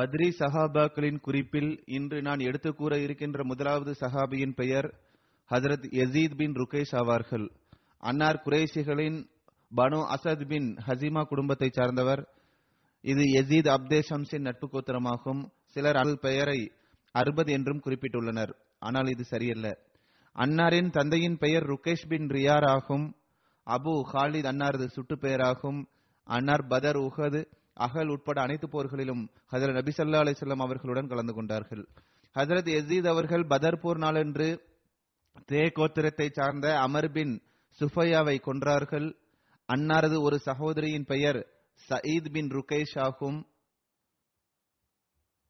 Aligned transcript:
பத்ரி 0.00 0.32
சஹாபாக்களின் 0.38 1.20
குறிப்பில் 1.20 1.82
இன்று 1.86 2.22
நான் 2.22 2.38
எடுத்து 2.38 2.74
கூற 2.74 2.98
இருக்கின்ற 2.98 3.44
முதலாவது 3.44 3.94
சஹாபியின் 4.00 4.52
பெயர் 4.54 4.94
ஹதரத் 5.50 5.84
யசீத் 5.90 6.34
பின் 6.34 6.52
ருகேஷ் 6.52 6.92
ஆவார்கள். 6.92 7.50
அன்னார் 7.98 8.42
குறைஷிகளின் 8.44 9.28
பனு 9.76 10.14
அசத் 10.16 10.46
பின் 10.46 10.76
ஹசீமா 10.86 11.22
குடும்பத்தைச் 11.22 11.72
சார்ந்தவர். 11.72 12.28
இது 13.00 13.22
யசீத் 13.22 13.74
அப்தே 13.74 14.02
ஷம்ஸின் 14.10 14.40
நட்பு 14.40 14.68
கோத்திரமாகும். 14.72 15.50
சிலர் 15.64 15.96
அல் 15.96 16.18
பெயரை 16.20 16.72
அறுபது 17.12 17.52
என்றும் 17.52 17.82
குறிப்பிட்டுள்ளனர். 17.84 18.54
ஆனால் 18.78 19.06
இது 19.06 19.24
சரியல்ல. 19.24 19.78
அன்னாரின் 20.34 20.90
தந்தையின் 20.90 21.38
பெயர் 21.38 21.62
ருகேஷ் 21.62 22.08
பின் 22.08 22.26
ரியார் 22.26 22.66
ஆகும். 22.66 23.16
அபு 23.66 24.00
ஹாலித் 24.12 24.46
அன்னாரது 24.46 24.86
சுட்டு 24.86 25.16
பெயராகும். 25.16 25.86
அன்னார் 26.24 26.66
பதர் 26.66 26.96
உஹது 26.96 27.44
அகல் 27.80 28.08
உட்பட 28.08 28.38
அனைத்து 28.40 28.66
போர்களிலும் 28.66 29.22
ஹசரத் 29.52 29.78
நபி 29.78 29.92
சல்லா 29.96 30.20
அலிசல்லாம் 30.22 30.64
அவர்களுடன் 30.66 31.08
கலந்து 31.08 31.34
கொண்டார்கள். 31.34 31.82
ஹசரத் 32.34 32.70
எசீத் 32.78 33.08
அவர்கள் 33.08 33.44
பதர்பூர் 33.44 33.98
நாளன்று 33.98 34.48
தே 35.48 35.62
கோத்திரத்தை 35.76 36.26
சார்ந்த 36.32 36.66
அமர் 36.80 37.10
பின் 37.10 37.34
சுஃபையாவை 37.80 38.36
கொன்றார்கள். 38.46 39.08
அன்னாரது 39.68 40.20
ஒரு 40.20 40.38
சகோதரியின் 40.38 41.04
பெயர் 41.04 41.40
சயீத் 41.88 42.30
பின் 42.32 42.48
ருகேஷ் 42.48 42.96
ஆகும். 43.00 43.38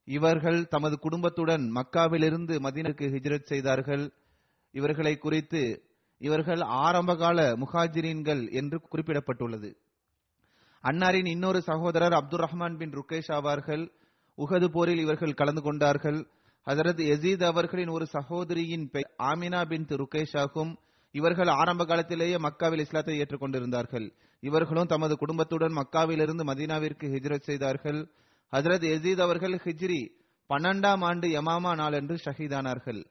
இவர்கள் 0.04 0.60
தமது 0.68 0.96
குடும்பத்துடன் 0.98 1.64
மக்காவிலிருந்து 1.74 2.54
மதீனுக்கு 2.66 3.06
ஹிஜ்ரத் 3.14 3.50
செய்தார்கள். 3.52 4.04
இவர்களை 4.74 5.14
குறித்து 5.16 5.62
இவர்கள் 6.18 6.62
ஆரம்பகால 6.84 7.38
முஹாஜிரீன்கள் 7.52 8.42
என்று 8.52 8.78
குறிப்பிடப்பட்டுள்ளது. 8.92 9.70
அன்னாரின் 10.82 11.28
இன்னொரு 11.28 11.62
சகோதரர் 11.62 12.12
அப்துல் 12.12 12.40
ரஹ்மான் 12.40 12.76
பின் 12.76 12.90
ருகேஷ் 12.90 13.32
ஆவார்கள் 13.32 13.90
உகது 14.36 14.66
போரில் 14.66 14.98
இவர்கள் 14.98 15.34
கலந்து 15.34 15.62
கொண்டார்கள். 15.62 16.26
ஹசரத் 16.66 17.02
எசீத் 17.02 17.44
அவர்களின் 17.44 17.88
ஒரு 17.88 18.06
சகோதரியின் 18.06 18.90
பெயர் 18.90 19.14
ஆமினா 19.18 19.68
பின் 19.68 19.84
ருகேஷ் 19.84 20.38
ஆகும் 20.38 20.78
இவர்கள் 21.10 21.46
ஆரம்ப 21.46 21.84
காலத்திலேயே 21.84 22.36
மக்காவில் 22.36 22.78
இஸ்லாத்தை 22.78 23.20
ஏற்றுக்கொண்டிருந்தார்கள். 23.20 24.12
இவர்களும் 24.40 24.86
தமது 24.86 25.16
குடும்பத்துடன் 25.16 25.72
மக்காவிலிருந்து 25.72 26.44
மதீனாவிற்கு 26.44 27.08
ஹிஜ்ரத் 27.08 27.40
செய்தார்கள். 27.40 28.10
ஹசரத் 28.52 28.86
எசீத் 28.86 29.20
அவர்கள் 29.20 29.52
ஹிஜ்ரி 29.52 30.08
பன்னெண்டாம் 30.48 31.04
ஆண்டு 31.04 31.28
யமாமா 31.28 31.74
நாளன்று 31.74 32.16
ஷஹீதானார்கள். 32.24 33.04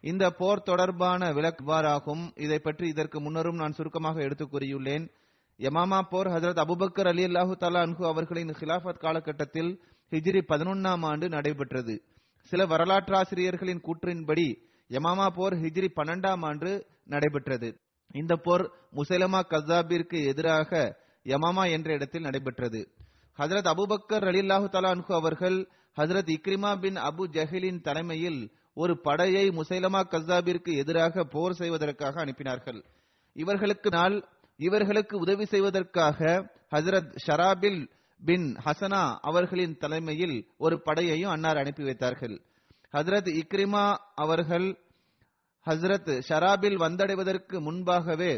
இந்த 0.00 0.30
போர் 0.30 0.62
தொடர்பான 0.62 1.32
விளக்குவாராகும் 1.32 2.40
இதை 2.40 2.58
பற்றி 2.58 2.88
இதற்கு 2.88 3.20
முன்னரும் 3.20 3.54
நான் 3.54 3.72
சுருக்கமாக 3.72 4.22
எடுத்துக் 4.22 4.54
கூறியுள்ளேன். 4.54 5.08
யமாமா 5.64 5.98
போர் 6.12 6.28
ஹசரத் 6.34 6.60
அபுபக்கர் 6.62 7.08
அலி 7.10 7.22
அல்லாஹு 7.28 7.54
தாலா 7.62 7.80
அன்ஹு 7.86 8.04
அவர்களின் 8.12 8.52
ஹிலாஃபத் 8.60 9.02
காலகட்டத்தில் 9.04 9.70
ஹிஜ்ரி 10.12 10.40
பதினொன்னாம் 10.50 11.04
ஆண்டு 11.10 11.26
நடைபெற்றது. 11.28 11.94
சில 12.52 12.64
வரலாற்றாசிரியர்களின் 12.72 13.82
கூற்றின்படி 13.86 14.46
யமாமா 14.90 15.26
போர் 15.36 15.54
ஹிஜ்ரி 15.62 15.88
பன்னெண்டாம் 15.98 16.42
ஆண்டு 16.48 16.70
நடைபெற்றது. 17.04 17.68
இந்த 18.14 18.32
போர் 18.46 18.64
முசைலமா 18.96 19.40
கசாபிற்கு 19.52 20.18
எதிராக 20.32 20.70
யமாமா 21.26 21.64
என்ற 21.70 21.88
இடத்தில் 21.92 22.26
நடைபெற்றது. 22.28 22.80
ஹசரத் 23.38 23.70
அபுபக்கர் 23.74 24.26
அலி 24.32 24.40
அல்லாஹு 24.44 24.66
தலா 24.74 24.92
அன்ஹு 24.96 25.12
அவர்கள் 25.20 25.58
ஹசரத் 25.96 26.34
இக்ரிமா 26.36 26.72
பின் 26.80 26.98
அபு 27.08 27.24
ஜஹிலின் 27.36 27.80
தலைமையில் 27.80 28.40
ஒரு 28.74 28.94
படையை 29.06 29.46
முசைலமா 29.50 30.00
கசாபிற்கு 30.12 30.72
எதிராக 30.82 31.24
போர் 31.34 31.58
செய்வதற்காக 31.62 32.14
அனுப்பினார்கள். 32.24 32.78
இவர்களுக்கு 33.36 33.90
நாள் 33.90 34.16
இவர்களுக்கு 34.62 35.18
உதவி 35.18 35.44
செய்வதற்காக 35.44 36.18
ஹசரத் 36.70 37.12
ஷராபில் 37.26 37.80
பின் 38.24 38.46
ஹசனா 38.64 39.02
அவர்களின் 39.20 39.76
தலைமையில் 39.76 40.36
ஒரு 40.58 40.76
படையையும் 40.84 41.32
அன்னார் 41.34 41.56
அனுப்பி 41.56 41.84
வைத்தார்கள். 41.84 42.40
ஹசரத் 42.92 43.30
இக்ரிமா 43.40 43.84
அவர்கள் 44.14 44.66
ஹசரத் 45.66 46.10
ஷராபில் 46.28 46.76
வந்தடைவதற்கு 46.84 47.60
முன்பாகவே 47.60 48.32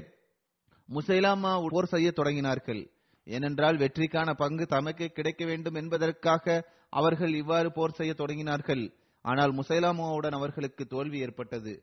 முசைலாமா 0.88 1.52
போர் 1.68 1.86
செய்ய 1.86 2.12
தொடங்கினார்கள். 2.16 2.82
ஏனென்றால் 3.26 3.76
வெற்றிக்கான 3.76 4.30
பங்கு 4.36 4.66
தமக்கு 4.66 5.06
கிடைக்க 5.08 5.44
வேண்டும் 5.44 5.74
என்பதற்காக 5.74 6.64
அவர்கள் 6.90 7.34
இவ்வாறு 7.34 7.72
போர் 7.72 7.98
செய்ய 8.00 8.14
தொடங்கினார்கள். 8.16 8.84
ஆனால் 9.24 9.52
முசைலாமாவுடன் 9.54 10.36
அவர்களுக்கு 10.40 10.84
தோல்வி 10.86 11.18
ஏற்பட்டது. 11.18 11.74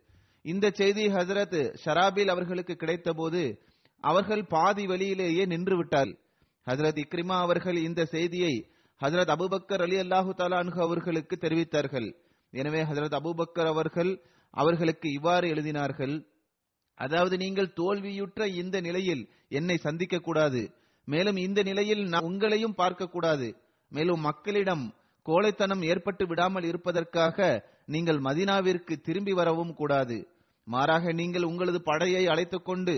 இந்த 0.46 0.70
செய்தி 0.70 1.08
ஹசரத் 1.08 1.60
ஷராபில் 1.86 2.30
அவர்களுக்கு 2.30 2.76
கிடைத்த 2.76 3.14
போது 3.14 3.42
அவர்கள் 4.04 4.44
பாதி 4.46 4.86
வழியிலேயே 4.86 5.46
நின்று 5.46 5.76
விட்டால் 5.78 6.12
ஹசரத் 6.68 7.00
இக்ரிமா 7.04 7.36
அவர்கள் 7.46 7.78
இந்த 7.78 8.06
செய்தியை 8.06 8.54
ஹசரத் 9.02 9.34
அபுபக்கர் 9.36 9.82
அலி 9.82 9.98
அல்லாஹு 10.00 10.32
தாலான்ஹு 10.38 10.80
அவர்களுக்கு 10.80 11.36
தெரிவித்தார்கள். 11.42 12.10
எனவே 12.54 12.82
ஹசரத் 12.84 13.16
அபுபக்கர் 13.20 13.70
அவர்கள் 13.74 14.12
அவர்களுக்கு 14.54 15.08
இவ்வாறு 15.12 15.46
எழுதினார்கள் 15.54 16.16
அதாவது 16.98 17.38
நீங்கள் 17.38 17.74
தோல்வியுற்ற 17.74 18.48
இந்த 18.62 18.82
நிலையில் 18.82 19.24
என்னை 19.50 19.78
சந்திக்க 19.78 20.18
கூடாது 20.20 20.62
மேலும் 21.08 21.36
இந்த 21.36 21.60
நிலையில் 21.64 22.04
நான் 22.04 22.28
உங்களையும் 22.30 22.76
பார்க்க 22.76 23.08
கூடாது 23.08 23.48
மேலும் 23.92 24.22
மக்களிடம் 24.22 24.84
கோழைத்தனம் 25.26 25.84
ஏற்பட்டு 25.84 26.28
விடாமல் 26.28 26.64
இருப்பதற்காக 26.64 27.38
நீங்கள் 27.86 28.20
மதினாவிற்கு 28.20 28.94
திரும்பி 29.02 29.34
வரவும் 29.34 29.74
கூடாது. 29.74 30.18
மாறாக 30.68 31.12
நீங்கள் 31.12 31.44
உங்களது 31.44 31.80
படையை 31.82 32.24
அழைத்துக் 32.28 32.66
கொண்டு 32.66 32.96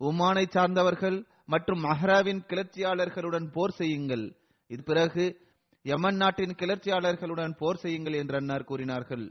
உமானை 0.00 0.44
சார்ந்தவர்கள் 0.50 1.18
மற்றும் 1.44 1.84
மஹ்ராவின் 1.84 2.40
கிளர்ச்சியாளர்களுடன் 2.50 3.46
போர் 3.52 3.70
செய்யுங்கள். 3.70 4.24
இது 4.70 4.82
பிறகு 4.82 5.24
யமன் 5.84 6.16
நாட்டின் 6.16 6.54
கிளர்ச்சியாளர்களுடன் 6.60 7.54
போர் 7.58 7.76
செய்யுங்கள் 7.76 8.12
என்று 8.12 8.36
அன்னார் 8.36 8.64
கூறினார்கள். 8.64 9.24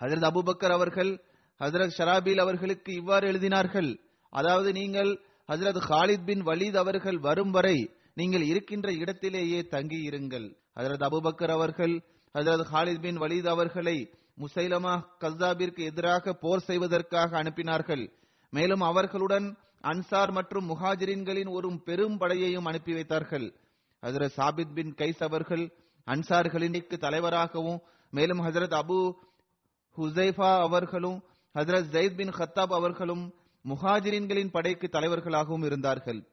ஹசரத் 0.00 0.26
அபுபக்கர் 0.30 0.74
அவர்கள் 0.78 1.12
ஹசரத் 1.60 1.96
ஷராபில் 1.98 2.40
அவர்களுக்கு 2.40 2.90
இவ்வாறு 2.94 3.32
எழுதினார்கள். 3.32 3.90
அதாவது 4.32 4.72
நீங்கள் 4.72 5.10
ஹசரத் 5.48 5.80
ஹாலித் 5.88 6.24
பின் 6.24 6.42
வலீத் 6.42 6.76
அவர்கள் 6.76 7.18
வரும் 7.18 7.50
வரை 7.50 7.78
நீங்கள் 8.14 8.42
இருக்கின்ற 8.42 8.92
இடத்திலேயே 8.92 9.60
தங்கி 9.66 10.00
இருங்கள் 10.08 10.46
ஹசரத் 10.76 11.04
அபுபக்கர் 11.08 11.50
அவர்கள் 11.50 11.94
ஹசரத் 12.34 12.70
ஹாலித் 12.72 13.00
பின் 13.00 13.18
வலீத் 13.18 13.48
அவர்களை 13.48 13.98
முசைலமா 14.38 14.94
கஸ்தாபிற்கு 15.20 15.82
எதிராக 15.90 16.32
போர் 16.32 16.60
செய்வதற்காக 16.60 17.42
அனுப்பினார்கள். 17.42 18.04
மேலும் 18.50 18.80
அவர்களுடன் 18.80 19.56
அன்சார் 19.82 20.30
மற்றும் 20.32 20.70
முஹாஜிரின்களின் 20.70 21.50
ஒரு 21.50 21.82
பெரும் 21.82 22.20
படையையும் 22.20 22.64
அனுப்பி 22.64 22.92
வைத்தார்கள். 22.92 23.54
ஹசரத் 24.06 24.30
சாபித் 24.36 24.72
பின் 24.72 24.94
கைஸ் 24.94 25.22
அவர்கள் 25.22 25.72
அன்சார்களின் 26.06 26.96
தலைவராகவும் 26.96 27.80
மேலும் 28.10 28.40
ஹசரத் 28.40 28.82
அபு 28.82 29.12
ஹுசைஃபா 29.96 30.58
அவர்களும் 30.58 31.24
ஹசரத் 31.54 31.88
ஜெயித் 31.92 32.14
பின் 32.14 32.28
ஹத்தாப் 32.28 32.72
அவர்களும் 32.72 33.34
முஹாஜிரின்களின் 33.68 34.50
படைக்கு 34.50 34.88
தலைவர்களாகவும் 34.92 35.64
இருந்தார்கள். 35.64 36.28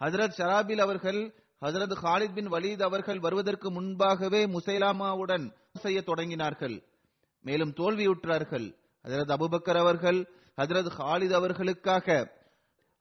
ஹசரத் 0.00 0.32
ஷராபில் 0.38 0.80
அவர்கள் 0.80 1.34
ஹசரத் 1.60 1.96
ஹாலித் 2.02 2.32
பின் 2.32 2.52
வலீத் 2.52 2.82
அவர்கள் 2.82 3.18
வருவதற்கு 3.18 3.70
முன்பாகவே 3.70 4.46
முசைலாமாவுடன் 4.46 5.54
செய்ய 5.72 6.02
தொடங்கினார்கள். 6.06 6.82
மேலும் 7.42 7.70
தோல்வியுற்றார்கள். 7.70 8.74
ஹசரத் 9.04 9.34
அபுபக்கர் 9.36 9.78
அவர்கள் 9.78 10.42
ஹஜரத் 10.56 10.90
ஹாலித் 10.98 11.32
அவர்களுக்காக 11.32 12.32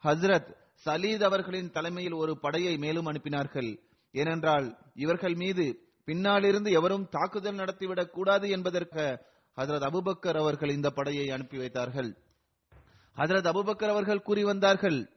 ஹஜரத் 0.04 0.56
சலீத் 0.86 1.24
அவர்களின் 1.24 1.72
தலைமையில் 1.72 2.14
ஒரு 2.14 2.40
படையை 2.40 2.78
மேலும் 2.78 3.06
அனுப்பினார்கள். 3.06 3.78
ஏனென்றால் 4.12 4.78
இவர்கள் 4.94 5.34
மீது 5.34 5.88
பின்னாலிருந்து 6.06 6.72
எவரும் 6.72 7.10
தாக்குதல் 7.10 7.56
நடத்திவிடக் 7.56 8.14
கூடாது 8.14 8.50
என்பதற்கு 8.50 9.26
ஹசரத் 9.58 9.88
அபுபக்கர் 9.88 10.40
அவர்கள் 10.40 10.70
இந்த 10.70 10.90
படையை 10.90 11.30
அனுப்பி 11.30 11.58
வைத்தார்கள். 11.58 12.18
ஹசரத் 13.16 13.48
அபுபக்கர் 13.48 13.90
அவர்கள் 13.90 14.22
கூறி 14.22 14.44
வந்தார்கள் 14.44 15.10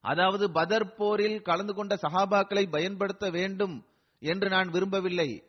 அதாவது 0.00 0.52
பதர் 0.52 0.94
போரில் 0.94 1.42
கலந்து 1.42 1.74
கொண்ட 1.74 1.98
சஹாபாக்களை 2.02 2.70
பயன்படுத்த 2.70 3.30
வேண்டும் 3.30 3.86
என்று 4.18 4.48
நான் 4.48 4.68
விரும்பவில்லை. 4.68 5.44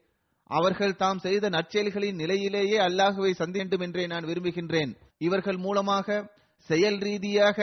அவர்கள் 0.50 0.96
தாம் 0.96 1.20
செய்த 1.20 1.50
நற்செயல்களின் 1.50 2.20
நிலையிலேயே 2.22 2.78
அல்லாஹுவை 2.78 3.32
சந்திண்டும் 3.40 3.82
என்றே 3.82 4.08
நான் 4.08 4.26
விரும்புகின்றேன். 4.26 4.92
இவர்கள் 5.18 5.58
மூலமாக 5.58 6.08
செயல் 6.70 6.98
ரீதியாக 6.98 7.60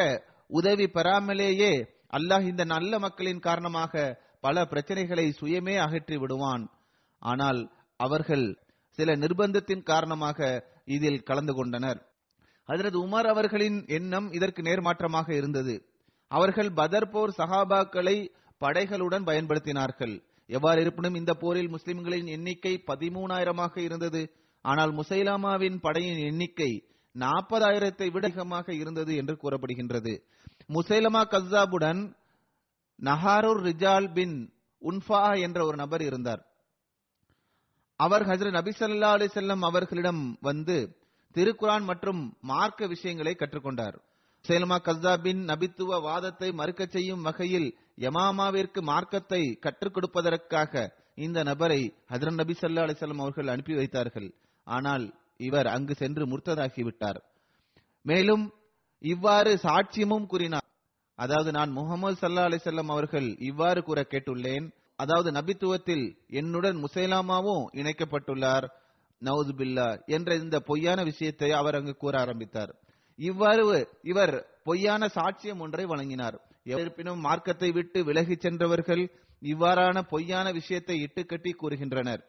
உதவி 0.46 0.86
பெறாமலேயே 0.86 1.72
அல்லாஹ் 2.12 2.46
இந்த 2.46 2.64
நல்ல 2.64 2.98
மக்களின் 2.98 3.38
காரணமாக 3.38 4.20
பல 4.40 4.62
பிரச்சனைகளை 4.62 5.26
சுயமே 5.40 5.76
அகற்றி 5.76 6.16
விடுவான். 6.16 6.64
ஆனால் 7.18 7.60
அவர்கள் 7.96 8.46
சில 8.98 9.12
நிர்பந்தத்தின் 9.16 9.82
காரணமாக 9.82 10.68
இதில் 10.84 11.22
கலந்து 11.22 11.54
கொண்டனர். 11.54 12.00
ஹஜரத் 12.68 12.98
உமர் 13.04 13.24
அவர்களின் 13.24 13.84
எண்ணம் 13.86 14.32
இதற்கு 14.32 14.62
நேர்மாற்றமாக 14.62 15.28
இருந்தது. 15.30 15.74
அவர்கள் 16.30 16.70
பதர் 16.72 17.10
போர் 17.10 17.36
சஹாபாக்களை 17.38 18.16
படைகளுடன் 18.60 19.24
பயன்படுத்தினார்கள். 19.24 20.14
எவ்வாறு 20.56 20.80
இருப்பினும் 20.84 21.18
இந்த 21.20 21.32
போரில் 21.42 21.70
முஸ்லிம்களின் 21.74 22.28
எண்ணிக்கை 22.36 22.74
பதிமூணாயிரமாக 22.90 23.74
இருந்தது. 23.88 24.22
ஆனால் 24.64 24.92
முசைலாமாவின் 24.92 25.78
படையின் 25.80 26.22
எண்ணிக்கை 26.30 26.70
நாற்பதாயிரத்தை 27.14 28.06
விட 28.12 28.24
அதிகமாக 28.28 28.66
இருந்தது 28.74 29.12
என்று 29.20 29.34
கூறப்படுகின்றது. 29.42 30.12
முசைலமா 30.76 31.22
கசாபுடன் 31.32 32.02
நஹாரூர் 32.98 33.62
ரிஜால் 33.68 34.08
பின் 34.12 34.36
உன்ஃபா 34.82 35.22
என்ற 35.46 35.58
ஒரு 35.68 35.76
நபர் 35.76 36.02
இருந்தார். 36.02 36.42
அவர் 38.00 38.24
ஹஜரத் 38.28 38.58
நபி 38.58 38.72
ஸல்லல்லாஹு 38.78 39.16
அலைஹி 39.18 39.58
அவர்களிடம் 39.70 40.22
வந்து 40.48 40.76
திருக்குரான் 41.34 41.84
மற்றும் 41.90 42.22
மார்க்க 42.50 42.86
விஷயங்களை 42.86 43.32
கற்றுக்கொண்டார். 43.36 43.96
சேலமா 44.44 44.76
கஸ்தாபின் 44.86 45.42
நபித்துவ 45.50 45.98
வாதத்தை 46.06 46.48
மறுக்கச் 46.60 46.94
செய்யும் 46.94 47.24
வகையில் 47.26 47.68
யமாமாவிற்கு 48.04 48.80
மார்க்கத்தை 48.90 49.42
கற்றுக் 49.64 49.94
கொடுப்பதற்காக 49.94 50.82
இந்த 51.24 51.38
நபரை 51.50 51.80
ஹதரன் 52.12 52.38
நபி 52.40 52.54
சல்லா 52.60 52.84
அலிசல்லாம் 52.86 53.22
அவர்கள் 53.24 53.52
அனுப்பி 53.54 53.74
வைத்தார்கள். 53.80 54.28
ஆனால் 54.66 55.04
இவர் 55.48 55.68
அங்கு 55.74 55.94
சென்று 56.02 56.24
முர்த்ததாகிவிட்டார் 56.32 57.20
மேலும் 58.04 58.44
இவ்வாறு 59.04 59.52
சாட்சியமும் 59.64 60.28
கூறினார். 60.32 60.68
அதாவது 61.18 61.50
நான் 61.56 61.70
முகமது 61.78 62.16
சல்லா 62.22 62.44
அலிசல்லாம் 62.48 62.92
அவர்கள் 62.94 63.28
இவ்வாறு 63.50 63.80
கூற 63.88 64.00
கேட்டுள்ளேன். 64.12 64.66
அதாவது 65.02 65.28
நபித்துவத்தில் 65.38 66.04
என்னுடன் 66.40 66.78
முசைலாமாவும் 66.84 67.64
இணைக்கப்பட்டுள்ளார். 67.80 68.66
நவுது 69.22 69.52
பில்லா 69.58 69.88
என்ற 70.16 70.30
இந்த 70.44 70.56
பொய்யான 70.68 71.00
விஷயத்தை 71.10 71.50
அவர் 71.58 71.78
அங்கு 71.78 71.94
கூற 71.96 72.14
ஆரம்பித்தார். 72.24 72.72
இவ்வாறு 73.18 73.62
இவர் 74.12 74.34
பொய்யான 74.68 75.08
சாட்சியம் 75.18 75.62
ஒன்றை 75.64 75.84
வழங்கினார். 75.92 76.38
இருப்பினும் 76.64 77.20
மார்க்கத்தை 77.20 77.70
விட்டு 77.70 78.04
விலகிச் 78.04 78.40
சென்றவர்கள் 78.40 79.10
இவ்வாறான 79.40 80.02
பொய்யான 80.08 80.52
விஷயத்தை 80.52 81.02
இட்டுக்கட்டி 81.02 81.52
கூறுகின்றனர். 81.62 82.22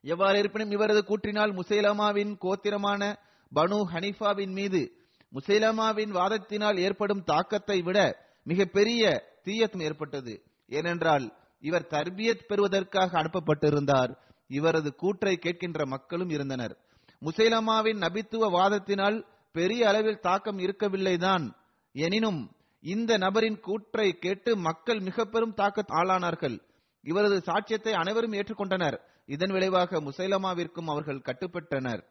எவ்வாறு 0.00 0.38
இருப்பினும் 0.38 0.70
இவரது 0.70 1.00
கூற்றினால் 1.00 1.60
முசைலமாவின் 1.60 2.36
கோத்திரமான 2.40 3.16
பனு 3.54 3.84
ஹனிஃபாவின் 3.92 4.52
மீது 4.52 4.92
முசைலமாவின் 5.32 6.08
வாதத்தினால் 6.08 6.76
ஏற்படும் 6.76 7.24
தாக்கத்தை 7.24 7.82
விட 7.82 8.18
மிக 8.44 8.64
பெரிய 8.64 9.22
தீயத்தும் 9.44 9.82
ஏற்பட்டது. 9.82 10.42
ஏனென்றால் 10.66 11.36
இவர் 11.60 11.86
தர்பியத் 11.90 12.46
பெறுவதற்காக 12.46 13.22
அனுப்பப்பட்டிருந்தார். 13.22 14.16
இவரது 14.46 14.94
கூற்றை 14.94 15.38
கேட்கின்ற 15.42 15.86
மக்களும் 15.86 16.28
இருந்தனர். 16.28 16.78
முசைலமாவின் 17.20 17.98
நபித்துவ 17.98 18.50
வாதத்தினால் 18.50 19.26
பெரிய 19.52 19.88
அளவில் 19.88 20.20
தாக்கம் 20.20 20.58
இருக்கவில்லைதான். 20.58 21.54
எனினும் 21.92 22.50
இந்த 22.84 23.12
நபரின் 23.18 23.58
கூற்றை 23.60 24.06
கேட்டு 24.24 24.56
மக்கள் 24.56 25.00
மிக 25.00 25.24
பெரும் 25.24 25.54
தாக்க 25.54 25.84
ஆளானார்கள். 26.00 26.56
இவரது 27.04 27.36
சாட்சியத்தை 27.46 27.92
அனைவரும் 27.92 28.32
ஏற்றுக்கொண்டனர். 28.32 28.96
இதன் 29.26 29.52
விளைவாக 29.52 30.00
முசைலமாவிற்கும் 30.00 30.90
அவர்கள் 30.92 31.26
கட்டுப்பட்டனர். 31.28 32.02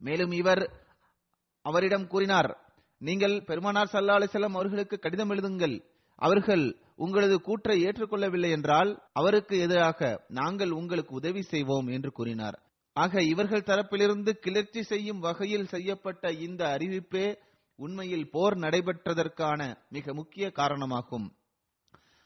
மேலும் 0.00 0.32
இவர் 0.32 0.62
அவரிடம் 1.64 2.06
கூறினார் 2.06 2.50
நீங்கள் 3.00 3.36
பெருமானார் 3.44 3.92
சல்லா 3.92 4.16
அலிசல்லாம் 4.18 4.56
அவர்களுக்கு 4.58 4.96
கடிதம் 4.98 5.30
எழுதுங்கள். 5.30 5.76
அவர்கள் 6.18 6.64
உங்களது 6.96 7.36
கூற்றை 7.40 7.76
ஏற்றுக்கொள்ளவில்லை 7.84 8.50
என்றால் 8.50 8.90
அவருக்கு 9.12 9.54
எதிராக 9.58 10.24
நாங்கள் 10.28 10.70
உங்களுக்கு 10.70 11.12
உதவி 11.14 11.42
செய்வோம் 11.42 11.86
என்று 11.86 12.10
கூறினார். 12.12 12.56
ஆக 12.96 13.22
இவர்கள் 13.22 13.68
தரப்பிலிருந்து 13.68 14.32
கிளர்ச்சி 14.44 14.82
செய்யும் 14.82 15.18
வகையில் 15.18 15.66
செய்யப்பட்ட 15.66 16.30
இந்த 16.46 16.62
அறிவிப்பே 16.76 17.26
உண்மையில் 17.76 18.30
போர் 18.30 18.56
நடைபெற்றதற்கான 18.58 19.74
மிக 19.88 20.14
முக்கிய 20.14 20.50
காரணமாகும். 20.50 21.36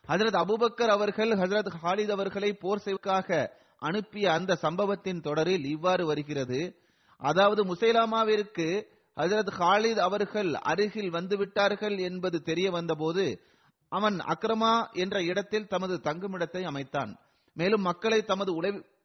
ஹசரத் 0.09 0.39
அபுபக்கர் 0.43 0.87
அவர்கள் 0.87 1.29
ஹசரத் 1.29 1.71
ஹாலித் 1.83 2.11
அவர்களை 2.11 2.53
போர் 2.53 2.79
செய்வதற்காக 2.79 3.57
அனுப்பிய 3.79 4.33
அந்த 4.33 4.55
சம்பவத்தின் 4.55 5.21
தொடரில் 5.21 5.65
இவ்வாறு 5.65 6.07
வருகிறது. 6.07 6.81
அதாவது 7.17 7.75
முசைலாமாவிற்கு 7.75 8.87
ஹசரத் 9.17 9.53
ஹாலித் 9.59 9.99
அவர்கள் 9.99 10.55
அருகில் 10.55 11.11
வந்துவிட்டார்கள் 11.11 11.99
என்பது 11.99 12.43
தெரிய 12.43 12.71
வந்தபோது 12.71 13.43
அவன் 13.89 14.17
அக்ரமா 14.19 14.93
என்ற 14.93 15.23
இடத்தில் 15.23 15.67
தமது 15.67 16.01
தங்குமிடத்தை 16.05 16.63
அமைத்தான். 16.63 17.19
மேலும் 17.53 17.83
மக்களை 17.83 18.23
தமது 18.23 18.55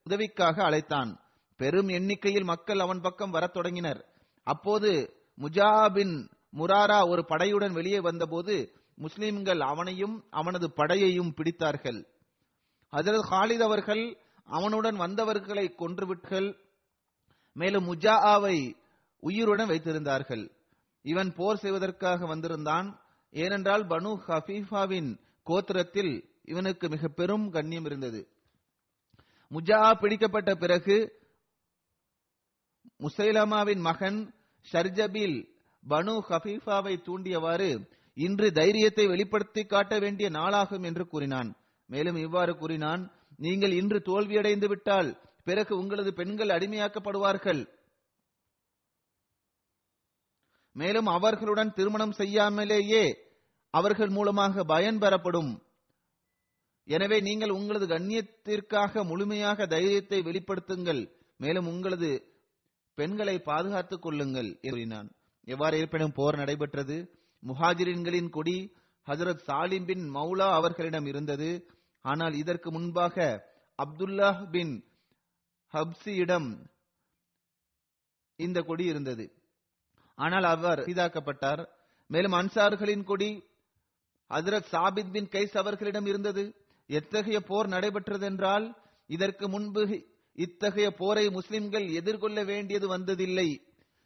உதவிக்காக 0.04 0.64
அழைத்தான். 0.64 1.20
பெரும் 1.58 1.88
எண்ணிக்கையில் 1.88 2.44
மக்கள் 2.44 2.80
அவன் 2.80 3.02
பக்கம் 3.02 3.30
வரத் 3.30 3.54
தொடங்கினர். 3.54 4.06
அப்போது 4.44 5.22
முஜாபின் 5.38 6.30
முராரா 6.54 7.10
ஒரு 7.10 7.26
படையுடன் 7.30 7.72
வெளியே 7.72 8.00
வந்தபோது 8.00 8.76
முஸ்லிம்கள் 8.96 9.60
அவனையும் 9.60 10.26
அவனது 10.30 10.74
படையையும் 10.78 11.34
பிடித்தார்கள். 11.36 12.06
ஹசரத் 12.92 13.28
ஹாலித் 13.30 13.64
அவர்கள் 13.64 14.18
அவனுடன் 14.44 14.96
வந்தவர்களை 14.96 15.76
கொன்றுவிட்டார்கள் 15.78 16.58
மேலும் 17.54 17.96
முஜாஹாவை 17.96 18.74
உயிருடன் 19.20 19.70
வைத்திருந்தார்கள். 19.70 20.50
இவன் 21.02 21.34
போர் 21.34 21.58
செய்வதற்காக 21.58 22.26
வந்திருந்தான். 22.26 23.02
ஏனென்றால் 23.30 23.88
பனு 23.88 24.18
ஹபீஃபாவின் 24.28 25.20
கோத்திரத்தில் 25.46 26.24
இவனுக்கு 26.44 26.90
மிக 26.90 27.08
பெரும் 27.08 27.52
கண்ணியம் 27.52 27.86
இருந்தது. 27.86 28.28
முஜா 29.52 30.00
பிடிக்கப்பட்ட 30.00 30.56
பிறகு 30.56 31.22
முசைலமாவின் 33.00 33.80
மகன் 33.80 34.34
ஷர்ஜபில் 34.72 35.38
பனு 35.84 36.14
ஹபீஃபாவை 36.30 36.94
தூண்டியவாறு 37.08 37.72
இன்று 38.18 38.48
தைரியத்தை 38.52 39.06
வெளிப்படுத்தி 39.08 39.62
காட்ட 39.66 39.94
வேண்டிய 40.00 40.28
நாளாகும் 40.30 40.86
என்று 40.90 41.04
கூறினான். 41.08 41.50
மேலும் 41.90 42.16
இவ்வாறு 42.16 42.54
கூறினான் 42.58 43.02
நீங்கள் 43.38 43.72
இன்று 43.72 44.00
தோல்வியடைந்து 44.06 44.68
விட்டால் 44.68 45.10
பிறகு 45.44 45.74
உங்களது 45.78 46.12
பெண்கள் 46.14 46.50
அடிமையாக்கப்படுவார்கள். 46.50 47.62
மேலும் 50.76 51.10
அவர்களுடன் 51.16 51.74
திருமணம் 51.74 52.16
செய்யாமலேயே 52.20 53.04
அவர்கள் 53.74 54.10
மூலமாக 54.10 54.64
பயன் 54.64 55.00
பெறப்படும். 55.00 55.52
எனவே 56.88 57.18
நீங்கள் 57.20 57.56
உங்களது 57.58 57.86
கண்ணியத்திற்காக 57.88 59.04
முழுமையாக 59.04 59.66
தைரியத்தை 59.66 60.20
வெளிப்படுத்துங்கள். 60.22 61.02
மேலும் 61.40 61.68
உங்களது 61.68 62.10
பெண்களை 62.96 63.40
பாதுகாத்துக் 63.40 64.02
கொள்ளுங்கள் 64.02 64.60
கூறினான். 64.62 65.12
எவ்வாறு 65.44 65.78
இருப்பினும் 65.78 66.12
போர் 66.12 66.36
நடைபெற்றது. 66.36 67.12
முஹாஜிரின்களின் 67.46 68.30
கொடி 68.30 68.74
ஹசரத் 69.08 69.46
சாலிம் 69.48 69.86
பின் 69.86 70.16
மௌலா 70.16 70.52
அவர்களிடம் 70.52 71.06
இருந்தது. 71.06 71.70
ஆனால் 72.02 72.34
இதற்கு 72.34 72.72
முன்பாக 72.72 73.46
அப்துல்லாஹ் 73.84 74.50
பின் 74.50 74.84
ஹப்சியிடம் 75.74 76.66
இந்த 78.36 78.62
கொடி 78.62 78.86
இருந்தது. 78.86 79.34
ஆனால் 80.16 80.44
அவர் 80.44 80.80
இதாக்கப்பட்டார். 80.80 81.66
மேலும் 82.08 82.32
அன்சார்களின் 82.32 83.04
கொடி 83.04 83.44
ஹசரத் 84.30 84.72
சாபித் 84.72 85.12
பின் 85.12 85.28
கைஸ் 85.28 85.58
அவர்களிடம் 85.58 86.06
இருந்தது. 86.06 86.56
எத்தகைய 86.88 87.40
போர் 87.42 87.68
நடைபெற்றதென்றால் 87.68 88.76
இதற்கு 89.06 89.50
முன்பு 89.50 90.12
இத்தகைய 90.34 90.92
போரை 90.92 91.30
முஸ்லிம்கள் 91.30 91.88
எதிர்கொள்ள 91.90 92.44
வேண்டியது 92.44 92.98
வந்ததில்லை. 92.98 93.58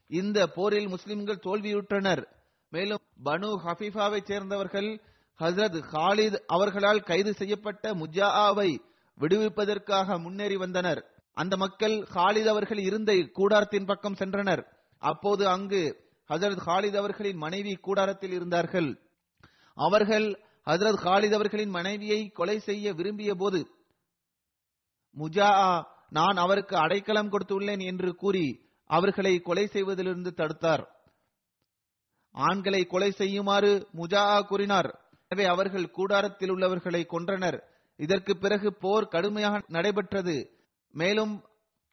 இந்த 0.07 0.47
போரில் 0.47 0.87
முஸ்லிம்கள் 0.87 1.41
தோல்வியுற்றனர். 1.43 2.27
மேலும் 2.69 2.99
பனு 3.25 3.49
ஹபீஃபாவை 3.65 4.23
சேர்ந்தவர்கள் 4.23 5.01
ஹசரத் 5.39 5.81
ஹாலித் 5.91 6.39
அவர்களால் 6.47 6.99
கைது 6.99 7.33
செய்யப்பட்ட 7.33 7.93
முஜாவை 7.93 8.77
விடுவிப்பதற்காக 9.19 10.19
முன்னேறி 10.19 10.55
வந்தனர். 10.55 11.05
அந்த 11.33 11.57
மக்கள் 11.57 11.91
ஹாலித் 11.91 12.45
அவர்கள் 12.45 12.77
இருந்த 12.77 13.13
கூடாரத்தின் 13.13 13.85
பக்கம் 13.85 14.15
சென்றனர். 14.15 14.65
அப்போது 14.97 15.47
அங்கு 15.47 16.09
ஹசரத் 16.29 16.61
ஹாலித் 16.65 16.95
அவர்களின் 16.95 17.37
மனைவி 17.37 17.75
கூடாரத்தில் 17.75 18.31
இருந்தார்கள். 18.31 18.99
அவர்கள் 19.73 20.39
ஹசரத் 20.65 21.03
ஹாலித் 21.03 21.33
அவர்களின் 21.33 21.69
மனைவியை 21.69 22.27
கொலை 22.27 22.59
செய்ய 22.59 22.93
விரும்பிய 22.93 23.35
போது 23.35 23.71
முஜா 25.15 25.83
நான் 26.09 26.37
அவருக்கு 26.37 26.77
அடைக்கலம் 26.77 27.31
கொடுத்துள்ளேன் 27.31 27.83
என்று 27.85 28.15
கூறி 28.15 28.65
அவர்களை 28.89 29.39
கொலை 29.39 29.65
செய்வதிலிருந்து 29.65 30.31
தடுத்தார். 30.37 30.83
ஆண்களை 32.31 32.85
கொலை 32.85 33.11
செய்யுமாறு 33.11 33.87
முஜா 33.95 34.41
கூறினார். 34.41 34.89
எனவே 35.27 35.47
அவர்கள் 35.49 35.91
கூடாரத்தில் 35.91 36.49
உள்ளவர்களை 36.49 37.05
கொன்றனர். 37.09 37.59
இதற்கு 37.95 38.37
பிறகு 38.37 38.73
போர் 38.73 39.07
கடுமையாக 39.07 39.63
நடைபெற்றது. 39.67 40.51
மேலும் 40.91 41.43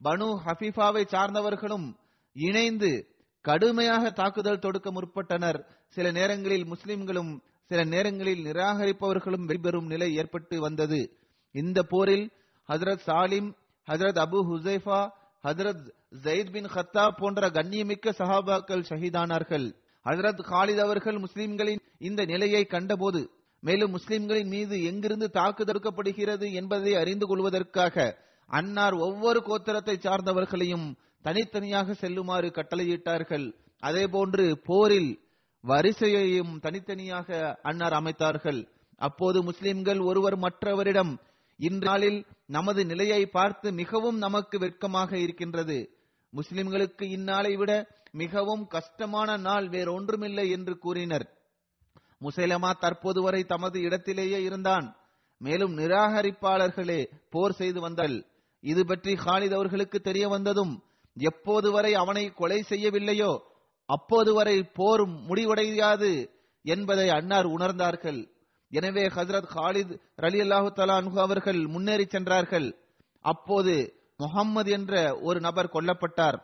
பனு 0.04 0.28
ஹபீஃபாவை 0.47 1.02
சார்ந்தவர்களும் 1.06 1.97
இணைந்து 2.33 3.09
கடுமையாக 3.40 4.11
தாக்குதல் 4.11 4.59
தொடுக்க 4.59 4.92
முற்பட்டனர். 4.92 5.64
சில 5.88 6.11
நேரங்களில் 6.11 6.66
முஸ்லிம்களும் 6.66 7.42
சில 7.64 7.85
நேரங்களில் 7.85 8.44
நிராகரிப்பவர்களும் 8.44 9.44
வெளிபெறும் 9.44 9.87
நிலை 9.87 10.14
ஏற்பட்டு 10.14 10.61
வந்தது. 10.61 11.18
இந்த 11.52 11.83
போரில் 11.83 12.33
Hazrat 12.68 13.06
Salim 13.06 13.54
Hazrat 13.87 14.21
Abu 14.25 14.38
Huzaifa 14.50 14.99
Hazrat 15.45 15.87
Zaid 16.23 16.53
bin 16.53 16.69
Haritha 16.75 17.09
போன்ற 17.17 17.49
கண்ணியமிக்க 17.49 18.12
சஹாபாக்கள் 18.19 18.85
ஷஹீதானார்கள். 18.88 19.67
ஹசரத் 20.05 20.43
ஹாலித் 20.50 20.85
அவர்கள் 20.87 21.19
முஸ்லிம்களின் 21.19 21.83
இந்த 21.99 22.25
நிலையை 22.25 22.64
கண்டபோது 22.64 23.31
மேலும் 23.61 23.91
முஸ்லிம்களின் 23.91 24.49
மீது 24.49 24.85
எங்கிருந்து 24.85 25.31
தாக்குதற்கப்படுகிறது 25.33 26.53
என்பதை 26.53 26.95
அறிந்து 26.95 27.26
கொள்வதற்காக 27.26 28.17
அன்னார் 28.47 28.95
ஒவ்வொரு 28.95 29.41
கோத்திரத்தை 29.47 29.95
சார்ந்தவர்களையும் 29.99 30.87
தனித்தனியாக 31.23 31.95
செல்லுமாறு 31.95 32.49
கட்டளையிட்டார்கள். 32.49 33.47
அதே 33.81 34.07
போன்று 34.07 34.61
போரில் 34.64 35.11
வரிசையையும் 35.64 36.53
தனித்தனியாக 36.61 37.59
அன்னார் 37.62 37.93
அமைத்தார்கள். 37.93 38.61
அப்போது 38.99 39.43
முஸ்லிம்கள் 39.43 40.00
ஒருவர் 40.00 40.37
மற்றவரிடம் 40.37 41.12
இந்நாளில் 41.58 42.26
நமது 42.46 42.87
நிலையை 42.87 43.26
பார்த்து 43.26 43.73
மிகவும் 43.73 44.18
நமக்கு 44.18 44.58
வெட்கமாக 44.58 45.18
இருக்கின்றது. 45.18 45.88
முஸ்லிம்களுக்கு 46.32 47.02
இந்நாளை 47.02 47.56
விட 47.56 47.73
மிகவும் 48.12 48.66
கஷ்டமான 48.66 49.37
நாள் 49.37 49.68
வேறொன்றுமில்லை 49.68 50.50
என்று 50.50 50.78
கூறினர். 50.78 51.26
முசைலமா 52.20 52.70
தற்போது 52.78 53.23
வரை 53.23 53.44
தமது 53.44 53.80
இடத்திலேயே 53.80 54.42
இருந்தான். 54.42 54.96
மேலும் 55.38 55.78
நிராகரிப்பாளர்களே 55.78 57.06
போர் 57.30 57.52
செய்து 57.52 57.80
வந்தால் 57.80 58.26
இது 58.61 58.84
பற்றி 58.84 59.14
ஹாலித் 59.14 59.54
அவர்களுக்கு 59.54 60.00
தெரிய 60.00 60.28
வந்ததும் 60.28 60.84
எப்போது 61.16 61.70
வரை 61.70 61.94
அவனை 61.94 62.32
கொலை 62.34 62.64
செய்யவில்லையோ 62.68 63.38
அப்போது 63.88 64.34
வரை 64.34 64.62
போர் 64.62 65.06
முடிவடையாது 65.06 66.30
என்பதை 66.62 67.08
அன்னார் 67.08 67.46
உணர்ந்தார்கள். 67.46 68.20
எனவே 68.78 69.04
ஹசரத் 69.16 69.50
ஹாலித் 69.54 69.93
ரலி 70.23 70.40
அல்லாஹு 70.45 70.69
தலான்ஹு 70.78 71.19
அவர்கள் 71.26 71.61
முன்னேறி 71.66 72.07
சென்றார்கள். 72.07 72.69
அப்போது 73.25 73.75
முகம்மது 74.16 74.71
என்ற 74.71 74.93
ஒரு 75.21 75.38
நபர் 75.40 75.75
கொல்லப்பட்டார். 75.75 76.38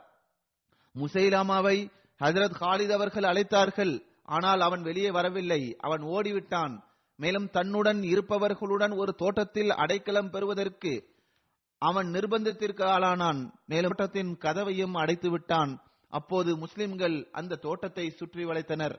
முசைலாமாவை 0.95 1.77
ஹசரத் 2.21 2.57
ஹாலித் 2.61 2.95
அவர்கள் 2.99 3.29
அழைத்தார்கள். 3.33 3.95
ஆனால் 4.37 4.61
அவன் 4.61 4.83
வெளியே 4.83 5.11
வரவில்லை. 5.11 5.63
அவன் 5.79 6.03
ஓடிவிட்டான். 6.15 6.75
மேலும் 7.19 7.49
தன்னுடன் 7.51 8.01
இருப்பவர்களுடன் 8.13 8.93
ஒரு 8.97 9.13
தோட்டத்தில் 9.15 9.71
அடைக்கலம் 9.83 10.31
பெறுவதற்கு 10.31 10.93
அவன் 11.83 12.09
நிர்பந்தத்திற்கு 12.13 12.85
ஆளானான். 12.95 13.41
மேலும் 13.67 13.95
தோட்டத்தின் 13.97 14.33
கதவையும் 14.45 14.95
அடைத்து 15.03 15.29
விட்டான் 15.31 15.73
அப்போது 16.13 16.51
முஸ்லிம்கள் 16.57 17.17
அந்த 17.33 17.61
தோட்டத்தை 17.67 18.07
சுற்றி 18.11 18.45
வளைத்தனர். 18.45 18.97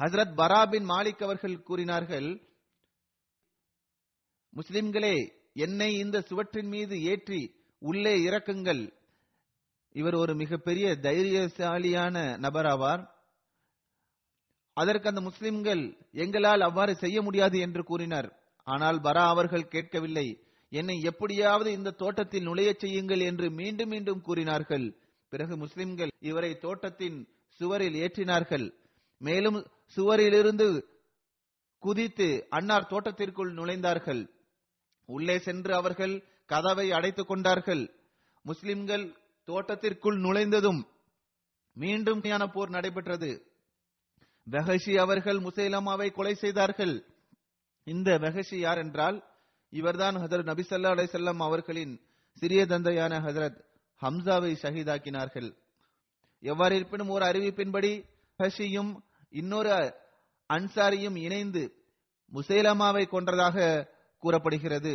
ஹசரத் 0.00 0.34
பரா 0.36 0.62
பின் 0.70 0.88
மாலிக் 0.88 1.22
அவர்கள் 1.22 1.62
கூறினார்கள் 1.62 2.28
முஸ்லிம்களே 4.52 5.16
என்னை 5.52 5.90
இந்த 5.98 6.20
சுவற்றின் 6.20 6.68
மீது 6.68 7.02
ஏற்றி 7.02 7.40
உள்ளே 7.78 8.14
இறக்குங்கள். 8.18 8.82
இவர் 9.94 10.14
ஒரு 10.14 10.34
மிகப்பெரிய 10.34 10.86
தைரியசாலியான 11.06 12.38
நபர் 12.38 12.66
ஆவார் 12.66 13.02
அதற்கு 14.76 15.08
அந்த 15.08 15.20
முஸ்லிம்கள் 15.20 15.82
எங்களால் 16.12 16.60
அவ்வாறு 16.60 16.94
செய்ய 16.94 17.22
முடியாது 17.22 17.58
என்று 17.58 17.82
கூறினர். 17.84 18.28
ஆனால் 18.66 18.98
பரா 19.00 19.24
அவர்கள் 19.28 19.68
கேட்கவில்லை. 19.68 20.26
என்னை 20.72 20.96
எப்படியாவது 21.00 21.72
இந்த 21.72 21.90
தோட்டத்தில் 21.90 22.42
நுழையச் 22.42 22.78
செய்யுங்கள் 22.78 23.20
என்று 23.20 23.50
மீண்டும் 23.50 23.88
மீண்டும் 23.88 24.20
கூறினார்கள். 24.20 24.86
பிறகு 25.32 25.56
முஸ்லிம்கள் 25.56 26.12
இவரை 26.20 26.52
தோட்டத்தின் 26.58 27.18
சுவரில் 27.60 27.96
ஏற்றினார்கள். 28.04 28.66
மேலும் 29.20 29.58
சுவரிலிருந்து 29.94 30.82
குதித்து 31.78 32.46
அன்னார் 32.50 32.86
தோட்டத்திற்குள் 32.86 33.54
நுழைந்தார்கள். 33.54 34.28
உள்ளே 35.04 35.38
சென்று 35.38 35.74
அவர்கள் 35.74 36.24
கதவை 36.46 36.92
அடைத்துக் 36.92 37.28
கொண்டார்கள். 37.28 37.94
முஸ்லிம்கள் 38.42 39.16
தோட்டத்திற்குள் 39.46 40.20
நுழைந்ததும் 40.20 40.86
மீண்டும் 41.72 42.20
போர் 42.52 42.68
நடைபெற்றது. 42.68 43.46
வெஹஷி 44.50 44.98
அவர்கள் 44.98 45.38
முசைலமாவை 45.38 46.12
கொலை 46.12 46.34
செய்தார்கள். 46.34 47.04
இந்த 47.84 48.18
வெஹஷி 48.18 48.54
யார் 48.54 48.78
என்றால் 48.78 49.24
இவர்தான் 49.70 50.16
ஹசரத் 50.16 50.42
நபி 50.42 50.62
சல்லா 50.62 51.36
அவர்களின் 51.38 52.00
சிறிய 52.34 52.66
தந்தையான 52.66 53.20
ஹசரத் 53.20 53.64
ஹம்சாவை 54.02 54.56
ஷஹீதாக்கினார்கள். 54.62 55.56
எவ்வாறு 56.40 56.76
இருப்பினும் 56.76 57.08
ஒரு 57.08 57.24
அறிவிப்பின்படி 57.24 58.04
ஹஷியும் 58.38 58.96
இன்னொரு 59.40 59.76
அன்சாரியும் 60.50 61.16
இணைந்து 61.16 61.62
முசைலமாவை 62.32 63.02
கொன்றதாக 63.12 63.56
கூறப்படுகிறது. 64.22 64.92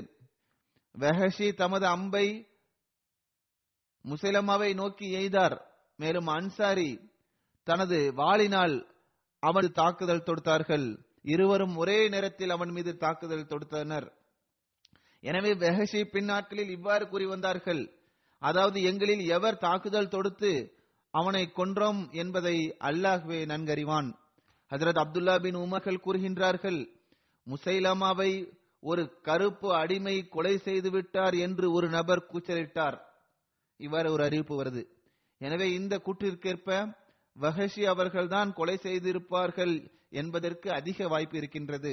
வெஹஷி 0.95 1.47
தமது 1.53 1.85
அம்பை 1.87 2.27
முசைலமாவை 4.05 4.69
நோக்கி 4.73 5.07
எய்தார். 5.15 5.57
மேலும் 5.95 6.27
அன்சாரி 6.27 6.91
தனது 7.67 7.97
வாளினால் 8.13 8.75
அவன் 9.43 9.69
தாக்குதல் 9.71 10.27
தொடுத்தார்கள். 10.27 10.87
இருவரும் 11.23 11.75
ஒரே 11.75 11.97
நேரத்தில் 12.09 12.49
அவன் 12.49 12.69
மீது 12.69 12.91
தாக்குதல் 12.97 13.49
தொடுத்தனர். 13.51 14.07
எனவே 15.23 15.51
வெஹஷி 15.63 16.01
பின்னாட்களில் 16.13 16.71
இவ்வாறு 16.77 17.05
கூறி 17.07 17.25
வந்தார்கள். 17.25 17.83
அதாவது 18.41 18.77
எங்களில் 18.81 19.23
எவர் 19.27 19.57
தாக்குதல் 19.57 20.13
தொடுத்து 20.13 20.51
அவனை 21.13 21.43
கொன்றோம் 21.55 22.01
என்பதை 22.11 22.57
அல்லாஹ்வே 22.79 23.39
நன்கறிவான். 23.51 24.09
ஹசரத் 24.71 24.99
அப்துல்லா 25.03 25.41
பின் 25.41 25.55
உமர்கள் 25.55 26.03
கூறுகின்றார்கள் 26.05 26.93
முசைலமாவை 27.47 28.51
ஒரு 28.79 29.21
கருப்பு 29.21 29.73
அடிமை 29.75 30.27
கொலை 30.27 30.57
செய்து 30.57 30.91
விட்டார் 30.91 31.33
என்று 31.33 31.71
ஒரு 31.71 31.89
நபர் 31.89 32.27
கூச்சலிட்டார். 32.33 32.97
இவ்வாறு 33.77 34.11
ஒரு 34.11 34.23
அறிவிப்பு 34.23 34.63
வருது. 34.63 34.83
எனவே 35.37 35.71
இந்த 35.71 36.01
கூற்றிற்கேற்ப 36.05 36.95
வஹஷி 37.39 37.83
அவர்கள்தான் 37.83 38.53
கொலை 38.53 38.79
செய்திருப்பார்கள் 38.83 39.91
என்பதற்கு 40.09 40.71
அதிக 40.71 41.07
வாய்ப்பு 41.07 41.37
இருக்கின்றது. 41.37 41.91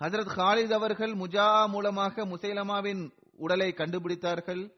ஹசரத் 0.00 0.32
ஹாலித் 0.36 0.72
அவர்கள் 0.72 1.12
முஜா 1.12 1.68
மூலமாக 1.68 2.26
முசைலமாவின் 2.26 3.12
உடலை 3.36 3.72
கண்டுபிடித்தார்கள். 3.72 4.72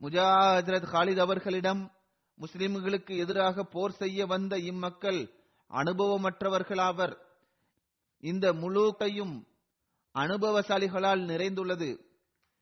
முஜா 0.00 0.28
ஹசரத் 0.56 0.88
ஹாலித் 0.92 1.18
அவர்களிடம் 1.18 1.92
முஸ்லிம்களுக்கு 2.40 3.16
எதிராக 3.16 3.64
போர் 3.64 3.92
செய்ய 3.92 4.26
வந்த 4.26 4.58
இம்மக்கள் 4.58 5.40
அனுபவமற்றவர்களாவர். 5.72 7.16
இந்த 8.20 8.52
முழுக்கையும் 8.52 9.44
அனுபவசாலிகளால் 10.14 11.24
நிறைந்துள்ளது. 11.24 11.98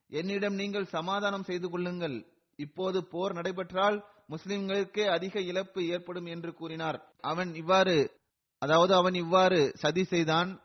என்னிடம் 0.09 0.55
நீங்கள் 0.55 0.85
சமாதானம் 0.85 1.43
செய்து 1.43 1.71
கொள்ளுங்கள். 1.71 2.26
இப்போது 2.57 3.07
போர் 3.07 3.33
நடைபெற்றால் 3.33 4.05
முஸ்லிம்களுக்கே 4.29 5.07
அதிக 5.07 5.40
இழப்பு 5.40 5.87
ஏற்படும் 5.87 6.25
என்று 6.25 6.55
கூறினார். 6.55 7.12
அவன் 7.21 7.55
இவ்வாறு 7.55 8.19
அதாவது 8.59 8.95
அவன் 8.95 9.14
இவ்வாறு 9.14 9.73
சதி 9.75 10.05
செய்தான். 10.05 10.61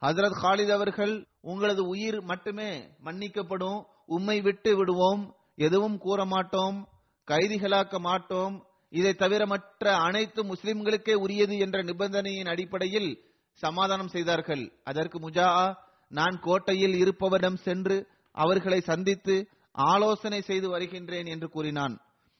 ஹசரத் 0.00 0.38
ஹாலித் 0.42 0.72
அவர்கள் 0.72 1.26
உங்களது 1.40 1.86
உயிர் 1.86 2.20
மட்டுமே 2.22 2.86
மன்னிக்கப்படும். 3.04 3.84
உம்மை 4.06 4.40
விட்டு 4.40 4.76
விடுவோம். 4.76 5.34
எதுவும் 5.56 5.98
கூற 5.98 6.24
மாட்டோம் 6.24 6.88
கைதிகளாக்க 7.26 7.98
மாட்டோம். 7.98 8.66
இதை 8.92 9.12
தவிர 9.14 9.42
மற்ற 9.46 9.92
அனைத்து 9.96 10.40
முஸ்லிம்களுக்கே 10.44 11.14
உரியது 11.14 11.56
என்ற 11.58 11.78
நிபந்தனையின் 11.82 12.46
அடிப்படையில் 12.46 13.10
சமாதானம் 13.60 14.08
செய்தார்கள். 14.08 14.64
அதற்கு 14.84 15.18
முஜா 15.18 15.48
நான் 16.10 16.36
கோட்டையில் 16.40 16.94
இருப்பவரிடம் 17.02 17.58
சென்று 17.66 17.96
அவர்களை 18.34 18.80
சந்தித்து 18.80 19.34
ஆலோசனை 19.74 20.40
செய்து 20.40 20.68
வருகின்றேன் 20.68 21.26
என்று 21.26 21.48
கூறினான். 21.48 21.94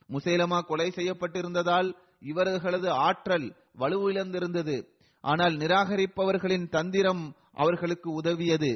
முசைலமா 0.09 0.59
கொலை 0.61 0.89
செய்யப்பட்டிருந்ததால் 0.97 1.89
இவர்களது 2.21 2.89
ஆற்றல் 3.07 3.47
வலுவிழந்திருந்தது. 3.79 4.77
ஆனால் 5.25 5.55
நிராகரிப்பவர்களின் 5.57 6.67
தந்திரம் 6.69 7.23
அவர்களுக்கு 7.55 8.09
உதவியது. 8.21 8.73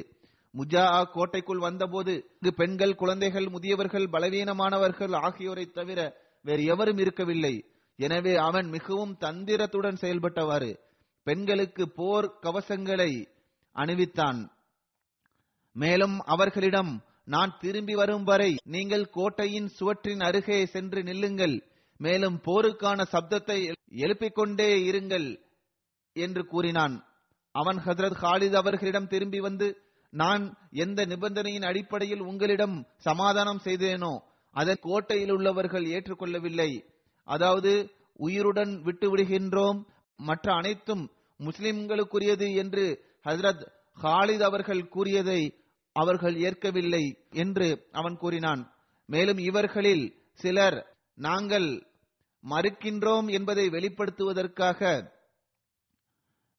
முஜா 0.53 0.83
கோட்டைக்குள் 1.13 1.65
வந்தபோது 1.67 2.13
பெண்கள் 2.57 2.93
குழந்தைகள் 2.95 3.47
முதியவர்கள் 3.49 4.07
பலவீனமானவர்கள் 4.07 5.13
ஆகியோரை 5.21 5.65
தவிர 5.71 5.99
வேறு 6.45 6.63
எவரும் 6.73 6.99
இருக்கவில்லை. 7.03 7.55
எனவே 7.99 8.33
அவன் 8.47 8.67
மிகவும் 8.75 9.13
தந்திரத்துடன் 9.19 10.01
செயல்பட்டவாறு 10.01 10.71
பெண்களுக்கு 11.27 11.83
போர் 11.97 12.27
கவசங்களை 12.41 13.11
அணிவித்தான். 13.75 14.39
மேலும் 15.75 16.17
அவர்களிடம் 16.33 16.91
நான் 17.33 17.53
திரும்பி 17.61 17.95
வரும் 17.95 18.25
வரை 18.29 18.51
நீங்கள் 18.75 19.05
கோட்டையின் 19.15 19.69
சுவற்றின் 19.77 20.21
அருகே 20.27 20.59
சென்று 20.65 21.01
நில்லுங்கள். 21.03 21.55
மேலும் 21.99 22.37
போருக்கான 22.47 22.99
சப்தத்தை 23.13 23.59
எழுப்பிக் 24.03 24.37
கொண்டே 24.37 24.69
இருங்கள் 24.89 25.27
என்று 26.15 26.41
கூறினான். 26.45 26.95
அவன் 27.55 27.79
ஹஜரத் 27.85 28.19
ஹாலித் 28.21 28.57
அவர்களிடம் 28.61 29.11
திரும்பி 29.13 29.39
வந்து 29.39 29.67
நான் 30.13 30.43
எந்த 30.83 30.99
நிபந்தனையின் 31.05 31.67
அடிப்படையில் 31.69 32.23
உங்களிடம் 32.29 32.75
சமாதானம் 33.07 33.61
செய்தேனோ 33.63 34.13
அதை 34.55 34.75
கோட்டையில் 34.81 35.31
உள்ளவர்கள் 35.31 35.85
ஏற்றுக்கொள்ளவில்லை. 35.85 36.71
அதாவது 37.27 37.71
உயிருடன் 38.17 38.73
விட்டு 38.81 39.07
விடுகின்றோம் 39.15 39.79
மற்ற 40.17 40.53
அனைத்தும் 40.53 41.03
முஸ்லிம்களுக்குரியது 41.39 42.47
என்று 42.55 42.85
ஹசரத் 43.23 43.63
ஹாலித் 44.03 44.45
அவர்கள் 44.49 44.87
கூறியதை 44.87 45.41
அவர்கள் 45.95 46.35
ஏற்கவில்லை 46.35 47.03
என்று 47.29 47.67
அவன் 47.91 48.15
கூறினான். 48.17 48.61
மேலும் 49.05 49.37
இவர்களில் 49.37 50.05
சிலர் 50.33 50.77
நாங்கள் 51.15 51.67
மறுக்கின்றோம் 52.43 53.27
என்பதை 53.31 53.65
வெளிப்படுத்துவதற்காக 53.69 54.81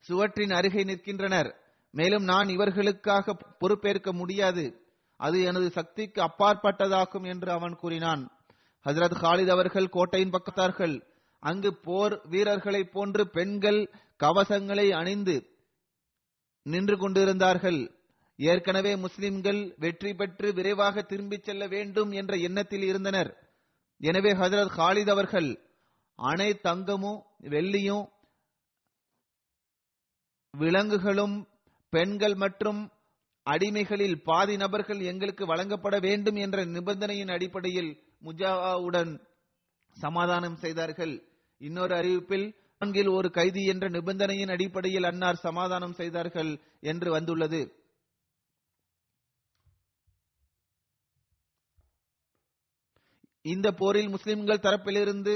சுவற்றின் 0.00 0.50
அருகே 0.50 0.83
நிற்கின்றனர். 0.85 1.50
மேலும் 1.91 2.25
நான் 2.25 2.49
இவர்களுக்காக 2.49 3.37
பொறுப்பேற்க 3.59 4.12
முடியாது. 4.12 4.65
அது 5.17 5.43
எனது 5.43 5.71
சக்திக்கு 5.71 6.23
அப்பாற்பட்டதாகும் 6.23 7.27
என்று 7.27 7.51
அவன் 7.51 7.77
கூறினான். 7.77 8.31
ஹசரத் 8.85 9.19
ஹாலித் 9.23 9.49
அவர்கள் 9.49 9.89
கோட்டையின் 9.89 10.31
பக்கத்தார்கள். 10.31 11.03
அங்கு 11.39 11.77
போர் 11.77 12.27
வீரர்களைப் 12.27 12.93
போன்று 12.93 13.31
பெண்கள் 13.31 13.91
கவசங்களை 14.23 14.91
அணிந்து 14.91 15.47
நின்று 16.63 16.99
கொண்டிருந்தார்கள். 16.99 17.91
ஏற்கனவே 18.37 18.97
முஸ்லிம்கள் 18.97 19.75
வெற்றி 19.79 20.15
பெற்று 20.15 20.53
விரைவாக 20.53 21.03
திரும்பிச் 21.03 21.45
செல்ல 21.45 21.67
வேண்டும் 21.67 22.11
என்ற 22.11 22.37
எண்ணத்தில் 22.37 22.83
இருந்தனர். 22.83 23.31
எனவே 23.99 24.33
ஹசரத் 24.33 24.75
ஹாலித் 24.77 25.11
அவர்கள் 25.11 25.61
அணை 26.15 26.55
தங்கமும் 26.55 27.23
வெள்ளியும் 27.43 28.09
விலங்குகளும் 30.51 31.49
பெண்கள் 31.89 32.35
மற்றும் 32.35 32.91
அடிமைகளில் 33.47 34.17
பாதி 34.23 34.56
நபர்கள் 34.56 35.00
எங்களுக்கு 35.11 35.47
வழங்கப்பட 35.47 35.97
வேண்டும் 36.00 36.39
என்ற 36.45 36.65
நிபந்தனையின் 36.65 37.28
அடிப்படையில் 37.28 37.91
முஜாவுடன் 38.25 39.13
சமாதானம் 39.97 40.56
செய்தார்கள். 40.56 41.15
இன்னொரு 41.61 41.95
அறிவிப்பில் 41.95 42.47
நான்கில் 42.80 43.09
ஒரு 43.09 43.28
கைதி 43.30 43.63
என்ற 43.65 43.89
நிபந்தனையின் 43.89 44.49
அடிப்படையில் 44.49 45.04
அன்னார் 45.04 45.45
சமாதானம் 45.47 45.93
செய்தார்கள் 45.93 46.50
என்று 46.80 47.11
வந்துள்ளது. 47.11 47.61
இந்த 53.45 53.69
போரில் 53.73 54.09
முஸ்லிம்கள் 54.09 54.65
தரப்பிலிருந்து 54.67 55.35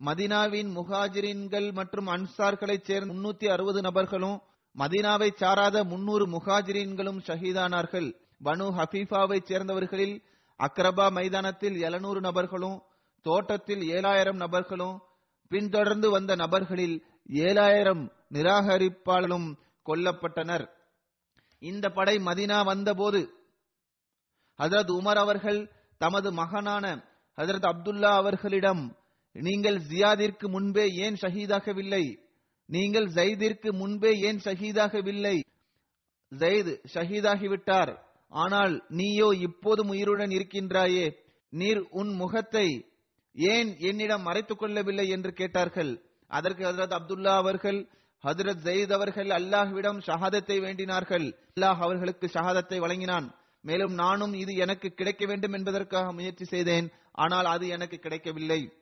மதினாவின் 0.00 0.68
முஹாஜிரின்கள் 0.76 1.72
மற்றும் 1.72 2.06
அன்சார்களைச் 2.06 2.86
சேர்ந்த 2.88 3.12
முன்னூத்தி 3.12 3.46
அறுபது 3.54 3.80
நபர்களும் 3.80 4.38
மதீனாவை 4.78 5.28
சாராத 5.34 5.84
முன்னூறு 5.84 6.24
முஹாஜிரின்களும் 6.26 7.20
ஷஹீதானார்கள். 7.26 8.08
பனு 8.44 8.66
ஹபீஃபாவை 8.78 9.38
சேர்ந்தவர்களில் 9.44 10.16
அக்ரபா 10.60 11.06
மைதானத்தில் 11.10 11.76
எழுநூறு 11.80 12.20
நபர்களும் 12.20 12.82
தோட்டத்தில் 13.26 13.80
ஏழாயிரம் 13.80 14.40
நபர்களும் 14.44 14.96
பின்தொடர்ந்து 15.48 16.10
வந்த 16.10 16.34
நபர்களில் 16.34 16.96
ஏழாயிரம் 17.48 18.02
நிராகரிப்பாளரும் 18.32 19.48
கொல்லப்பட்டனர். 19.86 20.64
இந்த 21.62 21.90
படை 21.90 22.16
மதினா 22.18 22.64
வந்தபோது 22.64 23.20
ஹசரத் 24.58 24.92
உமர் 24.98 25.20
அவர்கள் 25.24 25.60
தமது 25.98 26.32
மகனான 26.32 26.84
ஹசரத் 27.38 27.68
அப்துல்லா 27.70 28.12
அவர்களிடம் 28.14 28.96
நீங்கள் 29.32 29.78
ஜியாதிற்கு 29.90 30.46
முன்பே 30.48 30.86
ஏன் 31.04 31.16
ஷஹீதாகவில்லை? 31.22 32.04
நீங்கள் 32.68 33.06
ஜெய்திற்கு 33.06 33.72
முன்பே 33.72 34.12
ஏன் 34.18 34.40
ஷஹீதாகவில்லை? 34.44 35.40
ஜெயித் 36.38 36.84
ஷஹீதாகிவிட்டார். 36.94 37.98
ஆனால் 38.28 38.84
நீயோ 38.88 39.28
இப்போதும் 39.40 39.88
உயிருடன் 39.88 40.28
இருக்கின்றாயே. 40.28 41.16
நீர் 41.50 41.80
உன் 41.90 42.08
முகத்தை 42.08 42.86
ஏன் 43.32 43.76
என்னிடம் 43.78 44.22
மறைத்துக் 44.22 44.58
கொள்ளவில்லை 44.58 45.08
என்று 45.08 45.32
கேட்டார்கள். 45.32 46.02
அதற்கு 46.26 46.64
ஹசரத் 46.64 46.96
அப்துல்லா 46.98 47.34
அவர்கள் 47.36 47.88
ஹசரத் 48.26 48.60
ஜெயித் 48.64 48.92
அவர்கள் 48.92 49.26
அல்லாஹ்விடம் 49.26 50.00
ஷஹாதத்தை 50.06 50.60
வேண்டினார்கள். 50.60 51.36
அல்லாஹ் 51.54 51.78
அவர்களுக்கு 51.78 52.26
ஷஹாதத்தை 52.26 52.78
வழங்கினான். 52.78 53.34
மேலும் 53.62 53.94
நானும் 53.94 54.32
இது 54.32 54.54
எனக்கு 54.54 54.88
கிடைக்க 54.88 55.26
வேண்டும் 55.26 55.52
என்பதற்காக 55.52 56.12
முயற்சி 56.12 56.44
செய்தேன். 56.44 56.92
ஆனால் 57.12 57.44
அது 57.44 57.68
எனக்கு 57.68 57.98
கிடைக்கவில்லை. 57.98 58.72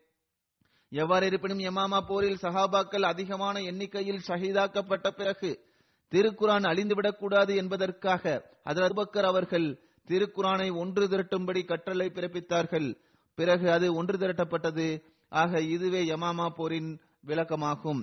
எவ்வாறு 0.92 1.27
இருப்பினும் 1.27 1.59
யமாமா 1.59 1.99
போரில் 2.07 2.42
சஹாபாக்கள் 2.42 3.03
அதிகமான 3.03 3.61
எண்ணிக்கையில் 3.61 4.22
ஷஹீதாக்கப்பட்ட 4.29 5.09
பிறகு 5.11 5.51
திருக்குரான் 6.12 6.66
அழிந்துவிடக்கூடாது 6.70 7.57
என்பதற்காக 7.57 8.53
அதர் 8.64 8.87
அபூபக்கர் 8.88 9.25
அவர்கள் 9.25 9.81
திருக்குரானை 10.09 10.75
ஒன்று 10.75 11.09
திரட்டும்படி 11.09 11.62
கற்றலை 11.64 12.07
பிறப்பித்தார்கள். 12.11 12.96
பிறகு 13.35 13.70
அது 13.70 13.94
ஒன்று 13.94 14.18
திரட்டப்பட்டது. 14.18 15.03
ஆக 15.29 15.61
இதுவே 15.61 16.03
யமாமா 16.05 16.49
போரின் 16.49 17.01
விளக்கமாகும். 17.27 18.03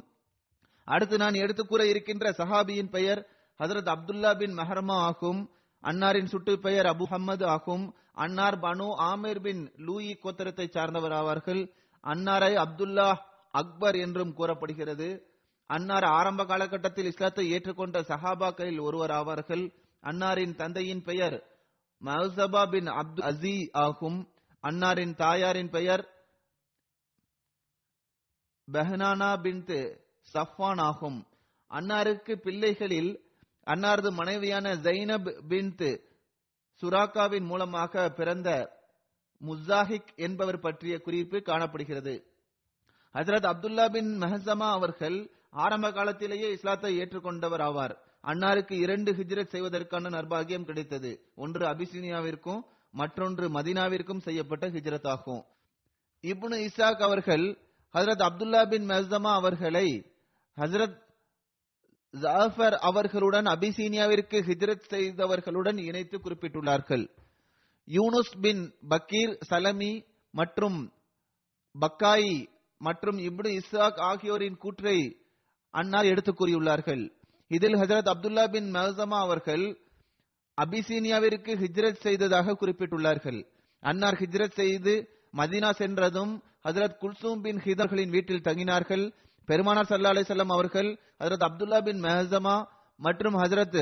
அடுத்து 0.86 1.18
நான் 1.18 1.34
எடுத்துக்கூற 1.34 1.82
இருக்கின்ற 1.84 2.32
சஹாபியின் 2.32 2.90
பெயர் 2.90 3.22
ஹசரத் 3.60 3.92
அப்துல்லா 3.94 4.38
பின் 4.38 4.58
மெஹர்மா 4.58 4.98
ஆகும். 5.10 5.50
அன்னாரின் 5.84 6.26
சுட்டு 6.26 6.60
பெயர் 6.60 6.86
அபு 6.86 7.06
ஹம்மது 7.12 7.46
ஆகும். 7.46 7.96
அன்னார் 8.14 8.60
பனு 8.60 8.88
ஆமீர் 8.98 9.42
பின் 9.42 9.72
லூயி 9.78 10.20
கோத்திரத்தை 10.24 10.70
சார்ந்தவர் 10.70 11.12
ஆவார்கள். 11.12 11.72
அன்னாரை 12.04 12.54
அப்துல்லா 12.64 13.10
அக்பர் 13.52 13.96
என்றும் 13.96 14.34
கூறப்படுகிறது. 14.34 15.08
அன்னார் 15.70 16.04
ஆரம்ப 16.04 16.46
காலகட்டத்தில் 16.46 17.06
இஸ்லாத்தை 17.06 17.52
ஏற்றுக்கொண்ட 17.54 17.98
சஹாபாக்களில் 18.02 18.82
ஒருவர் 18.82 19.10
ஆவார்கள். 19.10 19.64
அன்னாரின் 20.04 20.56
தந்தையின் 20.56 21.04
பெயர் 21.04 21.38
மஹசபா 22.02 22.64
பின் 22.72 22.88
அப்து 22.88 23.22
அசி 23.32 23.56
ஆகும். 23.72 24.20
அன்னாரின் 24.64 25.16
தாயாரின் 25.16 25.70
பெயர் 25.70 26.04
பெஹனானா 28.68 29.42
பின் 29.42 29.64
சஃபான் 30.34 30.82
ஆகும். 30.82 31.28
அன்னாருக்கு 31.72 32.34
பிள்ளைகளில் 32.36 33.12
அன்னாரது 33.68 34.10
மனைவியான 34.12 34.76
ஜைனப் 34.76 35.30
பின் 35.48 35.76
சுராக்காவின் 36.82 37.46
மூலமாக 37.46 38.10
பிறந்த 38.10 38.50
முசாஹிக் 39.46 40.12
என்பவர் 40.16 40.60
பற்றிய 40.60 41.02
குறிப்பு 41.02 41.42
காணப்படுகிறது. 41.42 42.24
ஹசரத் 43.14 43.48
அப்துல்லா 43.52 43.92
பின் 43.92 44.22
மெஹசமா 44.22 44.70
அவர்கள் 44.72 45.32
ஆரம்ப 45.50 45.92
காலத்திலேயே 45.92 46.52
இஸ்லாத்தை 46.52 47.00
ஏற்றுக்கொண்டவர் 47.00 47.62
ஆவார். 47.62 47.96
அன்னாருக்கு 48.24 48.72
இரண்டு 48.72 49.14
ஹிஜ்ரத் 49.14 49.48
செய்வதற்கான 49.48 50.10
நர்பாகியம் 50.10 50.66
கிடைத்தது. 50.66 51.12
ஒன்று 51.36 51.68
அபிசீனியாவிற்கும் 51.68 52.62
மற்றொன்று 52.92 53.50
மதினாவிற்கும் 53.50 54.22
செய்யப்பட்ட 54.22 54.70
ஹிஜ்ரத் 54.70 55.08
ஆகும் 55.08 55.44
இப்னு 56.24 56.58
இசாக் 56.68 57.02
அவர்கள் 57.02 57.46
ஹசரத் 57.94 58.24
அப்துல்லா 58.28 58.70
பின் 58.70 58.88
மெஹசமா 58.90 59.32
அவர்களை 59.34 59.88
ஹசரத் 60.58 61.02
ஜாஃபர் 62.12 62.74
அவர்களுடன் 62.74 63.46
அபிசீனியாவிற்கு 63.46 64.38
ஹிஜ்ரத் 64.48 64.90
செய்தவர்களுடன் 64.90 65.78
இணைத்து 65.78 66.18
குறிப்பிட்டுள்ளார்கள். 66.18 67.06
யூனுஸ் 67.88 68.34
பின் 68.42 68.62
பக்கீர் 68.90 69.34
சலமி 69.50 69.94
மற்றும் 70.32 70.78
பக்காயி 71.76 72.36
மற்றும் 72.78 73.18
இப்னு 73.18 73.50
இஸ்ஹாக் 73.60 74.00
ஆகியோரின் 74.00 74.58
கூற்றை 74.58 74.98
அன்னார் 75.74 76.06
எடுத்து 76.06 76.32
கூறியுள்ளார்கள். 76.32 77.04
இதில் 77.48 77.74
ஹஜரத் 77.74 78.12
அப்துல்லா 78.14 78.46
பின் 78.52 78.74
மஹசமா 78.76 79.20
அவர்கள் 79.20 79.66
அபிசீனியாவிற்கு 80.58 81.52
ஹிஜ்ரத் 81.62 82.04
செய்ததாக 82.06 82.56
குறிப்பிட்டுள்ளார்கள். 82.62 83.40
அன்னார் 83.84 84.20
ஹிஜ்ரத் 84.20 84.58
செய்து 84.62 84.94
மதீனா 85.38 85.72
சென்றதும் 85.74 86.34
ஹஜரத் 86.64 87.00
குல்சூம் 87.02 87.42
பின் 87.42 87.60
ஹிதர்களின் 87.60 88.10
வீட்டில் 88.10 88.46
தங்கினார்கள். 88.48 89.06
பெருமானார் 89.46 89.86
சல்லா 89.86 90.14
அலிசல்லாம் 90.16 90.54
அவர்கள் 90.58 90.90
ஹசரத் 91.20 91.46
அப்துல்லா 91.50 91.80
பின் 91.84 92.02
மெஹசமா 92.02 92.56
மற்றும் 93.00 93.34
ஹசரத் 93.34 93.80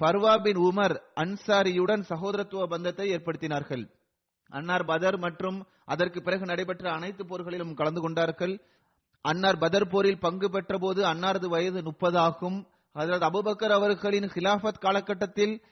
ஃபர்வா 0.00 0.42
பின் 0.42 0.56
உமர் 0.56 0.94
அன்சாரியுடன் 1.14 2.02
சகோதரத்துவ 2.08 2.66
பந்தத்தை 2.66 3.06
ஏற்படுத்தினார்கள். 3.10 3.82
அன்னார் 4.50 4.84
பதர் 4.84 5.18
மற்றும் 5.18 5.66
அதற்கு 5.84 6.22
பிறகு 6.22 6.44
நடைபெற்ற 6.46 6.92
அனைத்து 6.92 7.24
போர்களிலும் 7.24 7.74
கலந்து 7.74 8.00
கொண்டார்கள். 8.00 8.60
அன்னார் 9.20 9.58
பதர் 9.58 9.88
போரில் 9.88 10.18
பங்கு 10.18 10.50
பெற்ற 10.50 10.78
போது 10.78 11.04
அன்னாரது 11.04 11.48
வயது 11.48 11.82
முப்பது 11.82 12.18
ஆகும். 12.18 12.66
அதாவது 12.92 13.26
அபுபக்கர் 13.26 13.74
அவர்களின் 13.78 14.24
ஹிலாஃபத் 14.24 14.78
காலகட்டத்தில் 14.78 15.62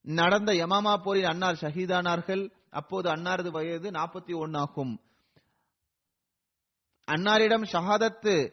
நடந்த 0.00 0.52
யமாமா 0.52 1.02
போரில் 1.02 1.24
அன்னார் 1.24 1.60
ஷஹீதானார்கள். 1.60 2.50
அப்போது 2.70 3.10
அன்னாரது 3.10 3.50
வயது 3.50 3.90
நாற்பத்தி 3.90 4.34
ஒன்னு 4.34 4.58
ஆகும். 4.58 5.00
அன்னாரிடம் 7.08 7.64
ஷஹாதத்து 7.72 8.52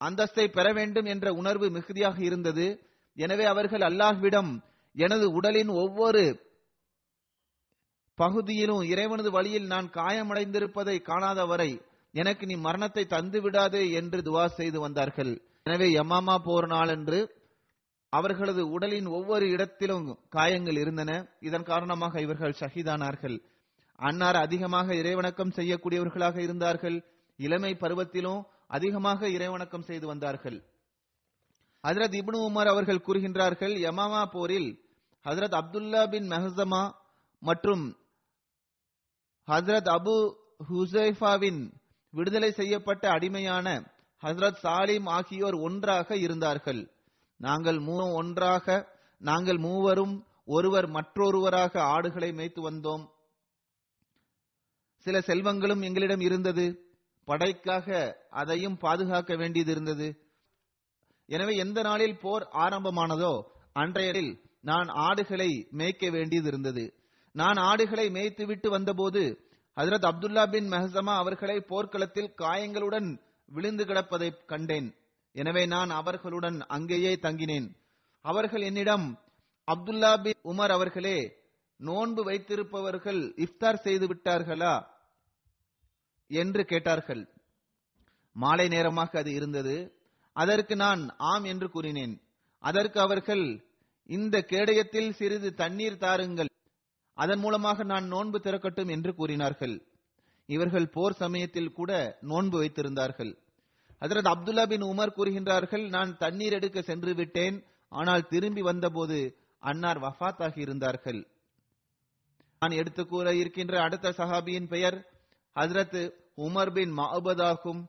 அந்தஸ்தை 0.00 0.46
பெற 0.48 0.72
வேண்டும் 0.72 1.04
என்ற 1.04 1.32
உணர்வு 1.32 1.70
மிகுதியாக 1.70 2.22
இருந்தது. 2.22 2.87
எனவே 3.18 3.44
அவர்கள் 3.44 3.84
அல்லாஹ்விடம் 3.88 4.50
எனது 4.96 5.26
உடலின் 5.38 5.72
ஒவ்வொரு 5.82 6.22
பகுதியிலும் 8.18 8.84
இறைவனது 8.92 9.30
வழியில் 9.30 9.66
நான் 9.72 9.88
காயமடைந்திருப்பதை 9.98 10.96
காணாத 11.08 11.40
வரை 11.46 11.70
எனக்கு 12.14 12.44
நீ 12.46 12.54
மரணத்தை 12.66 13.04
தந்து 13.06 13.38
விடாதே 13.40 13.82
என்று 13.90 14.18
துவா 14.28 14.44
செய்து 14.58 14.78
வந்தார்கள். 14.80 15.32
எனவே 15.66 15.88
யமாமா 15.98 16.36
போர் 16.46 16.66
நாளன்று 16.66 17.18
அவர்களது 18.12 18.62
உடலின் 18.74 19.08
ஒவ்வொரு 19.16 19.46
இடத்திலும் 19.54 20.06
காயங்கள் 20.36 20.78
இருந்தன. 20.82 21.10
இதன் 21.48 21.68
காரணமாக 21.70 22.20
இவர்கள் 22.26 22.58
ஷஹீதானார்கள். 22.60 23.36
அன்னார் 23.98 24.38
அதிகமாக 24.46 24.88
இறைவணக்கம் 24.94 25.54
செய்யக்கூடியவர்களாக 25.58 26.36
இருந்தார்கள். 26.46 26.98
இளமை 27.38 27.72
பருவத்திலும் 27.82 28.40
அதிகமாக 28.76 29.28
இறைவணக்கம் 29.36 29.86
செய்து 29.90 30.06
வந்தார்கள். 30.06 30.58
ஹசரத் 31.86 32.14
இப்னு 32.14 32.50
உமர் 32.50 32.68
அவர்கள் 32.68 33.04
கூறுகின்றார்கள் 33.06 33.74
யமாமா 33.74 34.26
போரில் 34.30 34.84
ஹசரத் 35.24 35.58
அப்துல்லா 35.60 36.08
பின் 36.08 36.30
மெஹசமா 36.30 36.92
மற்றும் 37.38 37.96
ஹசரத் 39.46 39.90
அபு 39.90 40.34
ஹுசைஃபாவின் 40.70 41.72
விடுதலை 42.10 42.50
செய்யப்பட்ட 42.50 43.10
அடிமையான 43.10 43.82
ஹசரத் 44.22 44.58
சாலிம் 44.62 45.08
ஆகியோர் 45.08 45.54
ஒன்றாக 45.54 46.16
இருந்தார்கள். 46.16 46.90
நாங்கள் 47.36 47.76
மூ 47.76 48.14
ஒன்றாக 48.14 48.96
நாங்கள் 49.18 49.58
மூவரும் 49.58 50.26
ஒருவர் 50.44 50.86
மற்றொருவராக 50.86 51.82
ஆடுகளை 51.82 52.32
மேய்த்து 52.32 52.70
வந்தோம். 52.70 53.08
சில 54.96 55.18
செல்வங்களும் 55.18 55.82
எங்களிடம் 55.82 56.20
இருந்தது. 56.20 56.96
படைக்காக 57.24 58.16
அதையும் 58.30 58.76
பாதுகாக்க 58.76 59.36
வேண்டியது 59.36 59.70
இருந்தது. 59.70 60.27
எனவே 61.28 61.54
எந்த 61.56 61.82
நாளில் 61.82 62.18
போர் 62.18 62.44
ஆரம்பமானதோ 62.54 63.32
அன்றையில் 63.72 64.30
நான் 64.60 64.88
ஆடுகளை 65.06 65.50
மேய்க்க 65.70 66.10
வேண்டியது 66.10 66.48
இருந்தது 66.48 66.84
நான் 67.34 67.58
ஆடுகளை 67.60 68.06
மேய்த்து 68.10 68.44
விட்டு 68.46 68.70
வந்தபோது 68.70 69.22
ஹசரத் 69.76 70.06
அப்துல்லா 70.10 70.44
பின் 70.50 70.68
மெஹசமா 70.72 71.14
அவர்களை 71.16 71.60
போர்க்களத்தில் 71.60 72.34
காயங்களுடன் 72.34 73.08
விழுந்து 73.48 73.84
கிடப்பதை 73.84 74.28
கண்டேன். 74.46 74.88
எனவே 75.34 75.66
நான் 75.66 75.90
அவர்களுடன் 75.90 76.58
அங்கேயே 76.66 77.12
தங்கினேன். 77.22 77.68
அவர்கள் 78.24 78.60
என்னிடம் 78.60 79.06
அப்துல்லா 79.68 80.12
பின் 80.22 80.40
உமர் 80.44 80.70
அவர்களே 80.70 81.18
நோன்பு 81.80 82.22
வைத்திருப்பவர்கள் 82.24 83.20
இஃப்தார் 83.36 83.82
செய்து 83.82 84.06
விட்டார்களா? 84.06 84.74
என்று 86.30 86.64
கேட்டார்கள். 86.64 87.22
மாலை 88.36 88.68
நேரமாக 88.68 89.18
அது 89.18 89.32
இருந்தது. 89.32 89.76
அதற்கு 90.42 90.74
நான் 90.76 91.02
ஆம் 91.30 91.44
என்று 91.44 91.70
கூறினேன். 91.70 92.14
அதற்கு 92.62 92.98
அவர்கள் 93.00 93.44
இந்த 94.08 94.36
கேடயத்தில் 94.50 95.10
சிறிது 95.10 95.48
தண்ணீர் 95.54 96.02
தாருங்கள். 96.04 96.50
அதன் 97.18 97.38
மூலமாக 97.38 97.84
நான் 97.84 98.06
நோன்பு 98.06 98.38
திறக்கட்டும் 98.38 98.90
என்று 98.90 99.14
கூறினார்கள். 99.14 99.76
இவர்கள் 100.48 100.88
போர் 100.88 101.16
சமயத்தில் 101.22 101.72
கூட 101.72 102.18
நோன்பு 102.20 102.56
வைத்திருந்தார்கள். 102.62 103.32
ஹஜரத் 104.00 104.30
அப்துல்லா 104.32 104.64
பின் 104.66 104.82
உமர் 104.82 105.16
கூறுகின்றார்கள் 105.16 105.88
நான் 105.88 106.16
தண்ணீர் 106.16 106.52
எடுக்க 106.52 106.82
சென்று 106.82 107.14
விட்டேன். 107.14 107.56
ஆனால் 107.92 108.28
திரும்பி 108.28 108.62
வந்தபோது 108.62 109.18
அன்னார் 109.60 110.00
வஃத் 110.00 110.58
இருந்தார்கள். 110.58 111.20
நான் 112.60 112.78
எடுத்து 112.80 113.02
கூற 113.06 113.34
இருக்கின்ற 113.34 113.74
அடுத்த 113.82 114.14
சஹாபியின் 114.16 114.68
பெயர் 114.68 114.96
ஹசரத் 115.56 116.00
உமர் 116.36 116.72
பின் 116.72 116.92
மஹபத் 116.96 117.42
ஆகும் 117.42 117.82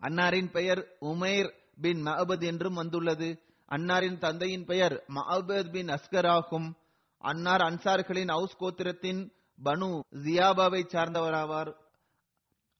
அன்னாரின் 0.00 0.50
பெயர் 0.50 0.96
உமேர் 1.00 1.52
பின் 1.80 2.06
மஹபத் 2.06 2.44
என்றும் 2.44 2.74
வந்துள்ளது. 2.74 3.42
அன்னாரின் 3.70 4.18
தந்தையின் 4.18 4.64
பெயர் 4.64 5.04
மஹபத் 5.08 5.70
பின் 5.70 5.86
அஸ்கர் 5.86 6.26
ஆகும். 6.26 6.76
அன்னார் 7.18 7.60
அன்சார்களின் 7.60 8.30
அவுஸ் 8.30 8.56
கோத்திரத்தின் 8.60 9.32
பனு 9.64 10.00
ஜியாபாவை 10.10 10.82
சார்ந்தவராவார். 10.86 11.74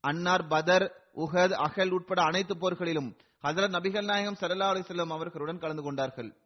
அன்னார் 0.01 0.47
பதர் 0.47 0.95
உஹத் 1.17 1.53
அகல் 1.53 1.91
உட்பட 1.91 2.23
அனைத்து 2.23 2.55
போர்களிலும் 2.55 3.17
ஹசரத் 3.43 3.75
நபிகள் 3.77 4.05
நாயகம் 4.05 4.37
சல்லா 4.41 4.69
அலிசல்லாம் 4.73 5.13
அவர்களுடன் 5.13 5.59
கலந்து 5.59 5.83
கொண்டார்கள். 5.83 6.37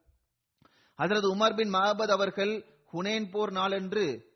ஹசரத் 0.99 1.29
உமர் 1.35 1.57
பின் 1.57 1.73
மஹபத் 1.73 2.11
அவர்கள் 2.11 2.65
ஹுனேன் 2.93 3.31
போர் 3.31 3.51
நாளன்று 3.51 4.33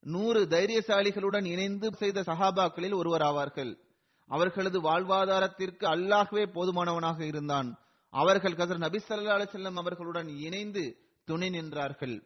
நூறு 0.00 0.46
தைரியசாலிகளுடன் 0.46 1.44
இணைந்து 1.44 1.90
செய்த 1.94 2.20
சஹாபாக்களில் 2.20 2.94
ஒருவராவார்கள். 2.94 3.84
அவர்களது 4.26 4.78
வாழ்வாதாரத்திற்கு 4.80 5.84
அல்லாஹ்வே 5.86 6.44
போதுமானவனாக 6.54 7.20
இருந்தான். 7.20 7.78
அவர்கள் 8.10 8.52
கசர் 8.52 8.76
நபி 8.76 8.98
சல்லா 8.98 9.34
அலிசல்லம் 9.38 9.76
அவர்களுடன் 9.76 10.28
இணைந்து 10.28 10.96
துணை 11.24 11.48
நின்றார்கள். 11.48 12.22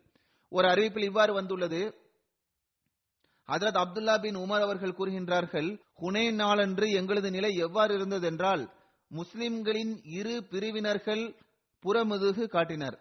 ஒரு 0.49 0.69
அறிவிப்பில் 0.69 1.05
இவ்வாறு 1.05 1.33
வந்துள்ளது. 1.33 1.95
ஹதரத் 3.49 3.79
அப்துல்லா 3.83 4.21
பின் 4.21 4.37
உமர் 4.37 4.61
அவர்கள் 4.61 4.97
கூறுகின்றார்கள் 4.99 5.81
ஹுனே 6.01 6.35
நாளன்று 6.35 6.91
எங்களது 6.91 7.31
நிலை 7.31 7.55
எவ்வாறு 7.55 7.95
இருந்தது 7.95 8.27
என்றால் 8.27 8.73
முஸ்லிம்களின் 9.09 10.01
இரு 10.05 10.47
பிரிவினர்கள் 10.51 11.35
புறமுதுகு 11.85 12.49
காட்டினர். 12.49 12.99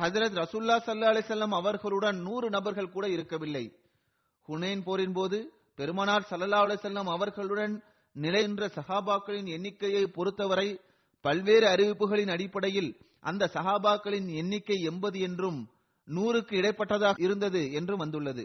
ஹசரத் 0.00 0.38
ரசுல்லா 0.40 0.76
சல்லா 0.86 1.08
அலிசல்லம் 1.12 1.54
அவர்களுடன் 1.54 2.20
நூறு 2.20 2.50
நபர்கள் 2.50 2.90
கூட 2.90 3.08
இருக்கவில்லை. 3.08 3.64
ஹுனேன் 4.48 4.82
போரின் 4.82 5.12
போது 5.12 5.52
பெருமானார் 5.74 6.26
சல்லா 6.30 6.60
அலிசல்லம் 6.66 7.10
அவர்களுடன் 7.10 7.82
நிலைநின்ற 8.16 8.64
சஹாபாக்களின் 8.76 9.46
எண்ணிக்கையை 9.46 10.06
பொறுத்தவரை 10.06 10.80
பல்வேறு 11.20 11.66
அறிவிப்புகளின் 11.66 12.30
அடிப்படையில் 12.30 13.00
அந்த 13.20 13.50
சஹாபாக்களின் 13.54 14.34
எண்ணிக்கை 14.34 14.80
எண்பது 14.80 15.20
என்றும் 15.20 15.70
நூறுக்கு 16.06 16.54
இடைப்பட்டதாக 16.54 17.14
இருந்தது 17.16 17.72
என்றும் 17.72 17.98
வந்துள்ளது. 17.98 18.44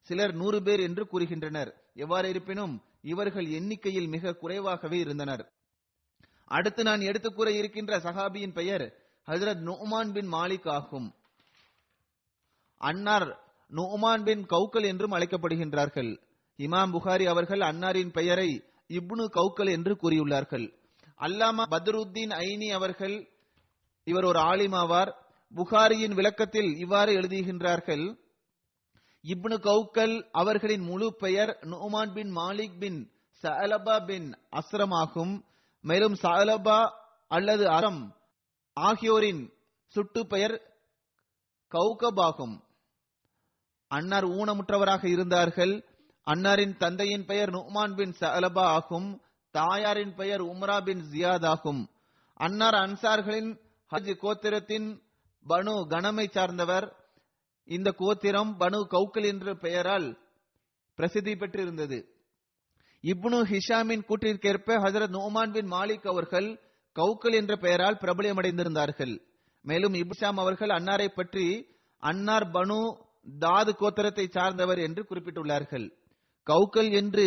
சிலர் 0.00 0.34
நூறு 0.34 0.62
பேர் 0.62 0.80
என்று 0.80 1.04
கூறுகின்றனர். 1.04 1.70
எவ்வாறு 1.94 2.28
இருப்பினும் 2.28 2.82
இவர்கள் 3.02 3.48
எண்ணிக்கையில் 3.48 4.06
மிக 4.06 4.32
குறைவாகவே 4.32 4.98
இருந்தனர். 4.98 5.52
அடுத்து 6.44 6.82
நான் 6.82 7.00
எடுத்து 7.00 7.32
கூற 7.32 7.50
இருக்கின்ற 7.52 7.98
சஹாபியின் 7.98 8.52
பெயர் 8.52 8.86
ஹசரத் 9.26 9.62
நுமான் 9.62 10.12
பின் 10.12 10.32
மாலிக் 10.32 10.68
ஆகும். 10.68 11.14
அன்னார் 12.76 13.28
நுமான் 13.72 14.24
பின் 14.24 14.46
கவுக்கல் 14.46 14.84
என்றும் 14.84 15.12
அழைக்கப்படுகின்றார்கள். 15.12 16.20
இமாம் 16.58 16.92
புகாரி 16.92 17.24
அவர்கள் 17.24 17.60
அன்னாரின் 17.60 18.12
பெயரை 18.12 18.64
இப்னு 18.96 19.24
கௌக்கல் 19.34 19.70
என்று 19.70 19.92
கூறியுள்ளார்கள். 20.02 20.66
அல்லாமா 21.18 21.64
பத்ருத்தீன் 21.70 22.32
ஐனி 22.38 22.72
அவர்கள் 22.72 23.16
இவர் 24.04 24.24
ஒரு 24.24 24.40
ஆலிமாவார். 24.40 25.12
புகாரியின் 25.54 26.14
விளக்கத்தில் 26.14 26.76
இவ்வாறு 26.76 27.12
எழுதுகின்றார்கள். 27.12 28.04
இப்னு 29.22 29.56
கௌக்கல் 29.58 30.28
அவர்களின் 30.32 30.80
முழு 30.80 31.14
பெயர் 31.14 31.58
நோமான் 31.62 32.12
பின் 32.12 32.36
மாலிக் 32.36 32.78
பின் 32.78 33.10
சலபா 33.42 34.06
பின் 34.06 34.26
அஸ்ரம் 34.50 34.94
ஆகும் 34.94 35.44
மேலும் 35.80 36.14
சலபா 36.14 36.78
அல்லது 37.28 37.64
அரம் 37.68 38.02
ஆகியோரின் 38.72 39.52
சுட்டு 39.86 40.26
பெயர் 40.26 40.54
கௌகப் 41.72 42.20
ஆகும். 42.20 42.64
அன்னார் 43.88 44.26
ஊனமுற்றவராக 44.28 45.04
இருந்தார்கள். 45.06 45.74
அன்னாரின் 46.26 46.76
தந்தையின் 46.76 47.24
பெயர் 47.24 47.50
நுமான் 47.50 47.94
பின் 47.94 48.14
சலபா 48.20 48.64
ஆகும். 48.76 49.20
தாயாரின் 49.50 50.14
பெயர் 50.14 50.42
உம்ரா 50.42 50.84
பின் 50.84 51.02
ஜியாத் 51.12 51.46
ஆகும். 51.46 51.90
அன்னார் 52.34 52.74
அன்சார்களின் 52.74 53.60
ஹஜ் 53.90 54.14
கோத்திரத்தின் 54.22 55.02
பனு 55.48 55.74
கணமை 55.88 56.28
சார்ந்தவர். 56.30 56.86
இந்த 57.64 57.90
கோத்திரம் 57.90 58.60
பனு 58.60 58.86
கௌக்கல் 58.90 59.26
என்ற 59.26 59.54
பெயரால் 59.54 60.18
பிரசித்தி 60.94 61.36
பெற்றிருந்தது. 61.36 61.98
இப்னு 63.02 63.38
ஹிஷாமின் 63.50 64.06
கூற்றிற்கேற்ப 64.08 64.78
ஹசரத் 64.84 65.14
நோமான் 65.18 65.52
பின் 65.52 65.72
மாலிக் 65.72 66.06
அவர்கள் 66.06 66.60
கௌக்கல் 66.94 67.34
என்ற 67.34 67.56
பெயரால் 67.56 67.98
பிரபலியமடைந்திருந்தார்கள். 68.00 69.14
மேலும் 69.62 69.94
இப்ஷாம் 69.94 70.40
அவர்கள் 70.44 70.68
அன்னாரை 70.68 71.08
பற்றி 71.08 71.76
அன்னார் 71.98 72.50
பனு 72.50 72.96
தாது 73.38 73.72
கோத்திரத்தை 73.80 74.28
சார்ந்தவர் 74.28 74.78
என்று 74.78 75.06
குறிப்பிட்டுள்ளார்கள். 75.10 75.86
கௌக்கல் 76.46 76.92
என்று 76.92 77.26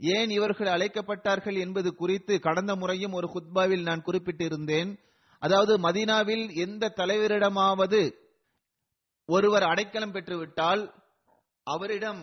ஏன் 0.00 0.30
இவர்கள் 0.30 0.66
அழைக்கப்பட்டார்கள் 0.66 1.58
என்பது 1.58 1.94
குறித்து 1.94 2.40
கடந்த 2.40 2.76
முறையும் 2.76 3.12
ஒரு 3.12 3.28
குத்பாவில் 3.34 3.82
நான் 3.82 4.04
குறிப்பிட்டிருந்தேன். 4.06 4.90
அதாவது 5.42 5.78
மதீனாவில் 5.78 6.44
எந்த 6.54 6.92
தலைவரிடமாவது 6.96 8.00
ஒருவர் 9.24 9.62
அடைக்கலம் 9.62 10.12
பெற்றுவிட்டால் 10.12 10.82
அவரிடம் 11.62 12.22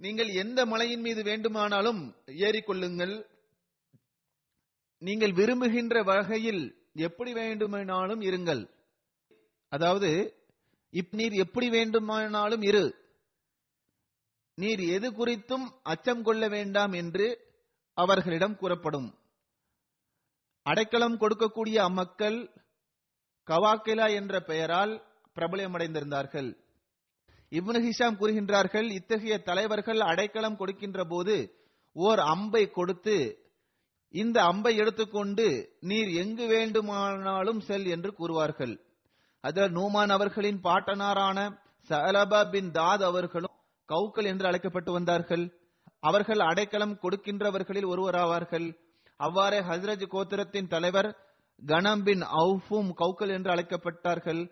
நீங்கள் 0.00 0.28
எந்த 0.28 0.66
மலையின் 0.66 1.00
மீது 1.00 1.22
வேண்டுமானாலும் 1.22 2.00
ஏறிக்கொள்ளுங்கள் 2.26 3.14
நீங்கள் 4.98 5.32
விரும்புகின்ற 5.32 6.02
வகையில் 6.02 6.62
எப்படி 6.94 7.32
வேண்டுமானாலும் 7.32 8.20
இருங்கள். 8.20 8.62
அதாவது 9.68 10.10
இப் 10.90 11.14
நீர் 11.14 11.32
எப்படி 11.32 11.68
வேண்டுமானாலும் 11.68 12.62
இரு. 12.62 12.84
நீர் 14.54 14.80
எது 14.80 15.08
குறித்தும் 15.10 15.66
அச்சம் 15.82 16.22
கொள்ள 16.22 16.48
வேண்டாம் 16.48 16.92
என்று 16.92 17.26
அவர்களிடம் 17.96 18.56
கூறப்படும். 18.56 19.08
அடைக்கலம் 20.66 21.16
கொடுக்கக்கூடிய 21.20 21.76
அம்மக்கள் 21.78 22.38
கவாக்கிலா 23.46 24.06
என்ற 24.14 24.40
பெயரால் 24.40 24.92
பிரபலமடைந்திருந்தார்கள். 25.36 26.50
இப்னு 27.50 27.78
ஹிஷாம் 27.86 28.18
கூறுகின்றார்கள் 28.20 28.88
இத்தகைய 28.90 29.38
தலைவர்கள் 29.38 30.00
அடைக்கலம் 30.00 30.56
கொடுக்கின்ற 30.56 31.04
போது 31.04 31.36
ஓர் 31.92 32.18
அம்பை 32.18 32.70
கொடுத்து 32.70 33.16
இந்த 34.14 34.38
அம்பை 34.42 34.76
எடுத்துக்கொண்டு 34.76 35.76
நீர் 35.80 36.10
எங்கு 36.22 36.46
வேண்டுமானாலும் 36.46 37.60
செல் 37.60 37.86
என்று 37.86 38.10
கூறுவார்கள். 38.18 38.74
அதில் 39.40 39.72
நூமான் 39.72 40.12
அவர்களின் 40.16 40.60
பாட்டனாரான 40.60 41.38
சலபா 41.88 42.50
பின் 42.50 42.70
தாத் 42.70 43.02
அவர்களும் 43.02 43.51
கவுக்கள் 43.88 44.24
என்று 44.24 44.46
அழைக்கப்பட்டு 44.46 44.92
வந்தார்கள். 44.92 45.44
அவர்கள் 46.00 46.40
அடைக்கலம் 46.40 46.98
கொடுக்கின்றவர்களில் 47.02 47.90
ஒருவராவார்கள். 47.92 48.66
அவ்வாறே 49.16 49.60
ஹஸ்ரஜ் 49.60 50.04
கோத்திரத்தின் 50.14 50.68
தலைவர் 50.68 51.08
கனம் 51.62 52.02
பின் 52.02 52.22
அவுஃபும் 52.40 52.90
கவுக்கல் 52.92 53.28
என்று 53.28 53.50
அழைக்கப்பட்டார்கள். 53.50 54.42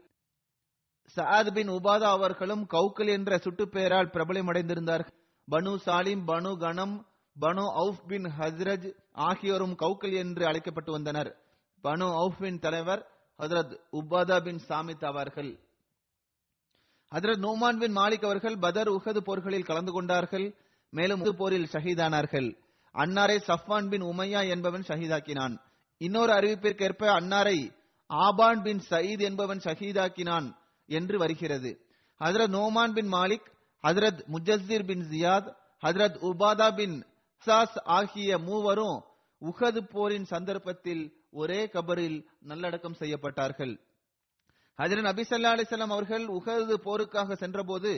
சஆத் 1.16 1.52
பின் 1.52 1.70
உபாதா 1.70 2.08
அவர்களும் 2.16 2.66
கவுக்கல் 2.66 3.08
என்ற 3.08 3.36
சுட்டுப்பெயரால் 3.36 4.12
பிரபலமடைந்திருந்தார்கள் 4.14 5.16
பனு 5.48 5.72
சாலிம் 5.86 6.22
பனு 6.26 6.50
கனம் 6.56 6.94
பனு 7.36 7.64
அவுஃப் 7.80 8.04
பின் 8.06 8.26
ஹஸ்ரஜ் 8.38 8.86
ஆகியோரும் 9.12 9.74
கவுக்கல் 9.74 10.12
என்று 10.12 10.46
அழைக்கப்பட்டு 10.46 10.92
வந்தனர். 10.92 11.30
பனு 11.84 12.06
அவுஃபின் 12.22 12.58
தலைவர் 12.58 13.02
ஹசரத் 13.38 13.74
உபாதா 13.92 14.38
பின் 14.42 14.60
சாமித் 14.68 15.04
அவர்கள் 15.04 15.50
ஹஜரத் 17.14 17.44
நோமான் 17.46 17.78
பின் 17.78 17.96
மாலிக் 17.96 18.24
அவர்கள் 18.24 18.58
பதர் 18.58 18.88
உஹது 18.88 19.18
போர்களில் 19.18 19.64
கலந்து 19.64 19.92
கொண்டார்கள். 19.92 20.54
மேலும் 20.90 21.36
போரில் 21.36 21.68
ஷஹீதானார்கள். 21.72 22.56
அன்னாரை 22.94 23.36
சஃப்வான் 23.46 23.88
பின் 23.88 24.02
உமையா 24.02 24.48
என்பவன் 24.48 24.84
ஷஹீதாக்கினான். 24.88 25.58
இன்னொரு 25.96 26.32
அறிவிப்பிற்கேற்ப 26.32 27.02
அன்னாரை 27.06 27.74
ஆபான் 28.06 28.62
பின் 28.62 28.82
சயீத் 28.90 29.20
என்பவன் 29.20 29.58
ஷஹீதாக்கினான் 29.58 30.56
என்று 30.86 31.18
வருகிறது. 31.18 31.80
Hazrat 32.20 32.54
Noman 32.56 32.92
bin 32.92 33.12
Malik 33.12 33.50
Hazrat 33.82 34.22
Mujassir 34.32 34.86
bin 34.86 35.02
Ziyad 35.10 35.54
Hazrat 35.86 36.18
Ubada 36.22 36.76
bin 36.76 37.04
Sas 37.36 37.78
ஆகிய 37.84 38.38
மூவரும் 38.38 39.02
உஹது 39.40 39.80
போரின் 39.90 40.24
சந்தர்ப்பத்தில் 40.24 41.16
ஒரே 41.30 41.66
கபரில் 41.66 42.24
நல்லடக்கம் 42.40 42.96
செய்யப்பட்டார்கள். 42.98 43.80
ஹஜரத் 44.80 45.08
நபி 45.08 45.22
சல்லா 45.28 45.52
அலிசல்லாம் 45.56 45.94
அவர்கள் 45.94 46.24
உகது 46.36 46.76
போருக்காக 46.84 47.34
சென்றபோது 47.34 47.92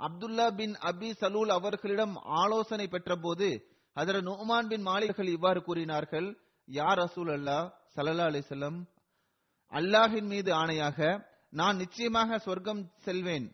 அப்துல்லா 0.00 0.46
பின் 0.60 0.74
அபி 0.90 1.08
சலூல் 1.20 1.52
அவர்களிடம் 1.56 2.14
ஆலோசனை 2.42 2.86
பெற்றபோது 2.94 3.48
ஹஜரத் 3.96 4.26
நுமான் 4.28 4.68
பின் 4.68 4.84
மாலிகர்கள் 4.88 5.30
இவ்வாறு 5.36 5.60
கூறினார்கள் 5.62 6.28
யார் 6.68 6.98
ரசூல் 6.98 7.30
அல்லாஹ் 7.36 7.66
சல்லா 7.96 8.26
அலிசல்லம் 8.32 8.78
அல்லாஹின் 9.72 10.28
மீது 10.32 10.50
ஆணையாக 10.52 10.98
நான் 11.50 11.76
நிச்சயமாக 11.76 12.38
சொர்க்கம் 12.38 12.82
செல்வேன் 12.98 13.46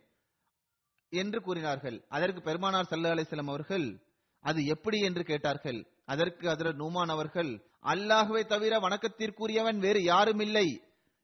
என்று 1.12 1.38
கூறினார்கள். 1.42 1.96
அதற்கு 2.08 2.40
பெருமானார் 2.42 2.90
சல்லா 2.90 3.14
அலிசல்லம் 3.16 3.50
அவர்கள் 3.52 3.86
அது 4.44 4.60
எப்படி? 4.64 4.98
என்று 5.00 5.22
கேட்டார்கள். 5.24 5.80
அதற்கு 6.04 6.46
அதர 6.48 6.68
நூமான் 6.72 7.12
அவர்கள் 7.14 7.50
அல்லாஹுவை 7.92 8.42
தவிர 8.46 8.72
வணக்கத்திற்குரியவன் 8.78 9.78
வேறு 9.78 10.02
யாரும் 10.02 10.38
இல்லை. 10.38 10.68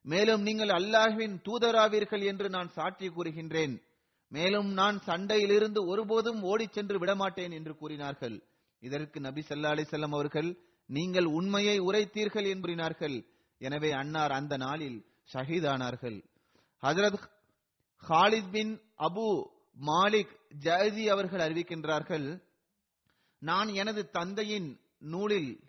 மேலும் 0.05 0.43
நீங்கள் 0.43 0.69
அல்லாஹ்வின் 0.69 1.37
தூதராவீர்கள் 1.45 2.25
என்று 2.25 2.49
நான் 2.49 2.69
சாட்சி 2.69 3.09
கூறுகின்றேன். 3.09 3.83
மேலும் 4.29 4.73
நான் 4.73 4.99
சண்டையிலிருந்து 5.07 5.87
ஒருபோதும் 5.87 6.43
ஓடிச் 6.43 6.73
சென்று 6.73 6.99
விடமாட்டேன் 6.99 7.51
என்று 7.51 7.77
கூறினார்கள். 7.77 8.43
இதற்கு 8.83 9.21
நபி 9.21 9.43
சல்லா 9.49 9.71
அலைஹி 9.75 10.11
அவர்கள் 10.11 10.59
நீங்கள் 10.87 11.25
உண்மையை 11.25 11.81
உரைத்தீர்கள் 11.81 12.49
என்று 12.49 13.35
எனவே 13.59 13.90
அன்னார் 13.90 14.33
அந்த 14.33 14.57
நாளில் 14.57 15.07
ஷஹீதானார்கள். 15.33 16.19
Hazrat 16.83 17.21
Khalid 18.09 18.51
bin 18.51 18.81
Abu 18.99 19.29
Malik 19.87 20.35
ஜாதி 20.59 21.09
அவர்கள் 21.09 21.45
அறிவிக்கின்றார்கள் 21.47 22.27
நான் 23.38 23.69
எனது 23.69 24.11
தந்தையின் 24.11 24.81
நூலில் 24.99 25.61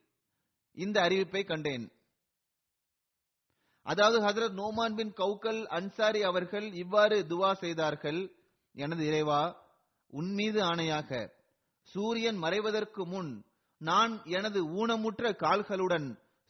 இந்த 0.74 1.02
அறிவிப்பை 1.02 1.46
கண்டேன். 1.46 1.92
அதாவது 3.86 4.18
ஹசரத் 4.26 4.58
நோமான் 4.62 4.96
பின் 5.00 5.14
கௌக்கல் 5.22 5.62
அன்சாரி 5.78 6.22
அவர்கள் 6.30 6.68
இவ்வாறு 6.84 7.18
துவா 7.32 7.52
செய்தார்கள். 7.64 8.22
எனது 8.76 9.04
இறைவா 9.10 9.42
உன் 10.14 10.32
மீது 10.40 10.60
ஆணையாக 10.70 11.10
சூரியன் 11.94 12.40
மறைவதற்கு 12.44 13.04
முன் 13.14 13.32
நான் 13.82 14.14
எனது 14.38 14.60
ஊனமுற்ற 14.80 15.32
கால்களுடன் 15.44 16.08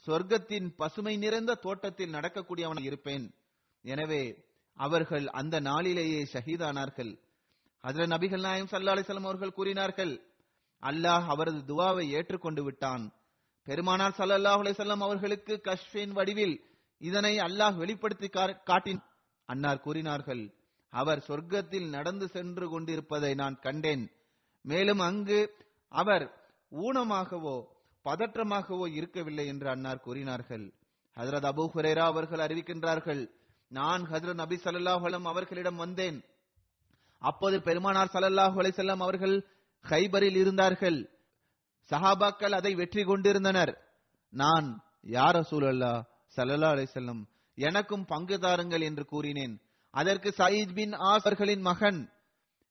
சொர்க்கத்தின் 0.08 0.67
பசுமை 0.80 1.13
நிறைந்த 1.24 1.52
தோட்டத்தில் 1.65 2.13
நடக்கக்கூடியவன் 2.15 2.82
இருப்பேன். 2.88 3.26
எனவே 3.86 4.24
அவர்கள் 4.78 5.26
அந்த 5.39 5.56
நாளிலேயே 5.69 6.21
ஷஹீதானார்கள். 6.34 7.12
அதில் 7.84 8.12
நபிகள் 8.13 8.45
நாயம் 8.48 8.69
சல்லா 8.71 8.93
அலிசல்லாம் 8.95 9.30
அவர்கள் 9.30 9.58
கூறினார்கள் 9.58 10.13
அல்லாஹ் 10.84 11.26
அவரது 11.34 11.62
துவாவை 11.71 12.06
ஏற்றுக்கொண்டு 12.17 12.62
விட்டான். 12.63 13.04
பெருமானார் 13.67 14.17
சல்லல்லாஹு 14.19 14.62
அலிசல்லாம் 14.63 15.06
அவர்களுக்கு 15.08 15.54
கஷ்பின் 15.67 16.15
வடிவில் 16.17 16.56
இதனை 16.97 17.38
அல்லாஹ் 17.38 17.75
வெளிப்படுத்தி 17.75 18.27
கா- 18.27 18.63
காட்டின் 18.63 19.01
அன்னார் 19.45 19.79
கூறினார்கள் 19.79 20.53
அவர் 20.89 21.25
சொர்க்கத்தில் 21.27 21.89
நடந்து 21.89 22.27
சென்று 22.27 22.69
கொண்டிருப்பதை 22.69 23.34
நான் 23.34 23.60
கண்டேன். 23.60 24.12
மேலும் 24.62 24.99
அங்கு 24.99 25.53
அவர் 25.89 26.51
ஊனமாகவோ 26.71 27.63
பதற்றமாகவோ 28.05 28.93
இருக்கவில்லை 28.93 29.47
என்று 29.47 29.69
அன்னார் 29.69 29.99
கூறினார்கள். 29.99 30.73
ஹசரத் 31.15 31.45
அபு 31.45 31.69
ஹுரேரா 31.73 31.99
அவர்கள் 31.99 32.39
அறிவிக்கின்றார்கள் 32.39 33.27
நான் 33.67 34.03
ஹசரத் 34.03 34.34
நபி 34.34 34.55
சல்லாஹலம் 34.55 35.21
அவர்களிடம் 35.21 35.75
வந்தேன். 35.75 36.23
அப்போது 37.19 37.62
பெருமானார் 37.62 38.10
ஸல்லல்லாஹு 38.13 38.60
அலைஹி 38.62 38.88
அவர்கள் 38.88 39.47
ஹைபரில் 39.84 40.36
இருந்தார்கள். 40.36 41.10
சஹாபாக்கள் 41.89 42.51
அதை 42.51 42.75
வெற்றி 42.75 43.03
கொண்டிருந்தனர். 43.03 43.81
நான் 44.29 44.84
யார் 45.01 45.36
ரசூலல்லா 45.36 46.03
சல்லல்லா 46.36 46.69
அலை 46.69 46.86
செல்லும் 46.86 47.28
எனக்கும் 47.58 48.06
பங்கு 48.06 48.39
தாருங்கள் 48.39 48.82
என்று 48.82 49.06
கூறினேன். 49.06 49.62
அதற்கு 49.93 50.34
சயீத் 50.38 50.74
பின் 50.74 50.93
ஆசர்களின் 50.93 51.62
மகன் 51.62 52.00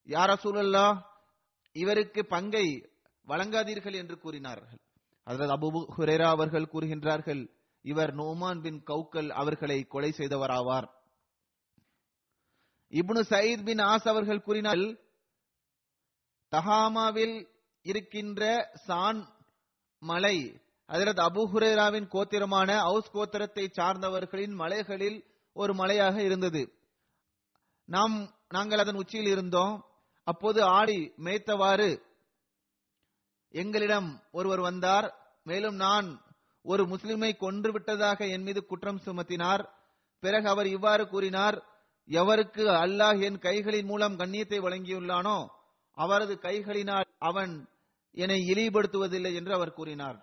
யார 0.06 0.30
சூழல்லா 0.42 0.86
இவருக்கு 1.72 2.26
பங்கை 2.26 2.66
வழங்காதீர்கள் 3.28 3.94
என்று 3.94 4.18
கூறினார்கள். 4.18 4.80
ஹஜரத் 5.26 5.54
அபு 5.56 5.68
ஹுரேரா 5.96 6.28
அவர்கள் 6.28 6.70
கூறுகின்றார்கள் 6.72 7.42
இவர் 7.84 8.12
நோமான் 8.14 8.60
பின் 8.60 8.82
கவுக்கல் 8.82 9.30
அவர்களை 9.30 9.78
கொலை 9.84 10.10
செய்தவராவார். 10.16 10.88
இப்னு 12.90 13.22
சயீத் 13.30 13.64
பின் 13.64 13.78
ஆஸ் 13.78 14.08
அவர்கள் 14.08 14.42
கூறினால் 14.42 14.84
தஹாமாவில் 16.52 17.36
இருக்கின்ற 17.82 18.70
சான் 18.86 19.20
மலை 20.02 20.36
அதிரத் 20.88 21.22
அபு 21.26 21.42
ஹுரேராவின் 21.52 22.08
கோத்திரமான 22.12 22.70
அவுஸ் 22.80 23.10
கோத்திரத்தை 23.14 23.64
சார்ந்தவர்களின் 23.68 24.54
மலைகளில் 24.54 25.18
ஒரு 25.52 25.74
மலையாக 25.74 26.22
இருந்தது. 26.22 26.62
நாம் 27.88 28.34
நாங்கள் 28.48 28.78
அதன் 28.78 28.94
உச்சியில் 28.94 29.26
இருந்தோம். 29.26 29.84
அப்போது 30.24 30.62
ஆடி 30.62 31.12
மேய்த்தவாறு 31.16 32.02
எங்களிடம் 33.50 34.22
ஒருவர் 34.32 34.60
வந்தார். 34.60 35.14
மேலும் 35.42 35.76
நான் 35.76 36.22
ஒரு 36.62 36.86
முஸ்லிமை 36.86 37.36
கொன்று 37.36 37.72
விட்டதாக 37.72 38.26
என் 38.26 38.42
மீது 38.42 38.66
குற்றம் 38.66 39.00
சுமத்தினார். 39.06 39.64
பிறகு 40.20 40.48
அவர் 40.48 40.66
இவ்வாறு 40.66 41.08
கூறினார் 41.08 41.56
எவருக்கு 42.08 42.62
அல்லாஹ் 42.84 43.20
என் 43.20 43.38
கைகளின் 43.38 43.84
மூலம் 43.84 44.18
கண்ணியத்தை 44.18 44.58
வழங்கியுள்ளானோ 44.60 45.48
அவரது 45.98 46.34
கைகளினால் 46.42 47.08
அவன் 47.18 47.52
என்னை 48.14 48.38
இழிவுபடுத்துவதில்லை 48.52 49.34
என்று 49.34 49.52
அவர் 49.54 49.72
கூறினார். 49.72 50.18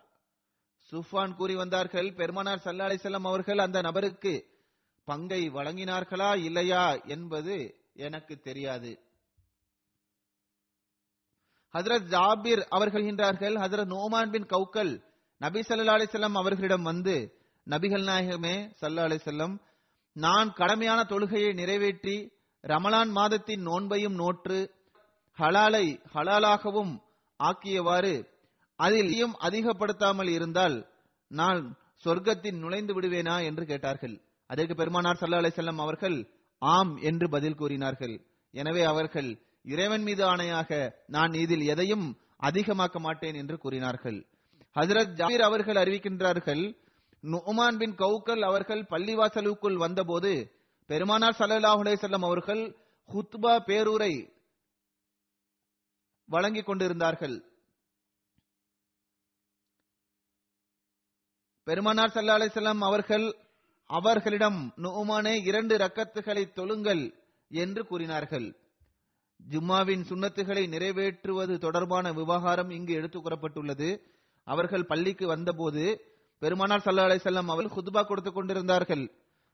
சுஃபான் 0.91 1.35
கூறி 1.35 1.55
வந்தார்கள் 1.55 2.13
பெருமானார் 2.13 2.59
சல்லா 2.63 2.87
அலிசல்லாம் 2.87 3.27
அவர்கள் 3.27 3.57
அந்த 3.57 3.81
நபருக்கு 3.81 4.45
பங்கை 5.05 5.49
வழங்கினார்களா 5.49 6.37
இல்லையா 6.37 6.97
என்பது 7.05 7.83
எனக்கு 7.93 8.39
தெரியாது. 8.39 8.99
ஹதரத் 11.73 12.07
ஜாபிர் 12.07 12.65
அவர்கள் 12.69 13.05
என்றார்கள் 13.05 13.55
ஹதரத் 13.55 13.87
நோமான் 13.87 14.31
பின் 14.31 14.45
கவுக்கல் 14.45 15.03
நபி 15.37 15.59
சல்லா 15.59 15.95
அலிசல்லாம் 15.95 16.37
அவர்களிடம் 16.37 16.83
வந்து 16.83 17.33
நபிகள் 17.67 18.03
நாயகமே 18.03 18.73
சல்லா 18.81 19.03
அலிசல்லம் 19.03 19.59
நான் 20.13 20.53
கடமையான 20.53 21.03
தொழுகையை 21.03 21.53
நிறைவேற்றி 21.53 22.31
ரமலான் 22.61 23.11
மாதத்தின் 23.11 23.67
நோன்பையும் 23.67 24.15
நோற்று 24.15 24.69
ஹலாலை 25.39 26.01
ஹலாலாகவும் 26.13 26.99
ஆக்கியவாறு 27.39 28.30
அதிலயும் 28.85 29.35
அதிகப்படுத்தாமல் 29.47 30.31
இருந்தால் 30.37 30.77
நான் 31.31 31.61
சொர்க்கத்தில் 32.03 32.59
நுழைந்து 32.63 32.93
விடுவேனா 32.97 33.35
என்று 33.49 33.63
கேட்டார்கள். 33.71 34.15
அதற்கு 34.49 34.75
பெருமானார் 34.79 35.19
சல்லா 35.21 35.41
அலை 35.41 35.51
செல்லம் 35.55 35.81
அவர்கள் 35.85 36.17
ஆம் 36.61 36.93
என்று 37.09 37.25
பதில் 37.35 37.59
கூறினார்கள். 37.61 38.15
எனவே 38.53 38.83
அவர்கள் 38.91 39.29
இறைவன் 39.73 40.05
மீது 40.07 40.23
ஆணையாக 40.31 40.69
நான் 41.15 41.33
இதில் 41.43 41.65
எதையும் 41.73 42.05
அதிகமாக்க 42.49 42.99
மாட்டேன் 43.05 43.37
என்று 43.41 43.55
கூறினார்கள். 43.63 44.19
ஹசரத் 44.75 45.13
ஜாபீர் 45.19 45.45
அவர்கள் 45.49 45.79
அறிவிக்கின்றார்கள் 45.83 46.63
நுமான் 47.23 47.77
பின் 47.81 47.95
கவுக்கல் 48.01 48.43
அவர்கள் 48.49 48.83
பள்ளிவாசலுக்குள் 48.93 49.77
வந்தபோது 49.83 50.31
பெருமானார் 50.89 51.37
ஸல்லல்லாஹு 51.39 51.81
அலைஹி 51.83 52.19
அவர்கள் 52.29 52.63
ஹுத்பா 53.09 53.53
பேரூரை 53.69 54.13
வழங்கிக் 56.29 56.69
கொண்டிருந்தார்கள். 56.69 57.37
பெருமானார் 61.63 62.09
சல்லா 62.09 62.37
அலைஹி 62.41 62.79
அவர்கள் 62.79 63.35
அவர்களிடம் 63.85 64.73
நுமானே 64.77 65.45
இரண்டு 65.45 65.77
ரக்கத்துகளை 65.77 66.51
தொழுங்கள் 66.55 67.13
என்று 67.49 67.85
கூறினார்கள். 67.85 68.55
ஜும்மாவின் 69.49 70.03
சுண்ணத்துகளை 70.03 70.67
நிறைவேற்றுவது 70.67 71.57
தொடர்பான 71.57 72.13
விவகாரம் 72.13 72.69
இங்கு 72.69 72.93
எடுத்துக் 72.93 73.25
கூறப்பட்டுள்ளது. 73.25 74.01
அவர்கள் 74.43 74.85
பள்ளிக்கு 74.85 75.27
வந்தபோது 75.27 76.01
பெருமானார் 76.39 76.81
சல்லா 76.85 76.99
அலை 76.99 77.19
செல்லம் 77.23 77.47
அவர்கள் 77.47 77.77
குதுபா 77.77 78.05
கொடுத்துக் 78.05 78.33
கொண்டிருந்தார்கள். 78.33 79.11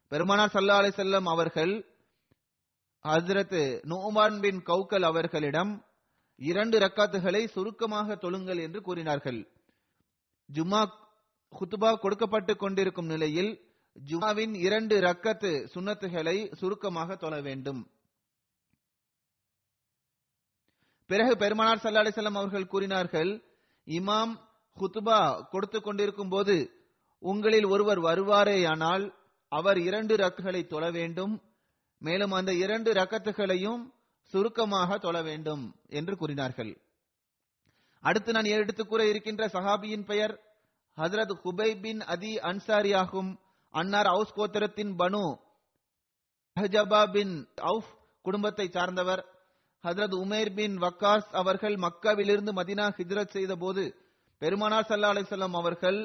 பெருமானார் 0.07 0.49
சல்லா 0.53 0.75
அலை 0.75 0.91
செல்லம் 0.95 1.23
அவர்கள் 1.23 1.85
ஹஜரத் 3.03 3.81
நோமான் 3.83 4.39
பின் 4.39 4.63
கௌக்கல் 4.63 5.01
அவர்களிடம் 5.01 5.85
இரண்டு 6.35 6.79
ரக்காத்துகளை 6.79 7.47
சுருக்கமாக 7.47 8.15
தொழுங்கள் 8.15 8.61
என்று 8.61 8.81
கூறினார்கள். 8.81 9.47
ஜும்மா 10.53 11.05
குத்துபா 11.51 11.95
கொடுக்கப்பட்டு 11.95 12.57
கொண்டிருக்கும் 12.57 13.05
நிலையில் 13.05 13.61
ஜுமாவின் 14.07 14.55
இரண்டு 14.55 14.99
ரக்கத்து 14.99 15.67
சுண்ணத்துகளை 15.73 16.55
சுருக்கமாக 16.55 17.15
தொழ 17.15 17.41
வேண்டும். 17.41 17.91
பிறகு 21.05 21.37
பெருமானார் 21.37 21.79
சல்லா 21.83 22.07
அலிசல்லாம் 22.07 22.33
அவர்கள் 22.33 22.67
கூறினார்கள் 22.67 23.43
இமாம் 23.85 24.39
ஹுத்துபா 24.79 25.47
கொடுத்து 25.49 25.81
கொண்டிருக்கும் 25.81 26.29
போது 26.29 26.71
உங்களில் 27.19 27.65
ஒருவர் 27.65 27.99
வருவாரேயானால் 27.99 29.13
அவர் 29.47 29.77
இரண்டு 29.77 30.15
ரக்குகளை 30.15 30.67
தொழ 30.67 30.91
வேண்டும். 30.91 31.41
மேலும் 31.97 32.31
அந்த 32.31 32.53
இரண்டு 32.53 32.93
ரக்கத்துகளையும் 32.93 33.93
சுருக்கமாக 34.23 34.97
தொழ 34.97 35.21
வேண்டும் 35.21 35.75
என்று 35.87 36.17
கூறினார்கள். 36.17 36.77
அடுத்து 38.01 38.31
நான் 38.31 38.43
எடுத்துக் 38.43 38.89
கூற 38.89 39.07
இருக்கின்ற 39.07 39.47
சஹாபியின் 39.47 40.05
பெயர் 40.05 40.46
ஹசரத் 40.97 41.33
ஹுபை 41.43 41.81
பின் 41.81 42.01
அதி 42.01 42.39
அன்சாரி 42.39 42.93
ஆகும் 42.93 43.39
அன்னார் 43.69 44.05
அவுஸ் 44.05 44.33
கோத்திரத்தின் 44.35 44.93
பனு 44.97 45.37
ஹஜபா 46.57 47.11
பின் 47.11 47.47
அவுஃப் 47.61 47.89
குடும்பத்தை 48.21 48.67
சார்ந்தவர். 48.67 49.25
ஹசரத் 49.83 50.15
உமேர் 50.23 50.53
பின் 50.53 50.77
வக்காஸ் 50.77 51.27
அவர்கள் 51.31 51.75
மக்காவிலிருந்து 51.75 52.51
மதினா 52.59 52.85
ஹிஜ்ரத் 52.97 53.29
செய்த 53.29 53.55
போது 53.55 53.83
பெருமானார் 54.37 54.87
சல்லா 54.89 55.11
அலிசல்லாம் 55.13 55.55
அவர்கள் 55.55 55.99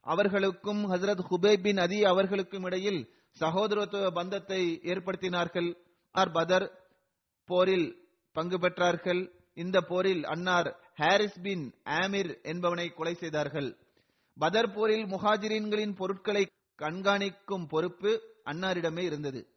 அவர்களுக்கும் 0.00 0.90
ஹசரத் 0.90 1.22
ஹுபே 1.30 1.62
பின் 1.62 1.78
அதி 1.78 2.04
அவர்களுக்கும் 2.04 2.64
இடையில் 2.64 3.14
சகோதரத்துவ 3.40 4.10
பந்தத்தை 4.10 4.80
ஏற்படுத்தினார்கள். 4.82 5.70
அர் 6.14 6.32
பதர் 6.32 6.66
போரில் 7.48 7.88
பங்கு 8.32 8.58
பெற்றார்கள். 8.58 9.22
இந்த 9.54 9.80
போரில் 9.80 10.24
அன்னார் 10.24 10.68
ஹாரிஸ் 10.94 11.40
பின் 11.42 11.64
ஆமிர் 11.84 12.30
என்பவனை 12.42 12.94
கொலை 12.94 13.14
செய்தார்கள். 13.14 13.70
பதர்பூரில் 14.40 15.06
முஹாஜிரின்களின் 15.06 15.94
பொருட்களை 15.94 16.46
கண்காணிக்கும் 16.78 17.68
பொறுப்பு 17.68 18.22
அன்னாரிடமே 18.44 18.98
இருந்தது. 18.98 19.48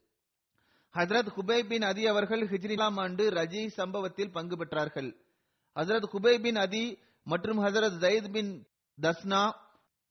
ஹஜரத் 0.94 1.32
ஹுபை 1.38 1.68
பின் 1.68 1.82
அதி 1.82 2.08
அவர்கள் 2.08 2.48
ஹிஜ்ரிலாம் 2.48 3.00
ஆண்டு 3.00 3.32
ரஜி 3.32 3.68
சம்பவத்தில் 3.68 4.32
பங்கு 4.32 4.56
பெற்றார்கள். 4.56 5.16
ஹசரத் 5.76 6.10
ஹுபை 6.14 6.42
பின் 6.42 6.56
அதி 6.56 6.98
மற்றும் 7.24 7.64
ஹசரத் 7.64 7.98
ஜயத் 8.00 8.32
பின் 8.32 8.68
தஸ்னா 9.02 9.52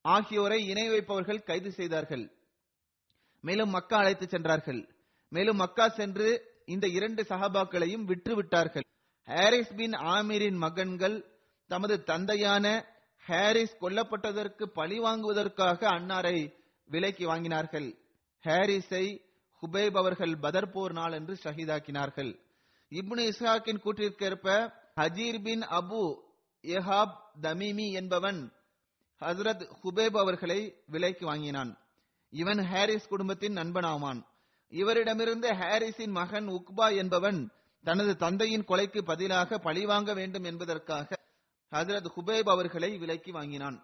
ஆகியோரை 0.03 0.67
இணை 0.67 0.89
வைப்பவர்கள் 0.89 1.43
கைது 1.43 1.73
செய்தார்கள். 1.73 2.33
மேலும் 3.41 3.71
மக்கா 3.71 3.99
அழைத்து 3.99 4.29
சென்றார்கள். 4.29 4.89
மேலும் 5.29 5.57
மக்கா 5.57 5.89
சென்று 5.89 6.53
இந்த 6.65 6.87
இரண்டு 6.87 7.23
சஹாபாக்களையும் 7.23 8.05
விற்று 8.05 8.35
விட்டார்கள் 8.35 8.85
ஹாரிஸ் 9.25 9.75
பின் 9.77 9.93
ஆமீரின் 9.93 10.57
மகன்கள் 10.57 11.25
தமது 11.67 12.03
தந்தையான 12.03 12.85
ஹாரிஸ் 13.27 13.77
கொல்லப்பட்டதற்கு 13.81 14.65
பழி 14.65 14.99
வாங்குவதற்காக 14.99 15.89
அன்னாரை 15.89 16.55
விலைக்கு 16.85 17.35
வாங்கினார்கள். 17.35 17.89
ஹாரிஸை 18.45 19.21
ஹுபைப் 19.61 19.97
அவர்கள் 19.97 20.37
பதர் 20.37 20.71
போர் 20.71 20.93
நாள் 20.93 21.13
என்று 21.13 21.35
ஷஹீதாக்கினார்கள். 21.45 22.39
இப்னு 22.91 23.23
இஸ்ஹாக்கின் 23.31 23.81
கூற்றிற்கேற்ப 23.85 24.73
ஹஜீர் 25.01 25.43
பின் 25.43 25.61
அபு 25.61 26.03
எஹாப் 26.63 27.17
தமீமி 27.43 27.93
என்பவன் 27.93 28.53
ஹசரத் 29.21 29.65
ஹுபேப் 29.83 30.17
அவர்களை 30.17 30.75
விலைக்கு 30.87 31.27
வாங்கினான். 31.27 31.79
இவன் 32.31 32.63
ஹாரிஸ் 32.65 33.09
குடும்பத்தின் 33.09 33.55
நண்பனாவான். 33.55 34.21
இவரிடமிருந்து 34.71 35.49
ஹாரிஸின் 35.55 36.11
மகன் 36.11 36.49
உக்பா 36.49 36.97
என்பவன் 36.97 37.51
தனது 37.85 38.17
தந்தையின் 38.17 38.65
கொலைக்கு 38.65 39.01
பதிலாக 39.03 39.59
பழிவாங்க 39.59 40.15
வேண்டும் 40.15 40.45
என்பதற்காக 40.45 41.23
ஹசரத் 41.75 42.09
ஹுபேப் 42.15 42.49
அவர்களை 42.55 42.91
விலைக்கு 42.99 43.31
வாங்கினான். 43.33 43.79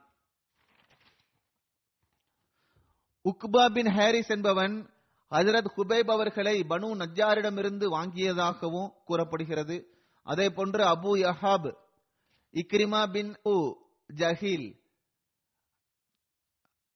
உக்பா 3.24 3.64
பின் 3.76 3.90
ஹாரிஸ் 3.96 4.32
என்பவன் 4.36 4.74
ஹசரத் 5.32 5.70
ஹுபைப் 5.76 6.10
அவர்களை 6.10 6.56
பனு 6.70 6.88
நஜாரிடமிருந்து 7.02 7.86
வாங்கியதாகவும் 7.96 8.92
கூறப்படுகிறது. 9.04 9.76
அதே 10.26 10.46
போன்று 10.50 10.82
அபு 10.94 11.12
யஹாப் 11.24 11.68
இக்ரிமா 12.54 13.02
பின் 13.12 13.32
உ 13.44 13.56
ஜஹீல் 14.10 14.68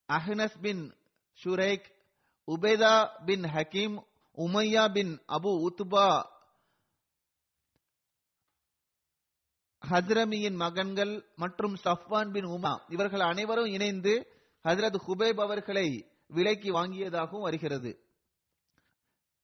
அஹ்னஸ் 0.09 0.59
பின் 0.61 0.83
ஷுரேக் 1.38 1.87
உபேதா 2.48 2.94
பின் 3.24 3.44
ஹக்கீம் 3.54 3.96
உமையா 4.38 4.85
பின் 4.92 5.12
அபு 5.37 5.52
உத்பா 5.68 6.09
ஹத்ரமியின் 9.90 10.55
மகன்கள் 10.55 11.25
மற்றும் 11.37 11.77
சஃப்வான் 11.85 12.31
பின் 12.31 12.44
உமா 12.44 12.85
இவர்கள் 12.88 13.20
அனைவரும் 13.20 13.64
இணைந்து 13.64 14.29
ஹஜரத் 14.64 15.01
ஹுபேப் 15.07 15.40
அவர்களை 15.40 16.09
விலைக்கு 16.27 16.73
வாங்கியதாகவும் 16.73 17.40
வருகிறது. 17.40 18.01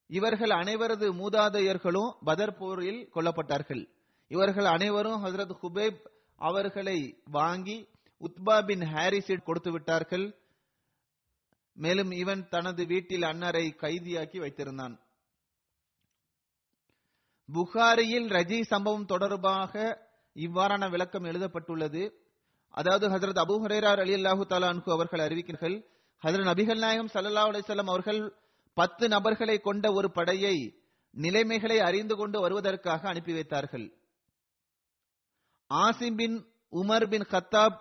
இவர்கள் 0.07 0.50
அனைவரது 0.50 1.07
மூதாதையர்களும் 1.12 2.16
பதர் 2.24 2.57
போரில் 2.57 3.11
கொல்லப்பட்டார்கள். 3.14 3.88
இவர்கள் 4.29 4.64
அனைவரும் 4.64 5.24
ஹசரத் 5.24 5.57
ஹுபேப் 5.62 6.01
அவர்களை 6.36 7.22
வாங்கி 7.24 7.88
உத்பா 8.20 8.66
பின் 8.66 8.80
ஹாரிஸில் 8.80 9.43
கொடுத்து 9.43 9.72
விட்டார்கள். 9.72 10.34
மேலும் 11.74 12.11
இவன் 12.11 12.49
தனது 12.49 12.84
வீட்டில் 12.84 13.22
அன்னரை 13.22 13.66
கைதியாக்கி 13.80 14.38
வைத்திருந்தான். 14.38 14.99
புகாரியில் 17.53 18.28
ரஜி 18.28 18.62
சம்பவம் 18.62 19.07
தொடர்பாக 19.07 20.09
இவ்வாறான 20.35 20.91
விளக்கம் 20.91 21.24
எழுதப்பட்டுள்ளது. 21.24 22.28
அதாவது 22.68 23.09
ஹசரத் 23.09 23.43
அபு 23.45 23.55
ஹரேரார் 23.64 24.01
அலி 24.01 24.14
அல்லாஹு 24.14 24.45
தாலான்கு 24.49 24.91
அவர்கள் 24.91 25.28
அறிவிக்கிறார்கள் 25.28 25.85
ஹசரத் 26.22 26.49
நபிகள் 26.51 26.78
நாயகம் 26.78 27.11
சல்லா 27.14 27.43
அலிசல்லாம் 27.51 27.89
அவர்கள் 27.89 28.35
பத்து 28.74 29.09
நபர்களை 29.09 29.59
கொண்ட 29.59 29.93
ஒரு 29.93 30.11
படையை 30.11 30.74
நிலைமைகளை 31.11 31.81
அறிந்து 31.81 32.16
கொண்டு 32.16 32.41
வருவதற்காக 32.41 33.09
அனுப்பி 33.09 33.33
வைத்தார்கள். 33.33 33.93
Asim 35.70 36.14
bin 36.14 36.47
Umar 36.72 37.09
bin 37.09 37.26
Khattab 37.31 37.78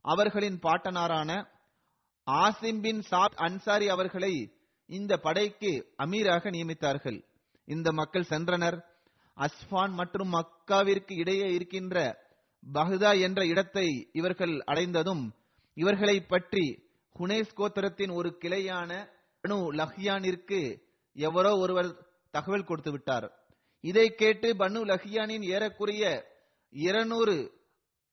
அவர்களின் 0.00 0.58
பாட்டனாரான 0.58 1.46
ஆசிம் 2.26 2.80
பின் 2.80 3.02
சாத் 3.10 3.36
அன்சாரி 3.36 3.88
அவர்களை 3.88 4.52
இந்த 4.86 5.16
படைக்கு 5.16 5.94
அமீராக 5.98 6.50
நியமித்தார்கள். 6.50 7.22
இந்த 7.64 7.92
மக்கள் 7.92 8.30
சென்றனர். 8.30 8.87
அஸ்பான் 9.38 9.92
மற்றும் 9.92 10.32
மக்காவிற்கு 10.32 11.12
இடையே 11.12 11.52
இருக்கின்ற 11.52 12.26
பஹ்தா 12.74 13.20
என்ற 13.20 13.46
இடத்தை 13.46 14.08
இவர்கள் 14.12 14.60
அடைந்ததும் 14.60 15.34
இவர்களை 15.74 16.20
பற்றி 16.20 16.64
ஹுனேஸ் 17.18 17.56
கோத்திரத்தின் 17.56 18.10
ஒரு 18.10 18.38
கிளையான 18.42 18.90
பனு 19.44 19.72
லஹ்யானிற்கு 19.72 20.82
எவரோ 21.12 21.56
ஒருவர் 21.56 21.90
தகவல் 22.30 22.64
கொடுத்து 22.64 22.90
விட்டார். 22.90 23.32
இதை 23.80 24.14
கேட்டு 24.14 24.54
பனு 24.54 24.80
லஹியானின் 24.84 25.42
ஏறக்குறைய 25.42 26.04
இருநூறு 26.70 27.36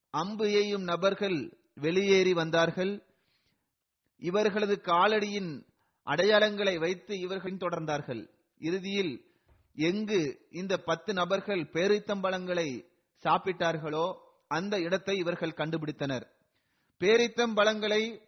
அம்பு 0.09 0.45
எய்யும் 0.45 0.84
நபர்கள் 0.84 1.57
வெளியேறி 1.73 2.34
வந்தார்கள். 2.34 3.03
இவர்களது 4.21 4.82
காலடியின் 4.84 5.65
அடையாளங்களை 6.07 6.80
வைத்து 6.80 7.19
இவர்கள் 7.19 7.61
தொடர்ந்தார்கள் 7.63 8.30
இறுதியில் 8.61 9.24
எங்கு 9.76 10.47
இந்த 10.51 10.78
பத்து 10.78 11.13
நபர்கள் 11.13 11.69
பேரித்தம்பழங்களை 11.73 12.86
சாப்பிட்டார்களோ 13.23 14.15
அந்த 14.47 14.80
இடத்தை 14.80 15.17
இவர்கள் 15.17 15.57
கண்டுபிடித்தனர். 15.57 16.26
பேரித்தம்பழங்களை 16.99 18.21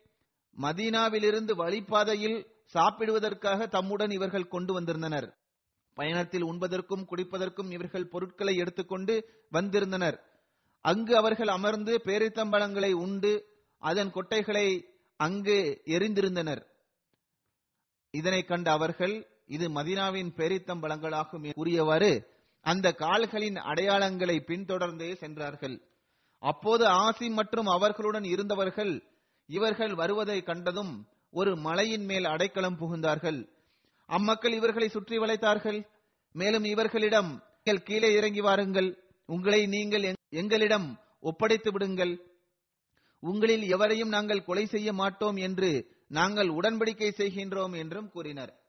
மதீனாவிலிருந்து 0.58 1.54
வழிப்பாதையில் 1.56 2.46
சாப்பிடுவதற்காக 2.74 3.68
தம்முடன் 3.68 4.12
இவர்கள் 4.12 4.48
கொண்டு 4.48 4.74
வந்திருந்தனர். 4.74 5.38
பயணத்தில் 5.94 6.44
உண்பதற்கும் 6.44 7.06
குடிப்பதற்கும் 7.12 7.72
இவர்கள் 7.72 8.08
பொருட்களை 8.08 8.56
எடுத்துக்கொண்டு 8.56 9.46
வந்திருந்தனர். 9.50 10.18
அங்கு 10.82 11.16
அவர்கள் 11.18 11.48
அமர்ந்து 11.48 12.02
பேரித்தம்பழங்களை 12.06 12.92
உண்டு 12.92 13.32
அதன் 13.78 14.12
கொட்டைகளை 14.12 14.68
அங்கு 15.16 15.82
எரிந்திருந்தனர். 15.86 16.62
இதனை 18.12 18.44
கண்ட 18.44 18.72
அவர்கள் 18.72 19.37
இது 19.48 19.70
மதினாவின் 19.70 20.34
பேரித்தம்பழங்களாகும் 20.36 21.54
கூறியவாறு 21.54 22.28
அந்த 22.62 22.92
கால்களின் 22.92 23.54
அடையாளங்களை 23.54 24.40
பின்தொடர்ந்தே 24.40 25.16
சென்றார்கள். 25.16 25.82
அப்போது 26.40 26.86
ஆசி 26.86 27.30
மற்றும் 27.30 27.66
அவர்களுடன் 27.66 28.24
இருந்தவர்கள் 28.24 29.04
இவர்கள் 29.46 29.96
வருவதை 29.96 30.44
கண்டதும் 30.44 31.08
ஒரு 31.32 31.56
மலையின் 31.56 32.06
மேல் 32.06 32.26
அடைக்கலம் 32.26 32.78
புகுந்தார்கள். 32.80 33.50
அம்மக்கள் 34.06 34.54
இவர்களை 34.54 34.90
சுற்றி 34.90 35.18
வளைத்தார்கள். 35.18 35.88
மேலும் 36.34 36.64
இவர்களிடம் 36.64 37.44
"நீங்கள் 37.64 37.84
கீழே 37.84 38.14
இறங்கி 38.14 38.42
வாருங்கள். 38.42 39.04
உங்களை 39.26 39.66
நீங்கள் 39.66 40.02
எங்- 40.02 40.30
எங்களிடம் 40.30 41.00
ஒப்படைத்து 41.20 41.72
விடுங்கள். 41.72 42.22
உங்களில் 43.20 43.62
எவரையும் 43.62 44.10
நாங்கள் 44.10 44.44
கொலை 44.44 44.66
செய்ய 44.66 44.94
மாட்டோம் 44.94 45.36
என்று 45.36 45.96
நாங்கள் 46.08 46.48
உடன்படிக்கை 46.48 47.12
செய்கின்றோம் 47.18 47.78
என்றும் 47.78 48.10
கூறினர். 48.10 48.60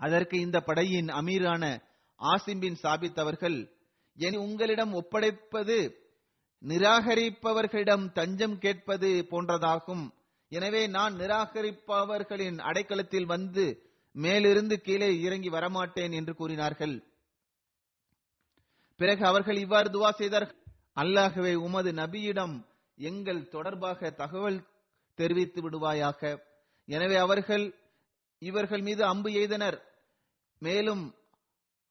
அதற்கு 0.00 0.40
இந்த 0.40 0.60
படையின் 0.60 1.08
அமீரான 1.08 1.64
ஆசிம் 2.20 2.60
பின் 2.60 2.78
சாபித் 2.82 3.20
அவர்கள் 3.20 3.58
"என் 4.16 4.36
உங்களிடம் 4.36 4.92
ஒப்படைப்பது 4.94 5.76
நிராகரிப்பவர்களிடம் 6.62 8.12
தஞ்சம் 8.12 8.58
கேட்பது 8.58 9.26
போன்றதாகும். 9.30 10.04
எனவே 10.52 10.86
நான் 10.86 11.14
நிராகரிப்பவர்களின் 11.14 12.58
அடைக்கலத்தில் 12.58 13.26
வந்து 13.26 13.64
மேலிருந்து 14.14 14.80
கீழே 14.80 15.20
இறங்கி 15.20 15.50
வரமாட்டேன் 15.50 16.12
என்று 16.12 16.34
கூறினார்கள். 16.34 16.94
பிறகு 19.00 19.26
அவர்கள் 19.26 19.56
இவ்வாறு 19.56 19.88
துவா 19.90 20.10
செய்தார்கள். 20.10 20.56
அல்லாகவே 20.96 21.54
உமது 21.54 21.92
நபியிடம் 21.92 22.56
எங்கள் 22.98 23.48
தொடர்பாக 23.48 24.10
தகவல் 24.10 24.58
தெரிவித்து 25.18 25.60
விடுவாயாக. 25.62 26.20
எனவே 26.88 27.16
அவர்கள் 27.16 27.66
இவர்கள் 28.42 28.80
மீது 28.80 29.04
அம்பு 29.04 29.30
எய்தனர். 29.30 29.78
மேலும் 30.58 31.14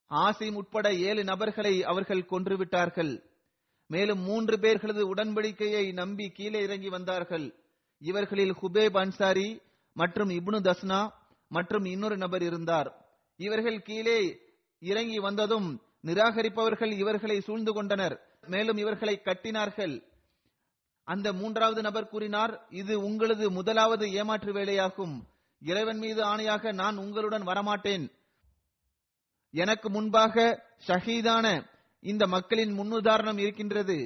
ஆசிம் 0.10 0.54
உட்பட 0.54 0.94
ஏழு 0.94 1.24
நபர்களை 1.24 1.84
அவர்கள் 1.84 2.26
கொன்று 2.26 2.58
விட்டார்கள் 2.58 3.24
மேலும் 3.88 4.20
மூன்று 4.20 4.58
பேர்களது 4.58 5.02
உடன்படிக்கையை 5.16 5.94
நம்பி 5.94 6.30
கீழே 6.30 6.62
இறங்கி 6.62 6.90
வந்தார்கள். 6.90 7.56
இவர்களில் 8.00 8.54
ஹுபேப் 8.54 8.98
அன்சாரி 8.98 9.62
மற்றும் 9.94 10.30
இப்னு 10.30 10.60
தஸ்னா 10.60 11.10
மற்றும் 11.48 11.86
இன்னொரு 11.86 12.18
நபர் 12.18 12.42
இருந்தார். 12.42 13.06
இவர்கள் 13.38 13.82
கீழே 13.82 14.40
இறங்கி 14.80 15.20
வந்ததும் 15.20 15.82
நிராகரிப்பவர்கள் 16.04 16.92
இவர்களை 16.92 17.42
சூழ்ந்து 17.42 17.74
கொண்டனர். 17.74 18.22
மேலும் 18.48 18.78
இவர்களை 18.78 19.22
கட்டினார்கள். 19.24 20.04
அந்த 21.04 21.34
மூன்றாவது 21.34 21.82
நபர் 21.82 22.08
கூறினார் 22.08 22.68
இது 22.70 23.00
உங்களது 23.00 23.52
முதலாவது 23.52 24.12
ஏமாற்று 24.12 24.54
வேலையாகும். 24.54 25.22
இறைவன் 25.60 25.98
மீது 25.98 26.24
ஆணையாக 26.24 26.74
நான் 26.74 26.98
உங்களுடன் 26.98 27.42
வரமாட்டேன். 27.42 28.12
எனக்கு 29.62 29.88
முன்பாக 29.90 30.36
ஷஹீதான 30.88 31.46
இந்த 32.04 32.24
மக்களின் 32.34 32.74
முன்னுதாரணம் 32.80 33.40
இருக்கின்றது. 33.44 33.98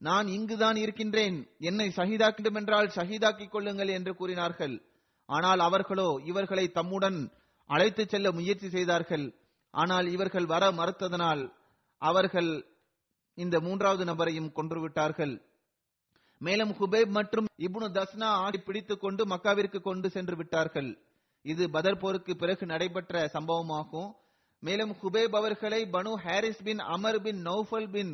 நான் 0.00 0.26
இங்குதான் 0.36 0.78
இருக்கின்றேன். 0.82 1.36
என்னை 1.68 1.86
ஷஹீதாக்கிடும் 1.96 2.58
என்றால் 2.60 2.88
ஷஹீதாக்கிக் 2.96 3.52
கொள்ளுங்கள் 3.54 3.90
என்று 3.96 4.12
கூறினார்கள். 4.14 4.74
ஆனால் 5.28 5.60
அவர்களோ 5.60 6.08
இவர்களை 6.30 6.64
தம்முடன் 6.78 7.18
அழைத்துச் 7.70 8.12
செல்ல 8.12 8.28
முயற்சி 8.32 8.68
செய்தார்கள். 8.76 9.26
ஆனால் 9.74 10.06
இவர்கள் 10.14 10.46
வர 10.52 10.64
மறுத்ததனால் 10.78 11.42
அவர்கள் 12.02 12.50
இந்த 13.38 13.56
மூன்றாவது 13.66 14.04
நபரையும் 14.10 14.52
கொன்று 14.52 14.78
விட்டார்கள் 14.80 15.34
மேலும் 16.40 16.72
ஹுபேப் 16.78 17.12
மற்றும் 17.16 17.46
இப்னு 17.66 17.86
தஸ்னா 17.96 18.28
ஆடி 18.44 18.58
பிடித்துக் 18.58 19.02
கொண்டு 19.04 19.22
மக்காவிற்கு 19.32 19.78
கொண்டு 19.80 20.08
சென்று 20.16 20.34
விட்டார்கள். 20.36 20.90
இது 21.44 21.64
பதர் 21.76 22.00
போருக்கு 22.02 22.32
பிறகு 22.36 22.64
நடைபெற்ற 22.72 23.24
சம்பவமாகும். 23.34 24.10
மேலும் 24.62 24.92
ஹுபேப் 25.00 25.34
அவர்களை 25.36 25.80
Banu 25.92 26.12
Haris 26.16 26.62
bin 26.62 26.80
Amr 26.94 27.20
bin 27.22 27.40
Naufal 27.46 27.90
bin 27.90 28.12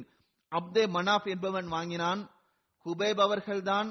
Abd 0.53 0.85
Manaf 0.97 1.29
என்பவன் 1.29 1.69
வாங்கினான். 1.69 2.23
ஹுபேப் 2.87 3.21
அவர்கள்தான் 3.21 3.89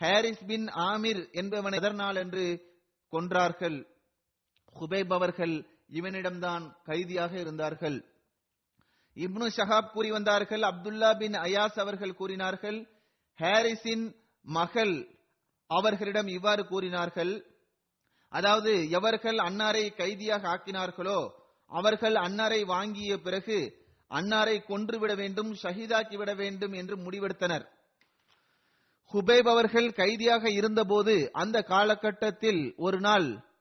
ஹாரிஸ் 0.00 0.44
பின் 0.46 0.66
ஆமிர் 0.90 1.22
என்பவனை 1.40 1.76
எதர்நாள் 1.80 2.14
என்று 2.14 2.44
கொன்றார்கள். 3.12 3.78
ஹுபேப் 4.76 5.12
அவர்கள் 5.12 5.54
இவனிடம்தான் 5.90 6.64
கைதியாக 6.82 7.32
இருந்தார்கள். 7.40 7.98
இப்னு 9.16 9.46
ஷஹாப் 9.56 9.92
கூறி 9.92 10.10
வந்தார்கள் 10.10 10.62
அப்துல்லா 10.62 11.10
பின் 11.18 11.36
அயாஸ் 11.46 11.78
அவர்கள் 11.80 12.14
கூறினார்கள் 12.14 12.78
ஹாரிஸின் 13.38 14.06
மகள் 14.46 14.94
அவர்களிடம் 15.70 16.28
இவ்வாறு 16.28 16.62
கூறினார்கள் 16.66 17.32
அதாவது 18.32 18.72
எவர்கள் 18.90 19.38
அன்னாரை 19.38 19.84
கைதியாக 19.94 20.42
ஆக்கினார்களோ 20.54 21.18
அவர்கள் 21.66 22.14
அன்னாரை 22.14 22.64
வாங்கிய 22.64 23.18
பிறகு 23.18 23.84
அன்னாரை 24.10 24.64
கொன்றுவிட 24.64 25.14
வேண்டும் 25.14 25.54
ஷஹீதாக்கி 25.54 26.16
விட 26.16 26.34
வேண்டும் 26.34 26.72
என்று 26.72 26.96
முடிவெடுத்தனர். 26.96 27.66
ஹுபைப் 29.12 29.48
அவர்கள் 29.48 29.92
கைதியாக 29.92 30.50
இருந்தபோது 30.50 31.32
அந்த 31.32 31.62
காலகட்டத்தில் 31.62 32.74
ஒரு 32.76 33.00
நாள் 33.00 33.54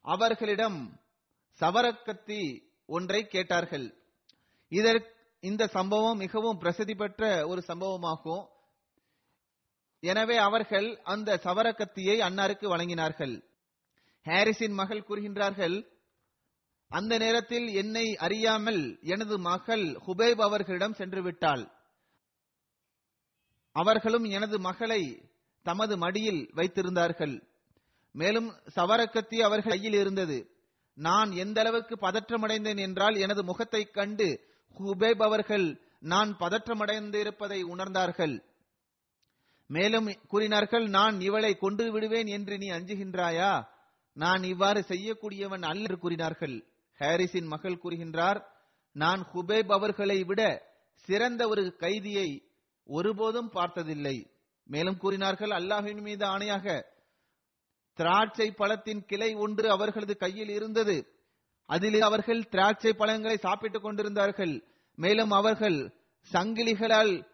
அவர்களிடம் 0.00 1.00
சவரக்கத்தி 1.60 2.62
ஒன்றை 2.86 3.26
கேட்டார்கள். 3.26 3.94
இதற்கு 4.68 5.10
இந்த 5.40 5.66
சம்பவம் 5.66 6.18
மிகவும் 6.18 6.58
பிரசித்தி 6.58 6.94
பெற்ற 6.94 7.46
ஒரு 7.46 7.64
சம்பவமாகும். 7.66 8.48
எனவே 10.00 10.36
அவர்கள் 10.36 11.00
அந்த 11.02 11.40
சவரக்கத்தியை 11.44 12.16
அன்னாருக்கு 12.18 12.66
வழங்கினார்கள். 12.76 13.51
ஹாரிஸின் 14.26 14.72
மகள் 14.72 15.06
கூறுகின்றார்கள் 15.08 15.86
அந்த 16.90 17.18
நேரத்தில் 17.18 17.68
என்னை 17.68 18.16
அறியாமல் 18.16 18.98
எனது 19.02 19.38
மகள் 19.38 19.84
ஹுபேப் 20.06 20.40
அவர்களிடம் 20.40 20.92
சென்று 20.92 21.22
விட்டாள் 21.22 21.70
அவர்களும் 23.72 24.24
எனது 24.24 24.58
மகளை 24.58 25.30
தமது 25.62 25.96
மடியில் 25.96 26.50
வைத்திருந்தார்கள். 26.54 27.42
மேலும் 28.12 28.48
சவரக்கத்தி 28.76 29.38
அவர்கள் 29.42 29.70
கையில் 29.70 29.92
இருந்தது. 29.92 30.50
நான் 30.94 31.30
எந்த 31.32 31.60
அளவுக்கு 31.60 31.94
பதற்றமடைந்தேன் 31.94 32.76
என்றால் 32.76 33.16
எனது 33.16 33.44
முகத்தை 33.44 33.84
கண்டு 33.84 34.40
ஹுபேப் 34.78 35.22
அவர்கள் 35.22 35.80
நான் 36.00 36.36
பதற்றமடைந்திருப்பதை 36.36 37.62
உணர்ந்தார்கள். 37.62 38.42
மேலும் 39.66 40.12
கூறினார்கள் 40.28 40.86
நான் 40.88 41.20
இவளை 41.20 41.54
கொண்டு 41.54 41.92
விடுவேன் 41.92 42.26
என்று 42.26 42.58
நீ 42.58 42.68
அஞ்சுகின்றாயா? 42.70 43.66
நான் 44.12 44.42
இவ்வாறு 44.42 44.80
செய்யக்கூடியவன் 44.80 45.62
அல்ல 45.62 45.80
என்று 45.80 45.98
கூறினார்கள். 45.98 46.66
ஹாரிஸின் 46.98 47.46
மகள் 47.46 47.80
கூறுகின்றார் 47.84 48.44
நான் 48.92 49.30
ஹுபேப் 49.34 49.72
அவர்களை 49.72 50.24
விட 50.24 50.62
சிறந்த 50.94 51.48
ஒரு 51.48 51.76
கைதியை 51.78 52.42
ஒருபோதும் 52.84 53.50
பார்த்ததில்லை. 53.50 54.30
மேலும் 54.64 54.96
கூறினார்கள் 54.96 55.48
அல்லாஹின் 55.48 56.00
மீது 56.00 56.26
ஆணையாக 56.26 56.84
திராட்சை 57.94 58.50
பழத்தின் 58.50 59.04
கிளை 59.04 59.34
ஒன்று 59.34 59.70
அவர்களது 59.70 60.16
கையில் 60.16 60.48
இருந்தது. 60.48 61.06
அதில் 61.66 62.00
அவர்கள் 62.00 62.48
திராட்சை 62.48 62.92
பழங்களை 62.92 63.36
சாப்பிட்டுக் 63.36 63.82
கொண்டிருந்தார்கள். 63.82 64.64
மேலும் 64.94 65.30
அவர்கள் 65.30 65.94
சங்கிலிகளால் 66.32 67.26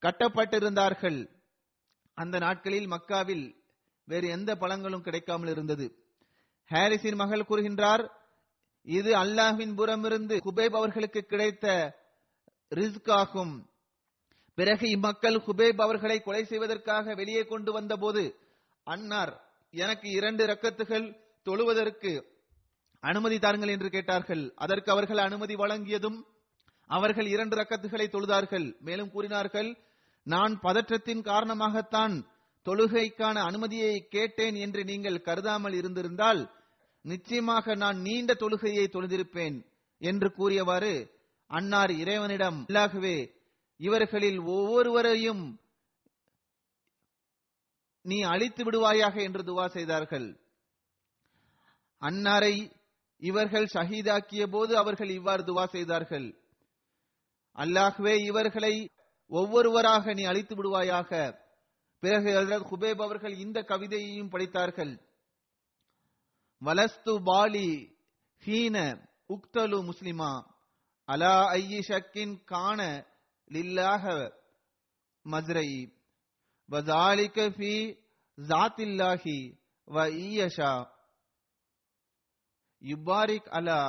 கட்டப்பட்டிருந்தார்கள். 0.00 1.28
அந்த 2.14 2.38
நாட்களில் 2.38 2.88
மக்காவில் 2.88 3.56
வேறு 4.04 4.28
எந்த 4.28 4.56
பழங்களும் 4.56 5.02
கிடைக்காமல் 5.02 5.48
இருந்தது. 5.48 6.01
ஹாரிஸின் 6.70 7.14
மகள் 7.14 7.48
கூறுகின்றார் 7.48 8.04
இது 8.86 9.10
அல்லாஹ்வின் 9.14 9.74
புறமிருந்து 9.74 10.36
குபேப் 10.36 10.76
அவர்களுக்கு 10.76 11.20
கிடைத்த 11.22 11.66
ரிஸ்க் 12.70 13.10
ஆகும் 13.10 13.54
பிறகு 14.54 14.86
இம்மக்கள் 14.88 15.38
குபேப் 15.38 15.80
அவர்களை 15.80 16.20
கொலை 16.20 16.44
செய்வதற்காக 16.44 17.14
வெளியே 17.14 17.42
கொண்டு 17.44 17.72
வந்தபோது 17.72 18.22
அன்னார் 18.86 19.32
எனக்கு 19.74 20.08
இரண்டு 20.10 20.46
ரக்கத்துகள் 20.46 21.06
தொழுவதற்கு 21.46 22.12
அனுமதி 23.02 23.38
தாருங்கள் 23.38 23.68
என்று 23.68 23.90
கேட்டார்கள். 23.90 24.52
அதற்கு 24.54 24.90
அவர்கள் 24.90 25.18
அனுமதி 25.18 25.54
வழங்கியதும் 25.54 26.18
அவர்கள் 26.90 27.26
இரண்டு 27.26 27.56
ரக்கத்துகளை 27.56 28.06
தொழுதார்கள். 28.08 28.66
மேலும் 28.80 29.10
கூறினார்கள் 29.10 29.70
நான் 30.26 30.60
பதற்றத்தின் 30.62 31.22
காரணமாகத்தான் 31.22 32.14
தொழுகைக்கான 32.66 33.36
அனுமதியை 33.44 33.94
கேட்டேன் 34.08 34.54
என்று 34.54 34.84
நீங்கள் 34.84 35.22
கருதாமல் 35.22 35.72
இருந்திருந்தால் 35.72 36.42
நிச்சயமாக 37.04 37.74
நான் 37.74 37.98
நீண்ட 38.00 38.32
தொழுகையை 38.34 38.84
தொழுதிருப்பேன் 38.88 39.56
என்று 40.00 40.28
கூறியவாறு 40.32 40.94
அன்னார் 41.46 41.90
இறைவனிடம் 41.90 42.64
இல்லாகவே 42.68 43.16
இவர்களில் 43.76 44.38
ஒவ்வொருவரையும் 44.38 45.60
நீ 48.02 48.22
அழித்து 48.22 48.62
விடுவாயாக 48.64 49.16
என்று 49.22 49.42
துவா 49.42 49.66
செய்தார்கள். 49.66 50.28
அன்னாரை 52.02 52.54
இவர்கள் 53.22 53.72
ஷஹீதாக்கிய 53.74 54.46
போது 54.46 54.76
அவர்கள் 54.76 55.08
இவ்வாறு 55.08 55.42
துவா 55.42 55.64
செய்தார்கள். 55.66 56.28
அல்லாஹ்வே 57.58 58.14
இவர்களை 58.24 58.74
ஒவ்வொருவராக 59.30 60.14
நீ 60.14 60.22
அழித்து 60.22 60.54
விடுவாயாக. 60.54 61.10
பிறகு 62.02 62.30
ஹசரத் 62.36 62.68
ஹுபேப் 62.70 63.02
அவர்கள் 63.06 63.34
இந்த 63.44 63.58
கவிதையையும் 63.70 64.30
படித்தார்கள். 64.34 64.92
வலஸ்து 66.62 67.12
பாலி 67.28 67.68
ஹீன 68.42 68.76
உக்தலு 69.34 69.78
முஸ்லிமா 69.90 70.32
அலா 71.08 71.34
ஐயி 71.56 71.80
ஷக்கின் 71.88 72.34
காண 72.44 72.80
லில்லாக 73.50 74.04
மஸ்ரை 75.26 75.68
வதாலிக 76.68 77.36
ஃபி 77.56 77.72
ஜாத்தில்லாஹி 78.38 79.38
வ 79.88 80.06
ஈயஷா 80.26 80.72
யுபாரிக் 82.82 83.50
அலா 83.58 83.80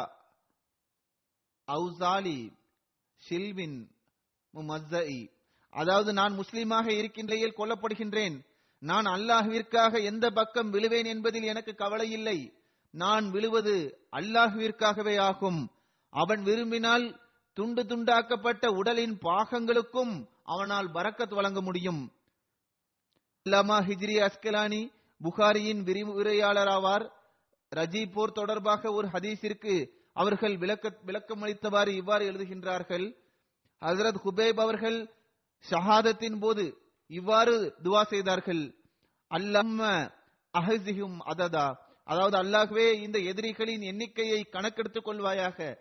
அவுசாலி 1.68 2.40
ஷில்வின் 3.24 3.78
முமஸ்ஸஇ 4.54 5.22
அதாவது 5.74 6.14
நான் 6.14 6.40
முஸ்லீமாக 6.40 6.88
இருக்கின்றையில் 6.92 7.58
கொல்லப்படுகின்றேன். 7.58 8.46
நான் 8.80 9.06
அல்லாஹுவிற்காக 9.06 10.04
எந்த 10.04 10.30
பக்கம் 10.30 10.74
விழுவேன் 10.74 11.06
என்பதில் 11.06 11.44
எனக்கு 11.44 11.76
கவலை 11.76 12.12
இல்லை. 12.12 12.54
நான் 12.92 13.30
விழுவது 13.30 14.08
அல்லாஹுவிற்காகவே 14.12 15.20
ஆகும். 15.20 15.72
அவன் 16.10 16.44
விரும்பினால் 16.44 17.20
துண்டு 17.54 17.84
துண்டாக்கப்பட்ட 17.84 18.68
உடலின் 18.68 19.18
பாகங்களுக்கும் 19.18 20.28
அவனால் 20.44 20.92
பரக்கத் 20.92 21.34
வழங்க 21.34 21.62
முடியும். 21.62 22.12
அல்லாமா 23.46 23.78
ஹிஜ்ரி 23.88 24.28
அஸ்கலானி 24.28 24.92
புகாரியின் 25.24 25.84
விரிவுரையாளர் 25.84 26.68
ஆவார். 26.68 27.06
போர் 28.14 28.32
தொடர்பாக 28.32 28.92
ஒரு 28.92 29.08
ஹதீஸிற்கு 29.08 29.90
அவர்கள் 30.14 30.58
விளக்க 30.58 30.98
விளக்கம் 31.06 31.44
அளித்தவாறு 31.44 31.88
இவ்வாறு 31.88 32.32
எழுதுகின்றார்கள். 32.32 33.16
ஹசரத் 33.82 34.20
ஹுபேப் 34.26 34.60
அவர்கள் 34.60 35.14
ஷஹாதத்தின் 35.70 36.40
போது 36.40 36.78
இவ்வாறு 37.08 37.76
துவா 37.84 38.02
செய்தார்கள். 38.04 38.76
அல்லம்ம 39.30 40.10
அஹசிஹும் 40.58 41.18
அததா. 41.26 41.76
அதாவது 42.04 42.38
அல்லாஹ்வே 42.38 42.94
இந்த 42.94 43.20
எதிரிகளின் 43.20 43.82
எண்ணிக்கையை 43.82 44.44
கணக்கெடுத்துக் 44.44 45.08
கொள்வாயாக. 45.08 45.78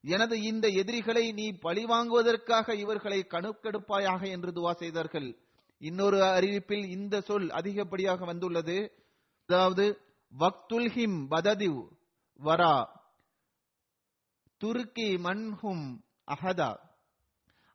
எனது 0.00 0.42
இந்த 0.42 0.68
எதிரிகளை 0.68 1.32
நீ 1.32 1.52
பழிவாங்குவதற்காக 1.52 2.74
இவர்களை 2.74 3.26
கணக்கெடுப்பாயாக 3.30 4.30
என்று 4.30 4.50
துவா 4.50 4.72
செய்தார்கள். 4.72 5.38
இன்னொரு 5.78 6.16
அறிவிப்பில் 6.16 6.84
இந்த 6.84 7.20
சொல் 7.20 7.48
அதிகப்படியாக 7.48 8.24
வந்துள்ளது. 8.24 8.92
அதாவது 9.46 10.00
வக்துல்ஹிம் 10.38 11.18
பததிவ் 11.30 11.88
வரா. 12.44 12.86
துருக்கி 14.58 15.16
மன்ஹும் 15.16 16.00
அஹதா. 16.26 16.70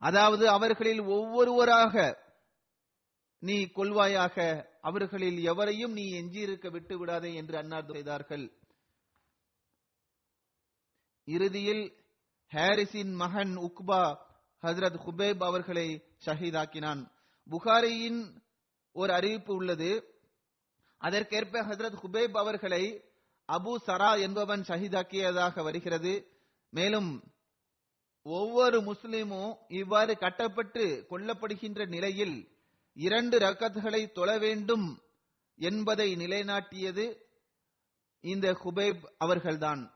அதாவது 0.02 0.50
அவர்களில் 0.50 1.00
ஒவ்வொருவராக 1.00 2.18
நீ 3.40 3.64
கொள்வாயாக 3.64 4.66
அவர்களில் 4.82 5.44
எவரையும் 5.44 5.92
நீ 5.92 6.06
எஞ்சியிருக்க 6.22 6.70
விட்டு 6.70 6.98
விடாதே 6.98 7.34
என்று 7.34 7.58
அன்னார் 7.58 7.92
செய்தார்கள். 7.92 8.52
இறுதியில் 11.26 11.84
ஹாரிஸின் 12.52 13.14
மகன் 13.14 13.58
உக்பா 13.58 14.18
ஹசரத் 14.62 15.00
ஹுபேப் 15.06 15.44
அவர்களை 15.44 16.04
ஷஹீதாக்கினான். 16.26 17.12
புகாரியின் 17.50 18.42
ஒரு 18.92 19.14
அறிவிப்பு 19.14 19.56
உள்ளது. 19.56 19.92
அதற்கேற்ப 20.98 21.62
ஹசரத் 21.62 22.00
ஹுபேப் 22.04 22.38
அவர்களை 22.38 22.84
அபு 23.48 23.76
சரா 23.88 24.22
என்பவன் 24.22 24.62
ஷஹீதாக்கியதாக 24.62 25.64
வருகிறது. 25.64 26.14
மேலும் 26.70 27.31
ஒவ்வொரு 28.24 28.82
முஸ்லிமும் 28.82 29.58
இவ்வாறு 29.68 30.18
கட்டப்பட்டு 30.18 31.06
கொல்லப்படுகின்ற 31.10 31.88
நிலையில் 31.88 32.60
இரண்டு 32.94 33.40
ரக்கத்துகளை 33.40 34.12
தொழ 34.12 34.38
வேண்டும் 34.38 35.02
என்பதை 35.56 36.16
நிலைநாட்டியது 36.16 37.22
இந்த 38.20 38.52
ஹுபைப் 38.52 39.04
அவர்கள்தான். 39.18 39.94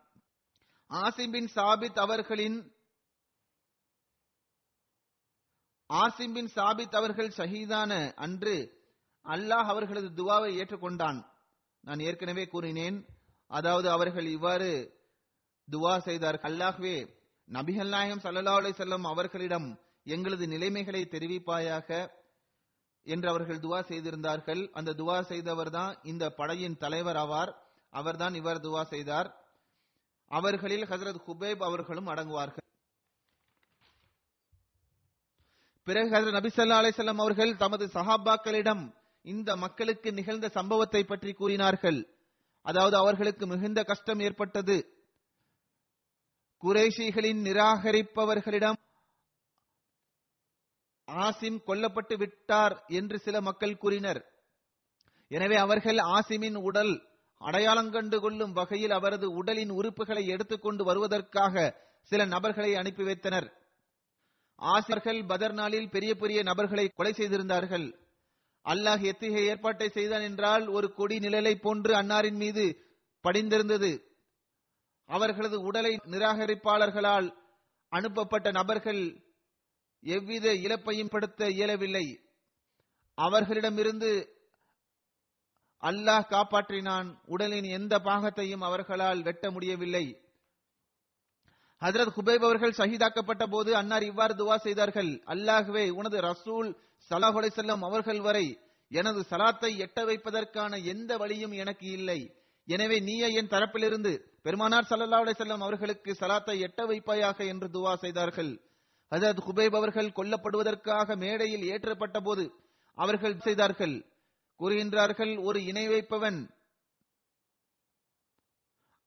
ஆசிம் 0.90 1.32
பின் 1.32 1.50
சாபித் 1.56 2.00
அவர்களின் 2.00 2.74
ஆசிம் 5.90 6.34
பின் 6.34 6.52
சாபித் 6.56 6.96
அவர்கள் 6.96 7.28
ஷஹீதான 7.28 8.14
அன்று 8.16 8.84
அல்லாஹ் 9.26 9.68
அவர்களது 9.68 10.10
துவாவை 10.10 10.52
ஏற்றுக்கொண்டான். 10.56 11.26
நான் 11.80 12.00
ஏற்கனவே 12.00 12.48
கூறினேன். 12.48 13.06
அதாவது 13.48 13.90
அவர்கள் 13.90 14.26
இவ்வாறு 14.26 14.98
துவா 15.72 15.98
செய்தார் 15.98 16.36
அல்லாஹ்வே 16.36 17.15
நபிகள் 17.52 17.88
நாயகம் 17.88 18.20
சல்லா 18.20 18.54
அலை 18.54 18.72
செல்லம் 18.72 19.02
அவர்களிடம் 19.02 19.80
எங்களது 20.04 20.48
நிலைமைகளை 20.48 21.08
தெரிவிப்பாயாக 21.12 22.10
என்று 23.04 23.30
அவர்கள் 23.30 23.60
துவா 23.60 23.82
செய்திருந்தார்கள். 23.82 24.70
அந்த 24.72 24.94
துவா 24.94 25.22
செய்தவர் 25.22 25.70
தான் 25.70 25.98
இந்த 26.04 26.30
படையின் 26.30 26.78
தலைவர் 26.78 27.16
ஆவார். 27.16 27.54
அவர்தான் 27.90 28.34
இவர் 28.34 28.58
துவா 28.58 28.84
செய்தார். 28.84 29.36
அவர்களில் 30.28 30.86
ஹசரத் 30.86 31.22
ஹுபேப் 31.28 31.64
அவர்களும் 31.64 32.08
அடங்குவார்கள். 32.08 32.66
பிறகு 35.84 36.10
ஹசரத் 36.10 36.32
நபி 36.32 36.48
சல்லா 36.48 36.80
அலைஹி 36.82 37.20
அவர்கள் 37.20 37.58
தமது 37.58 37.86
சஹாபாக்களிடம் 37.86 38.96
இந்த 39.22 39.56
மக்களுக்கு 39.56 40.14
நிகழ்ந்த 40.14 40.50
சம்பவத்தை 40.50 41.04
பற்றி 41.04 41.34
கூறினார்கள். 41.34 42.08
அதாவது 42.62 42.98
அவர்களுக்கு 42.98 43.48
மிகுந்த 43.48 43.84
கஷ்டம் 43.84 44.20
ஏற்பட்டது. 44.20 44.95
குறைஷிகளின் 46.64 47.42
நிராகரிப்பவர்களிடம் 47.48 48.80
ஆசிம் 51.08 51.60
கொல்லப்பட்டு 51.68 52.16
விட்டார் 52.18 52.76
என்று 52.88 53.18
சில 53.20 53.42
மக்கள் 53.42 53.76
கூறினர். 53.78 54.22
எனவே 55.32 55.56
அவர்கள் 55.56 56.00
ஆசிமின் 56.16 56.58
உடல் 56.68 56.94
அடையாளம் 57.42 57.92
கண்டு 57.92 58.18
கொள்ளும் 58.20 58.54
வகையில் 58.54 58.92
அவரது 58.92 59.28
உடலின் 59.32 59.72
உறுப்புகளை 59.72 60.24
எடுத்துக்கொண்டு 60.26 60.84
வருவதற்காக 60.84 61.66
சில 62.12 62.26
நபர்களை 62.26 62.72
அனுப்பி 62.76 63.04
வைத்தனர். 63.04 63.48
ஆசிரியர்கள் 64.60 65.20
பதர் 65.26 65.54
நாளில் 65.54 65.90
பெரிய 65.90 66.12
பெரிய 66.16 66.40
நபர்களை 66.44 66.86
கொலை 66.88 67.14
செய்திருந்தார்கள். 67.14 67.88
அல்லாஹ் 68.66 69.02
எத்தகைய 69.12 69.52
ஏற்பாட்டை 69.52 69.88
செய்தான் 69.90 70.22
என்றால் 70.22 70.68
ஒரு 70.68 70.88
கொடி 70.94 71.18
நிழலை 71.20 71.54
போன்று 71.56 71.94
அன்னாரின் 71.94 72.40
மீது 72.44 72.66
படிந்திருந்தது. 73.26 73.92
அவர்களது 75.06 75.62
உடலை 75.62 76.00
நிராகரிப்பாளர்களால் 76.06 77.36
அனுப்பப்பட்ட 77.90 78.52
நபர்கள் 78.52 79.24
எவ்வித 80.02 80.54
இழப்பையும் 80.54 81.10
படுத்த 81.10 81.50
இயலவில்லை. 81.50 82.20
அவர்களிடமிருந்து 83.16 84.30
அல்லாஹ் 85.82 86.28
காப்பாற்றினான். 86.30 87.20
உடலின் 87.26 87.64
எந்த 87.64 88.00
பாகத்தையும் 88.00 88.64
அவர்களால் 88.64 89.22
வெட்ட 89.22 89.52
முடியவில்லை. 89.52 90.18
ஹஜரத் 91.80 92.12
ஹுபைப் 92.16 92.44
அவர்கள் 92.44 92.72
சகிதாக்கப்பட்ட 92.72 93.48
போது 93.50 93.76
அன்னார் 93.76 94.04
இவ்வாறு 94.04 94.34
துவா 94.34 94.56
செய்தார்கள். 94.56 95.22
அல்லாஹ்வே 95.26 95.90
உனது 95.90 96.22
ரசூல் 96.22 96.76
சலாஹ் 97.10 97.50
செல்லம் 97.56 97.84
அவர்கள் 97.84 98.22
வரை 98.22 98.60
எனது 98.90 99.26
சலாத்தை 99.30 99.72
எட்ட 99.78 100.06
வைப்பதற்கான 100.06 100.84
எந்த 100.84 101.18
வழியும் 101.18 101.52
எனக்கு 101.52 101.92
இல்லை. 101.92 102.45
எனவே 102.68 102.98
நீயே 103.00 103.28
என் 103.34 103.52
தரப்பிலிருந்து 103.54 104.12
பெருமானார் 104.42 104.88
சல்லல்லா 104.90 105.20
அலைஹி 105.24 105.40
செல்லம் 105.40 105.66
அவர்களுக்கு 105.66 106.12
சலாத்தை 106.20 106.56
எட்ட 106.68 106.80
வைப்பாயாக 106.86 107.38
என்று 107.48 107.68
துவா 107.68 107.94
செய்தார்கள். 107.96 108.52
ஹசரத் 109.12 109.42
ஹுபைப் 109.48 109.76
அவர்கள் 109.76 110.16
கொல்லப்படுவதற்காக 110.18 111.16
மேடையில் 111.16 111.66
ஏற்றப்பட்ட 111.72 112.18
போது 112.22 112.46
அவர்கள் 112.98 113.38
செய்தார்கள்? 113.40 113.96
கூறுகின்றார்கள் 114.60 115.34
ஒரு 115.38 115.60
இணை 115.64 115.86
வைப்பவன் 115.88 116.40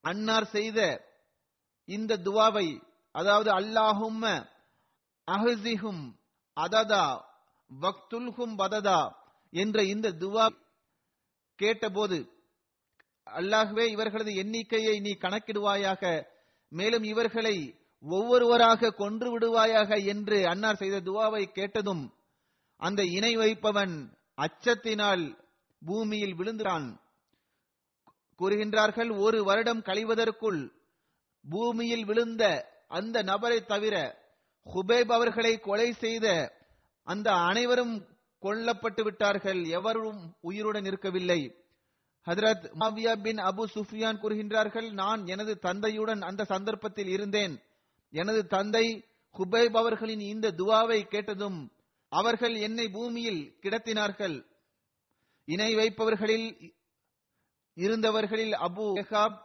அன்னார் 0.05 0.49
செய்த 0.57 0.79
இந்த 1.89 2.19
துவாவை 2.19 2.69
அதாவது 3.15 3.51
அல்லாஹும் 3.51 4.25
அஹசிஹும் 5.29 6.03
அததா 6.57 7.05
வக்துல்ஹும் 7.71 8.55
பததா 8.59 9.01
என்ற 9.53 9.83
இந்த 9.85 10.09
துவா 10.23 10.47
கேட்டபோது 11.59 12.19
அல்லாகவே 13.37 13.85
இவர்களது 13.91 14.35
எண்ணிக்கையை 14.35 15.01
நீ 15.01 15.13
கணக்கிடுவாயாக 15.21 16.03
மேலும் 16.69 17.03
இவர்களை 17.03 17.57
ஒவ்வொருவராக 18.01 18.91
கொன்று 18.91 19.39
விடுவாயாக 19.39 20.05
என்று 20.05 20.47
அன்னார் 20.47 20.77
செய்த 20.77 21.01
துவாவை 21.01 21.45
கேட்டதும் 21.53 22.15
அந்த 22.77 23.05
இணை 23.05 23.37
வைப்பவன் 23.37 23.95
அச்சத்தினால் 24.35 25.25
பூமியில் 25.83 26.35
விழுந்தான் 26.35 27.01
கூறுகின்றார்கள் 28.41 29.19
ஒரு 29.19 29.45
வருடம் 29.45 29.83
கழிவதற்குள் 29.83 30.61
பூமியில் 31.45 32.05
விழுந்த 32.05 32.43
அந்த 32.89 33.23
நபரை 33.23 33.65
தவிர 33.65 33.95
ஹுபேப் 34.67 35.13
அவர்களை 35.13 35.59
கொலை 35.59 35.93
செய்த 35.93 36.27
அந்த 37.03 37.33
அனைவரும் 37.33 38.07
கொல்லப்பட்டு 38.43 39.03
விட்டார்கள் 39.03 39.65
எவரும் 39.65 40.35
உயிருடன் 40.41 40.85
இருக்கவில்லை. 40.85 41.68
ஹதரத் 42.29 42.65
மாவியா 42.81 43.13
பின் 43.23 43.37
அபு 43.37 43.65
சுஃபியான் 43.75 44.19
கூறுகின்றார்கள் 44.23 44.93
நான் 44.93 45.27
எனது 45.27 45.59
தந்தையுடன் 45.63 46.21
அந்த 46.21 46.45
சந்தர்ப்பத்தில் 46.45 47.07
இருந்தேன். 47.07 47.55
எனது 48.11 48.47
தந்தை 48.47 49.05
ஹுபைப் 49.39 49.77
அவர்களின் 49.77 50.21
இந்த 50.21 50.51
துவாவை 50.51 51.03
கேட்டதும் 51.03 51.73
அவர்கள் 52.13 52.55
என்னை 52.55 52.89
பூமியில் 52.89 53.59
கிடத்தினார்கள். 53.63 54.37
இணை 55.45 55.75
வைப்பவர்களில் 55.75 56.49
இருந்தவர்களில் 57.75 58.55
அபு 58.67 58.87
எஹாப் 59.03 59.39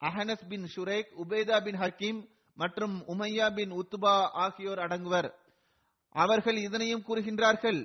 அஹனஸ் 0.00 0.48
பின் 0.48 0.64
ஷுரேக் 0.76 1.10
உபேதா 1.22 1.62
பின் 1.62 1.78
ஹக்கீம் 1.78 2.20
மற்றும் 2.54 2.96
உமையா 3.08 3.54
பின் 3.54 3.72
உத்துபா 3.72 4.14
ஆகியோர் 4.44 4.78
அடங்குவர். 4.78 5.30
அவர்கள் 6.08 6.56
இதனையும் 6.56 7.04
கூறுகின்றார்கள். 7.08 7.80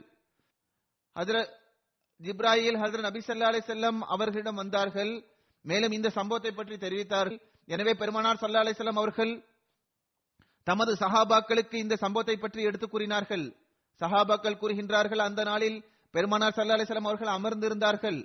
ஜிப்ராயில் 2.25 2.79
ஹசரத் 2.81 3.07
நபி 3.07 3.19
சல்லா 3.25 3.49
அலி 3.51 3.59
செல்லம் 3.71 3.99
அவர்களிடம் 4.13 4.59
வந்தார்கள். 4.61 5.11
மேலும் 5.65 5.95
இந்த 5.97 6.09
சம்பவத்தை 6.17 6.51
பற்றி 6.51 6.75
தெரிவித்தார்கள். 6.85 7.39
எனவே 7.67 7.93
பெருமானார் 8.01 8.41
சல்லா 8.43 8.63
அலி 8.63 8.73
செல்லம் 8.79 8.99
அவர்கள் 9.01 9.33
தமது 10.67 10.93
சஹாபாக்களுக்கு 11.01 11.75
இந்த 11.83 11.95
சம்பவத்தை 12.03 12.35
பற்றி 12.37 12.61
எடுத்து 12.69 12.87
கூறினார்கள். 12.89 13.45
சஹாபாக்கள் 14.01 14.59
கூறுகின்றார்கள் 14.61 15.21
அந்த 15.27 15.41
நாளில் 15.49 15.77
பெருமானார் 16.13 16.55
சல்லா 16.57 16.75
அலைஹி 16.77 17.05
அவர்கள் 17.09 17.31
அமர்ந்திருந்தார்கள். 17.37 18.19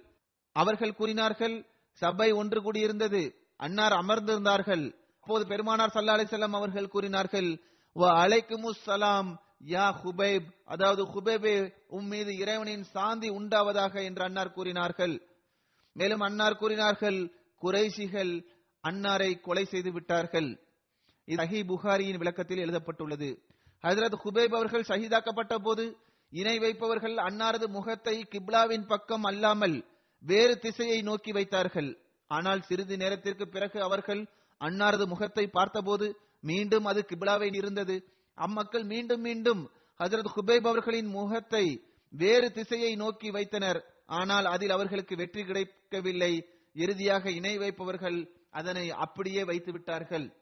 அவர்கள் 0.56 0.98
கூறினார்கள் 1.00 1.54
சபை 2.02 2.28
ஒன்று 2.40 2.58
கூடியிருந்தது 2.66 3.22
அன்னார் 3.66 3.94
அமர்ந்திருந்தார்கள். 4.02 4.84
அப்போது 5.22 5.44
பெருமானார் 5.52 5.94
சல்லா 5.96 6.16
அலைஹி 6.16 6.40
அவர்கள் 6.60 6.92
கூறினார்கள் 6.94 7.50
அலைக்குமுஸ் 8.24 8.84
சலாம். 8.88 9.30
யா 9.62 9.86
ஹுபைப் 10.02 10.46
அதாவது 10.64 11.02
ஹுபைபே 11.04 11.72
உம் 11.88 12.06
மீது 12.06 12.36
இறைவனின் 12.36 12.84
சாந்தி 12.84 13.28
உண்டாவதாக 13.30 14.04
என்று 14.04 14.22
அன்னார் 14.24 14.52
கூறினார்கள். 14.52 15.22
மேலும் 15.92 16.20
அன்னார் 16.20 16.56
கூறினார்கள் 16.56 17.32
குறைஷிகள் 17.62 18.32
அன்னாரை 18.88 19.40
கொலை 19.40 19.64
செய்து 19.64 19.92
விட்டார்கள். 19.92 20.60
இது 21.24 21.42
சஹி 21.42 21.60
புகாரியின் 21.66 22.18
விளக்கத்தில் 22.18 22.58
எழுதப்பட்டுள்ளது. 22.58 23.28
ஹஜரத் 23.84 24.16
ஹுபைப் 24.24 24.54
அவர்கள் 24.54 24.88
ஷஹீதாக்கப்பட்ட 24.88 25.54
போது 25.58 25.96
இணை 26.28 26.58
வைப்பவர்கள் 26.58 27.14
அன்னாரது 27.14 27.66
முகத்தை 27.68 28.26
கிப்லாவின் 28.30 28.86
பக்கம் 28.86 29.22
அல்லாமல் 29.22 29.84
வேறு 30.18 30.58
திசையை 30.58 31.02
நோக்கி 31.02 31.32
வைத்தார்கள். 31.32 31.98
ஆனால் 32.26 32.62
சிறிது 32.62 32.96
நேரத்திற்கு 32.96 33.48
பிறகு 33.48 33.82
அவர்கள் 33.82 34.26
அன்னாரது 34.60 35.06
முகத்தை 35.06 35.46
பார்த்தபோது 35.46 36.16
மீண்டும் 36.40 36.84
அது 36.84 37.06
கிப்லாவை 37.08 37.54
இருந்தது. 37.54 37.96
அம்மக்கள் 38.34 38.84
மீண்டும் 38.84 39.20
மீண்டும் 39.20 39.70
ஹசரத் 39.98 40.32
ஹுபைப் 40.36 40.66
அவர்களின் 40.66 41.06
முகத்தை 41.06 41.84
வேறு 42.08 42.52
திசையை 42.52 42.96
நோக்கி 42.96 43.30
வைத்தனர். 43.30 43.84
ஆனால் 44.06 44.44
அதில் 44.44 44.70
அவர்களுக்கு 44.70 45.16
வெற்றி 45.16 45.44
கிடைக்கவில்லை. 45.44 46.48
இறுதியாக 46.72 47.30
இணை 47.30 47.58
வைப்பவர்கள் 47.58 48.34
அதனை 48.50 48.90
அப்படியே 48.90 49.44
வைத்து 49.44 49.72
விட்டார்கள். 49.72 50.36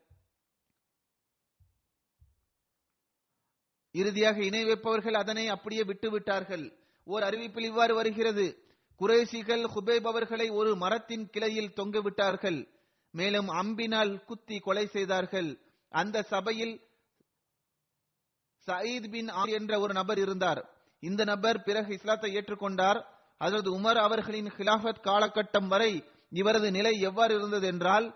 இறுதியாக 3.91 4.45
இணை 4.45 4.64
வைப்பவர்கள் 4.64 5.14
அதனை 5.14 5.49
அப்படியே 5.49 5.84
விட்டு 5.84 6.11
விட்டார்கள். 6.11 6.72
ஓர் 7.05 7.22
அறிவிப்பில் 7.22 7.64
இவ்வாறு 7.64 7.95
வருகிறது. 7.95 8.68
குறைசிகள் 8.97 9.64
ஹுபேப் 9.64 10.07
அவர்களை 10.07 10.49
ஒரு 10.49 10.76
மரத்தின் 10.76 11.30
கிளையில் 11.30 11.72
தொங்க 11.72 12.01
விட்டார்கள். 12.01 12.68
மேலும் 13.11 13.49
அம்பினால் 13.49 14.24
குத்தி 14.24 14.59
கொலை 14.59 14.86
செய்தார்கள். 14.86 15.59
அந்த 15.88 16.22
சபையில் 16.22 16.80
சயீத் 18.66 19.11
பின் 19.11 19.28
ஆர் 19.28 19.48
என்ற 19.48 19.80
ஒரு 19.80 19.92
நபர் 19.92 20.18
இருந்தார். 20.18 20.70
இந்த 21.00 21.24
நபர் 21.24 21.62
பிறகு 21.62 21.94
இஸ்லாத்தை 21.94 22.36
ஏற்றுக்கொண்டார். 22.36 23.04
அதற்கு 23.38 23.78
உமர் 23.78 24.00
அவர்களின் 24.06 24.50
ஹிலாஃபத் 24.56 25.04
காலகட்டம் 25.04 25.66
வரை 25.66 26.04
இவரது 26.30 26.70
நிலை 26.70 27.00
எவ்வாறு 27.00 27.34
இருந்தது 27.34 27.66
என்றால் 27.66 28.14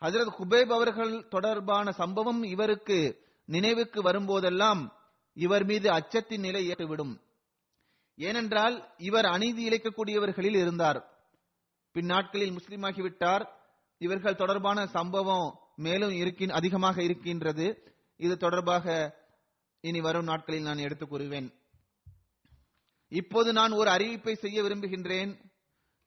ஹசரத் 0.00 0.36
குபேப் 0.38 0.72
அவர்கள் 0.72 1.28
தொடர்பான 1.28 1.92
சம்பவம் 1.92 2.42
இவருக்கு 2.42 3.18
நினைவுக்கு 3.44 4.02
வரும்போதெல்லாம் 4.02 4.88
இவர் 5.34 5.64
மீது 5.64 5.90
அச்சத்தின் 5.90 6.38
நிலை 6.38 6.68
ஏற்றுவிடும் 6.68 7.20
ஏனென்றால் 8.16 8.88
இவர் 8.98 9.24
அநீதி 9.24 9.68
இழைக்கக்கூடியவர்களில் 9.68 10.56
இருந்தார். 10.56 11.00
பின்னாட்களில் 11.92 12.52
முஸ்லீமாகிவிட்டார். 12.52 13.44
இவர்கள் 13.98 14.36
தொடர்பான 14.36 14.86
சம்பவம் 14.86 15.58
மேலும் 15.76 16.10
இருக்கின் 16.10 16.50
அதிகமாக 16.50 17.02
இருக்கின்றது. 17.02 17.66
இது 18.16 18.36
தொடர்பாக 18.36 18.86
இனி 19.84 20.00
வரும் 20.00 20.24
நாட்களில் 20.24 20.62
நான் 20.62 20.78
எடுத்துக் 20.78 21.14
கூறுவேன். 21.14 21.52
இப்போது 23.08 23.52
நான் 23.52 23.72
ஒரு 23.72 23.90
அறிவிப்பை 23.90 24.32
செய்ய 24.32 24.62
விரும்புகின்றேன். 24.62 25.50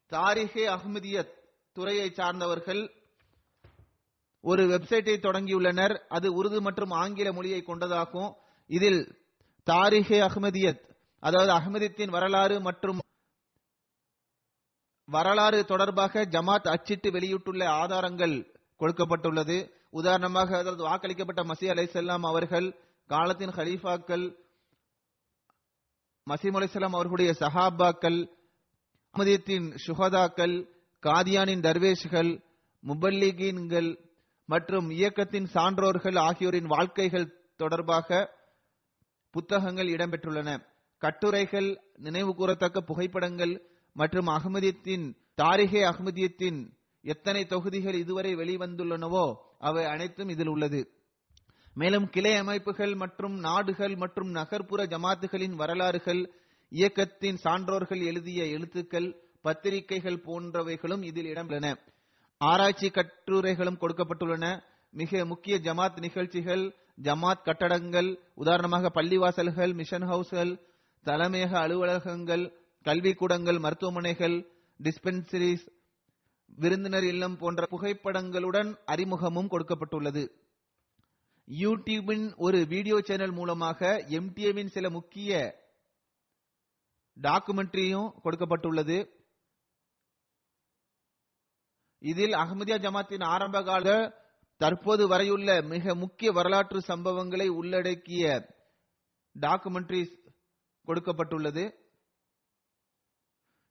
தாரிகே 0.09 0.65
அஹ்மதியத் 0.65 1.33
துறையை 1.71 2.13
சார்ந்தவர்கள் 2.13 2.91
ஒரு 4.41 4.67
வெப்சைட்டை 4.67 5.19
தொடங்கியுள்ளனர். 5.19 5.97
அது 6.07 6.33
உருது 6.33 6.61
மற்றும் 6.61 6.89
ஆங்கில 6.89 7.31
மொழியை 7.31 7.63
கொண்டதாகும். 7.67 8.33
இதில் 8.67 9.17
தாரிகே 9.71 10.19
அஹ்மதியத் 10.19 10.95
அதாவது 11.19 11.53
அஹ்மதியத்தின் 11.53 12.09
வரலாறு 12.09 12.61
மற்றும் 12.61 12.99
வரலாறு 15.05 15.65
தொடர்பாக 15.65 16.25
ஜமாத் 16.25 16.67
அச்சிட்டு 16.67 17.11
வெளியிட்டுள்ள 17.11 17.69
ஆதாரங்கள் 17.69 18.59
கொடுக்கப்பட்டுள்ளது. 18.79 19.71
உதாரணமாக 19.89 20.57
அதாவது 20.57 20.87
வாக்களிக்கப்பட்ட 20.87 21.43
மசி 21.43 21.69
அலை 21.69 21.85
செல்லாம் 21.85 22.19
அவர்கள் 22.21 22.85
காலத்தின் 23.09 23.49
ஹலீஃபாக்கள் 23.49 24.35
மசீம் 26.27 26.57
அலிசல்லாம் 26.57 26.95
அவர்களுடைய 26.95 27.31
சஹாபாக்கள் 27.39 28.29
அமதியத்தின் 29.13 29.77
சுஹதாக்கள் 29.87 30.55
காதியானின் 31.03 31.61
தர்வேஷ்கள் 31.61 32.43
முபல்லிகீன்கள் 32.83 33.89
மற்றும் 34.45 34.89
இயக்கத்தின் 34.89 35.47
சான்றோர்கள் 35.53 36.17
ஆகியோரின் 36.19 36.65
வாழ்க்கைகள் 36.65 37.33
தொடர்பாக 37.55 38.35
புத்தகங்கள் 39.31 39.87
இடம்பெற்றுள்ளன. 39.87 40.49
கட்டுரைகள் 40.97 41.81
நினைவு 41.97 42.35
கூறத்தக்க 42.35 42.81
புகைப்படங்கள் 42.81 43.61
மற்றும் 43.93 44.27
அகமதியத்தின் 44.27 45.05
தாரிகே 45.41 45.81
அகமதியத்தின் 45.91 46.59
எத்தனை 47.01 47.45
தொகுதிகள் 47.45 47.93
இதுவரை 47.93 48.35
வெளிவந்துள்ளனவோ 48.35 49.25
அவை 49.59 49.85
அனைத்தும் 49.85 50.29
இதில் 50.29 50.47
உள்ளது. 50.47 50.96
மேலும் 51.79 52.09
கிளை 52.09 52.33
அமைப்புகள் 52.35 52.93
மற்றும் 52.95 53.35
நாடுகள் 53.39 53.95
மற்றும் 53.95 54.29
நகர்ப்புற 54.29 54.85
ஜமாத்துகளின் 54.85 55.55
வரலாறுகள் 55.55 56.21
இயக்கத்தின் 56.71 57.37
சான்றோர்கள் 57.43 58.01
எழுதிய 58.05 58.45
எழுத்துக்கள் 58.45 59.09
பத்திரிகைகள் 59.41 60.23
போன்றவைகளும் 60.27 61.03
இதில் 61.03 61.29
இடம்பெற்றன 61.33 61.67
ஆராய்ச்சி 62.41 62.89
கட்டுரைகளும் 62.89 63.79
கொடுக்கப்பட்டுள்ளன. 63.81 64.45
மிக 64.93 65.25
முக்கிய 65.25 65.55
ஜமாத் 65.57 65.99
நிகழ்ச்சிகள் 65.99 66.63
ஜமாத் 67.03 67.45
கட்டடங்கள் 67.45 68.09
உதாரணமாக 68.35 68.91
பள்ளிவாசல்கள் 68.95 69.73
மிஷன் 69.73 70.07
ஹவுஸ்கள் 70.11 70.51
தலைமையக 71.05 71.53
அலுவலகங்கள் 71.65 72.45
கல்விக்கூடங்கள் 72.85 73.59
மருத்துவமனைகள் 73.59 74.37
டிஸ்பென்சரிஸ் 74.83 75.65
விருந்தினர் 76.55 77.03
இல்லம் 77.03 77.37
போன்ற 77.37 77.67
புகைப்படங்களுடன் 77.71 78.69
அறிமுகமும் 78.85 79.49
கொடுக்கப்பட்டுள்ளது. 79.51 80.23
யூடியூபின் 81.47 82.33
ஒரு 82.35 82.65
வீடியோ 82.67 83.01
சேனல் 83.01 83.31
மூலமாக 83.31 84.03
எம்டிஏவின் 84.09 84.67
சில 84.67 84.89
முக்கிய 84.89 85.31
டாக்குமெண்ட்ரியும் 87.21 88.09
கொடுக்கப்பட்டுள்ளது. 88.23 88.97
இதில் 91.99 92.31
அகமதியா 92.31 92.77
ஜமாத்தின் 92.85 93.23
ஆரம்ப 93.23 93.63
கால 93.63 93.87
தற்போது 94.57 95.07
வரையுள்ள 95.07 95.61
மிக 95.61 95.95
முக்கிய 95.95 96.31
வரலாற்று 96.31 96.79
சம்பவங்களை 96.87 97.47
உள்ளடக்கிய 97.47 98.53
டாக்குமெண்ட்ரி 99.35 100.01
கொடுக்கப்பட்டுள்ளது. 100.87 101.63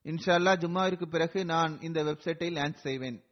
இன்ஷால்லா 0.05 0.53
ஜும்மாவிற்கு 0.63 1.07
பிறகு 1.07 1.45
நான் 1.45 1.81
இந்த 1.81 2.03
வெப்சைட்டை 2.05 2.51
லான்ச் 2.59 2.85
செய்வேன். 2.89 3.25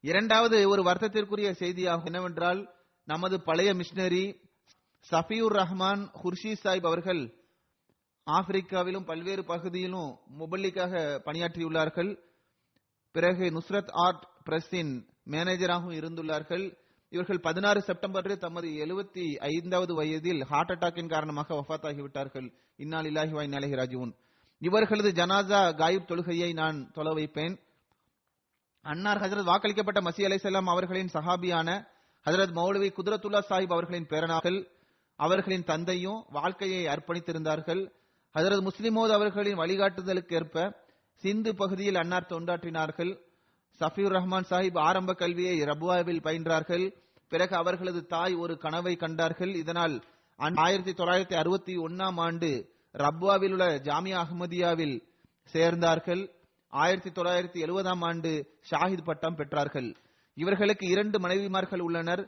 இரண்டாவது 0.00 0.68
ஒரு 0.68 0.82
வருத்தத்திற்குரிய 0.82 1.50
செய்தியாகும் 1.62 2.04
என்னவென்றால் 2.04 2.75
நமது 3.06 3.42
பழைய 3.42 3.74
மிஷினரி 3.74 4.24
சஃபியூர் 5.10 5.54
ரஹ்மான் 5.60 6.08
ஹுர்ஷி 6.22 6.56
சாஹிப் 6.64 6.86
அவர்கள் 6.86 7.34
ஆப்பிரிக்காவிலும் 8.30 9.04
பல்வேறு 9.04 9.44
பகுதியிலும் 9.44 10.18
முபல்லிக்காக 10.38 10.92
பணியாற்றியுள்ளார்கள். 11.24 12.18
பிறகு 13.12 13.44
நுஸ்ரத் 13.50 13.92
ஆர்ட் 13.92 14.24
பிரஸின் 14.46 15.06
மேனேஜராகவும் 15.26 15.98
இருந்துள்ளார்கள். 16.00 16.76
இவர்கள் 17.08 17.40
பதினாறு 17.40 17.82
செப்டம்பரில் 17.82 18.38
தமது 18.38 18.68
எழுபத்தி 18.68 19.36
ஐந்தாவது 19.36 19.94
வயதில் 19.94 20.44
ஹார்ட் 20.44 20.70
அட்டாக்கின் 20.70 21.08
காரணமாக 21.08 21.64
வஃத்தாகிவிட்டார்கள். 21.68 22.52
இன்னால் 22.76 23.04
இல்லாஹி 23.04 23.30
வாய் 23.30 23.48
இன்னாலிஹி 23.48 23.76
ராஜுவன் 23.82 24.14
இவர்களது 24.58 25.10
ஜனாசா 25.12 25.74
காயிப் 25.74 26.10
தொழுகையை 26.10 26.52
நான் 26.52 26.90
தொலை 26.90 27.12
வைப்பேன். 27.14 27.58
அன்னார் 28.82 29.20
ஹசரத் 29.20 29.50
வாக்களிக்கப்பட்ட 29.52 30.00
மசி 30.00 30.24
அலைசல்லாம் 30.28 30.64
அவர்களின் 30.64 31.10
சஹாபியான 31.12 31.94
ஹசரத் 32.26 32.56
மௌலவி 32.58 32.88
குதிரத்துல்லா 32.96 33.40
சாஹிப் 33.48 33.72
அவர்களின் 33.72 34.06
பேரனார்கள் 34.06 34.68
அவர்களின் 35.16 35.64
தந்தையும் 35.64 36.24
வாழ்க்கையை 36.28 36.86
அர்ப்பணித்திருந்தார்கள். 36.86 37.82
ஹசரத் 38.34 38.68
முஸ்லிமோத் 38.68 39.12
அவர்களின் 39.12 39.58
வழிகாட்டுதலுக்கு 39.58 40.34
ஏற்ப 40.34 40.84
சிந்து 41.14 41.54
பகுதியில் 41.54 41.94
அன்னார் 41.94 42.26
தொண்டாற்றினார்கள். 42.28 43.12
சஃபியூர் 43.80 44.14
ரஹ்மான் 44.16 44.46
சாஹிப் 44.50 44.78
ஆரம்ப 44.78 45.12
கல்வியை 45.12 45.60
ரபுவாவில் 45.60 46.20
பயின்றார்கள். 46.26 46.94
பிறகு 47.28 47.56
அவர்களது 47.56 48.06
தாய் 48.06 48.34
ஒரு 48.34 48.58
கனவை 48.58 48.96
கண்டார்கள். 48.96 49.54
இதனால் 49.54 50.04
ஆயிரத்தி 50.36 50.92
தொள்ளாயிரத்தி 50.92 51.34
அறுபத்தி 51.34 51.76
ஒன்னாம் 51.78 52.18
ஆண்டு 52.26 52.50
ரப்வாவில் 52.98 53.52
உள்ள 53.52 53.78
ஜாமியா 53.78 54.18
அஹ்மதியாவில் 54.24 54.96
சேர்ந்தார்கள். 55.52 56.30
ஆயிரத்தி 56.68 57.10
தொள்ளாயிரத்தி 57.10 57.60
எழுபதாம் 57.66 58.04
ஆண்டு 58.08 58.32
ஷாஹித் 58.70 59.04
பட்டம் 59.04 59.36
பெற்றார்கள். 59.36 59.94
இவர்களுக்கு 60.36 60.86
இரண்டு 60.86 61.18
மனைவிமார்கள் 61.18 61.80
உள்ளனர். 61.80 62.22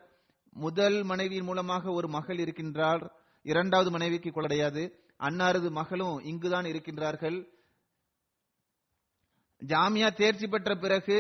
முதல் 0.52 1.02
மனைவியின் 1.02 1.44
மூலமாக 1.44 1.90
ஒரு 1.90 2.08
மகள் 2.08 2.36
இருக்கின்றார் 2.36 3.02
இரண்டாவது 3.42 3.90
மனைவிக்கு 3.90 4.30
கொள்ளடையாது 4.30 4.82
அன்னாரது 5.18 5.70
மகளும் 5.70 6.18
இங்குதான் 6.20 6.64
இருக்கின்றார்கள். 6.64 7.36
ஜாமியா 9.66 10.08
தேர்ச்சி 10.14 10.46
பெற்ற 10.48 10.74
பிறகு 10.74 11.16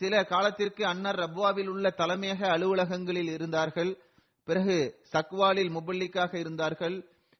சில 0.00 0.24
காலத்திற்கு 0.24 0.86
அன்னார் 0.86 1.16
ரப்வாவில் 1.16 1.66
உள்ள 1.66 1.94
தலைமையக 1.96 2.42
அலுவலகங்களில் 2.56 3.32
இருந்தார்கள். 3.32 3.92
பிறகு 4.44 4.76
சக்வாலில் 5.12 5.72
முபல்லிக்காக 5.76 6.34
இருந்தார்கள். 6.34 6.96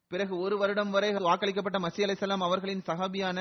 பிறகு 0.09 0.39
ஒரு 0.39 0.59
வருடம் 0.59 0.91
வரை 0.91 1.11
வாக்களிக்கப்பட்ட 1.11 1.79
மசி 1.79 2.03
அலிசல்லாம் 2.07 2.45
அவர்களின் 2.49 2.85
சஹாபியான 2.87 3.39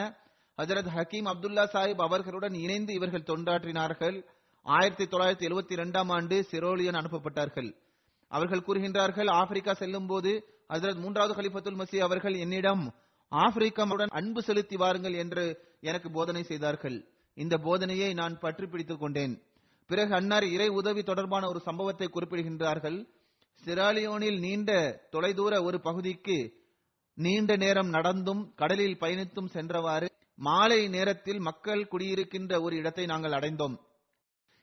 ஹஜரத் 0.57 0.93
ஹக்கீம் 0.97 1.29
அப்துல்லா 1.33 1.65
சாஹிப் 1.73 2.05
அவர்களுடன் 2.07 2.53
இணைந்து 2.53 2.93
இவர்கள் 2.93 3.29
தொண்டாற்றினார்கள். 3.31 4.17
ஆயிரத்தி 4.65 5.05
தொள்ளாயிரத்தி 5.05 5.45
எழுபத்தி 5.49 5.71
இரண்டாம் 5.71 6.09
ஆண்டு 6.09 6.43
சிரோலியன் 6.43 6.95
அனுப்பப்பட்டார்கள். 6.95 7.75
அவர்கள் 8.27 8.65
கூறுகின்றார்கள் 8.67 9.29
ஆப்பிரிக்கா 9.29 9.73
செல்லும் 9.73 10.07
போது 10.07 10.31
ஹஜரத் 10.69 10.99
மூன்றாவது 10.99 11.33
கலிபத்துல் 11.33 11.79
மசி 11.79 11.97
அவர்கள் 11.97 12.33
என்னிடம் 12.33 12.83
ஆப்பிரிக்காவுடன் 13.31 14.07
அன்பு 14.09 14.41
செலுத்தி 14.43 14.75
வாருங்கள் 14.75 15.13
என்று 15.13 15.45
எனக்கு 15.79 16.11
போதனை 16.11 16.43
செய்தார்கள். 16.43 16.97
இந்த 17.37 17.57
போதனையை 17.57 18.13
நான் 18.13 18.39
பற்றி 18.39 18.65
பிடித்துக் 18.65 18.99
கொண்டேன். 18.99 19.41
பிறகு 19.89 20.13
அன்னார் 20.15 20.43
இறை 20.43 20.67
உதவி 20.67 21.03
தொடர்பான 21.03 21.47
ஒரு 21.47 21.59
சம்பவத்தை 21.59 22.07
குறிப்பிடுகின்றார்கள். 22.07 23.07
சிராலியோனில் 23.63 24.39
நீண்ட 24.39 24.71
தொலைதூர 25.11 25.63
ஒரு 25.63 25.81
பகுதிக்கு 25.81 26.37
நீண்ட 27.17 27.55
நேரம் 27.55 27.89
நடந்தும் 27.89 28.53
கடலில் 28.55 28.99
பயணித்தும் 28.99 29.53
சென்றவாறு 29.53 30.07
மாலை 30.35 30.87
நேரத்தில் 30.87 31.39
மக்கள் 31.39 31.87
குடியிருக்கின்ற 31.91 32.61
ஒரு 32.61 32.75
இடத்தை 32.75 33.05
நாங்கள் 33.05 33.31
அடைந்தோம். 33.31 33.75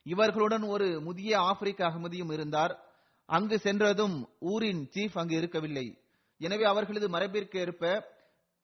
இவர்களுடன் 0.03 0.63
ஒரு 0.63 1.01
முதிய 1.01 1.39
ஆப்பிரிக்க 1.39 1.87
அகமதியும் 1.87 2.33
இருந்தார். 2.33 2.83
அங்கு 3.25 3.59
சென்றதும் 3.59 4.29
ஊரின் 4.39 4.89
சீஃப் 4.93 5.17
அங்கு 5.17 5.37
இருக்கவில்லை. 5.37 5.97
எனவே 6.37 6.63
அவர்களது 6.63 7.09
மரபிற்கு 7.09 7.59
ஏற்ப 7.59 8.13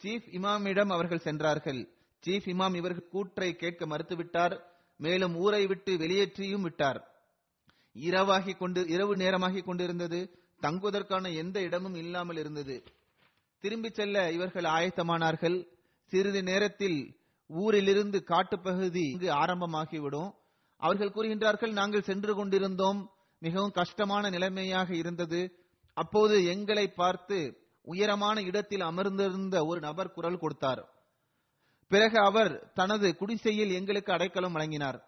சீஃப் 0.04 0.28
இமாமிடம் 0.32 0.92
அவர்கள் 0.92 1.20
சென்றார்கள். 1.20 1.90
சீஃப் 2.26 2.46
இமாம் 2.46 2.76
இவர்கள் 2.76 3.08
கூற்றை 3.08 3.56
கேட்க 3.56 3.86
மறுத்துவிட்டார். 3.86 4.62
மேலும் 4.98 5.36
ஊரை 5.36 5.66
விட்டு 5.66 5.98
வெளியேற்றியும் 5.98 6.62
விட்டார். 6.62 7.12
இரவாகி 7.94 8.58
கொண்டு 8.58 8.88
இரவு 8.88 9.16
நேரமாகி 9.16 9.62
கொண்டிருந்தது. 9.62 10.40
தங்குவதற்கான 10.62 11.34
எந்த 11.34 11.62
இடமும் 11.62 11.96
இல்லாமல் 11.96 12.38
இருந்தது. 12.38 12.84
திரும்பி 13.60 13.90
செல்ல 13.90 14.32
இவர்கள் 14.32 14.64
ஆயத்தமானார்கள். 14.64 15.68
சிறிது 16.06 16.44
நேரத்தில் 16.44 17.20
ஊரிலிருந்து 17.48 18.24
காட்டுப்பகுதி 18.28 19.10
இங்கு 19.12 19.30
ஆரம்பமாகிவிடும். 19.30 20.32
அவர்கள் 20.78 21.10
கூறுகின்றார்கள் 21.10 21.72
நாங்கள் 21.72 22.02
சென்று 22.02 22.36
கொண்டிருந்தோம். 22.36 23.12
மிகவும் 23.40 23.72
கஷ்டமான 23.72 24.30
நிலைமையாக 24.30 24.96
இருந்தது. 24.96 25.60
அப்போது 25.94 26.46
எங்களை 26.46 26.88
பார்த்து 26.88 27.58
உயரமான 27.82 28.42
இடத்தில் 28.42 28.82
அமர்ந்திருந்த 28.82 29.66
ஒரு 29.66 29.80
நபர் 29.80 30.12
குரல் 30.12 30.38
கொடுத்தார். 30.38 30.90
பிறகு 31.88 32.24
அவர் 32.24 32.72
தனது 32.74 33.16
குடிசையில் 33.16 33.72
எங்களுக்கு 33.72 34.14
அடைக்கலம் 34.14 34.56
வழங்கினார். 34.56 35.06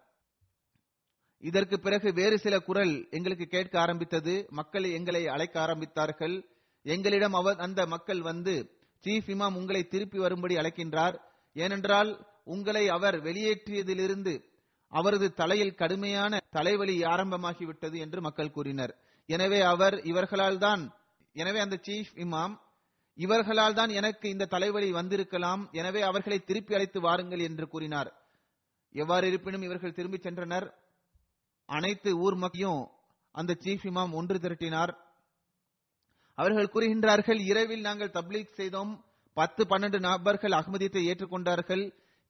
இதற்கு 1.39 1.79
பிறகு 1.79 2.13
வேறு 2.13 2.39
சில 2.39 2.59
குரல் 2.59 3.07
எங்களுக்கு 3.09 3.45
கேட்க 3.45 3.79
ஆரம்பித்தது. 3.79 4.47
மக்கள் 4.49 4.83
எங்களை 4.83 5.27
அழைக்க 5.27 5.59
ஆரம்பித்தார்கள். 5.59 6.45
எங்களிடம் 6.83 7.33
அவர் 7.33 7.57
அந்த 7.57 7.85
மக்கள் 7.85 8.21
வந்து 8.21 8.69
சீஃப் 9.05 9.27
இமாம் 9.27 9.55
உங்களை 9.55 9.83
திருப்பி 9.83 10.17
வரும்படி 10.17 10.55
அழைக்கின்றார். 10.55 11.19
ஏனென்றால் 11.53 12.27
உங்களை 12.43 12.89
அவர் 12.89 13.21
வெளியேற்றியதிலிருந்து 13.23 14.48
அவரது 14.91 15.27
தலையில் 15.33 15.77
கடுமையான 15.81 16.39
தலைவலி 16.57 16.95
ஆரம்பமாகிவிட்டது 17.13 17.97
என்று 18.05 18.19
மக்கள் 18.21 18.55
கூறினர். 18.55 18.93
எனவே 19.29 19.59
அவர் 19.73 19.95
இவர்களால் 20.11 20.61
தான் 20.65 20.83
எனவே 21.35 21.59
அந்த 21.59 21.77
சீஃப் 21.87 22.13
இமாம் 22.25 22.55
இவர்களால் 23.17 23.77
தான் 23.79 23.91
எனக்கு 23.99 24.25
இந்த 24.29 24.49
தலைவலி 24.53 24.89
வந்திருக்கலாம். 24.91 25.61
எனவே 25.71 26.01
அவர்களை 26.01 26.39
திருப்பி 26.43 26.73
அழைத்து 26.75 26.99
வாருங்கள் 27.01 27.43
என்று 27.47 27.65
கூறினார். 27.67 28.09
எவ்வாறு 28.95 29.25
இருப்பினும் 29.27 29.65
இவர்கள் 29.67 29.97
திரும்பி 29.97 30.19
சென்றனர். 30.23 30.67
அனைத்து 31.69 32.09
ஊர் 32.25 32.37
மக்களையும் 32.43 32.81
அந்த 33.35 33.57
சீஃப் 33.63 33.85
இமாம் 33.89 34.15
ஒன்று 34.19 34.37
திரட்டினார். 34.45 34.93
அவர்கள் 36.37 36.71
கூறுகின்றார்கள் 36.73 37.39
இரவில் 37.51 37.85
நாங்கள் 37.87 38.15
தப்லீக் 38.17 38.59
செய்தோம். 38.59 38.91
பத்து 39.37 39.61
பன்னெண்டு 39.71 39.99
நபர்கள் 39.99 40.57
அகமதியத்தை 40.59 41.01
ஏற்றுக்கொண்டார்கள். 41.09 41.83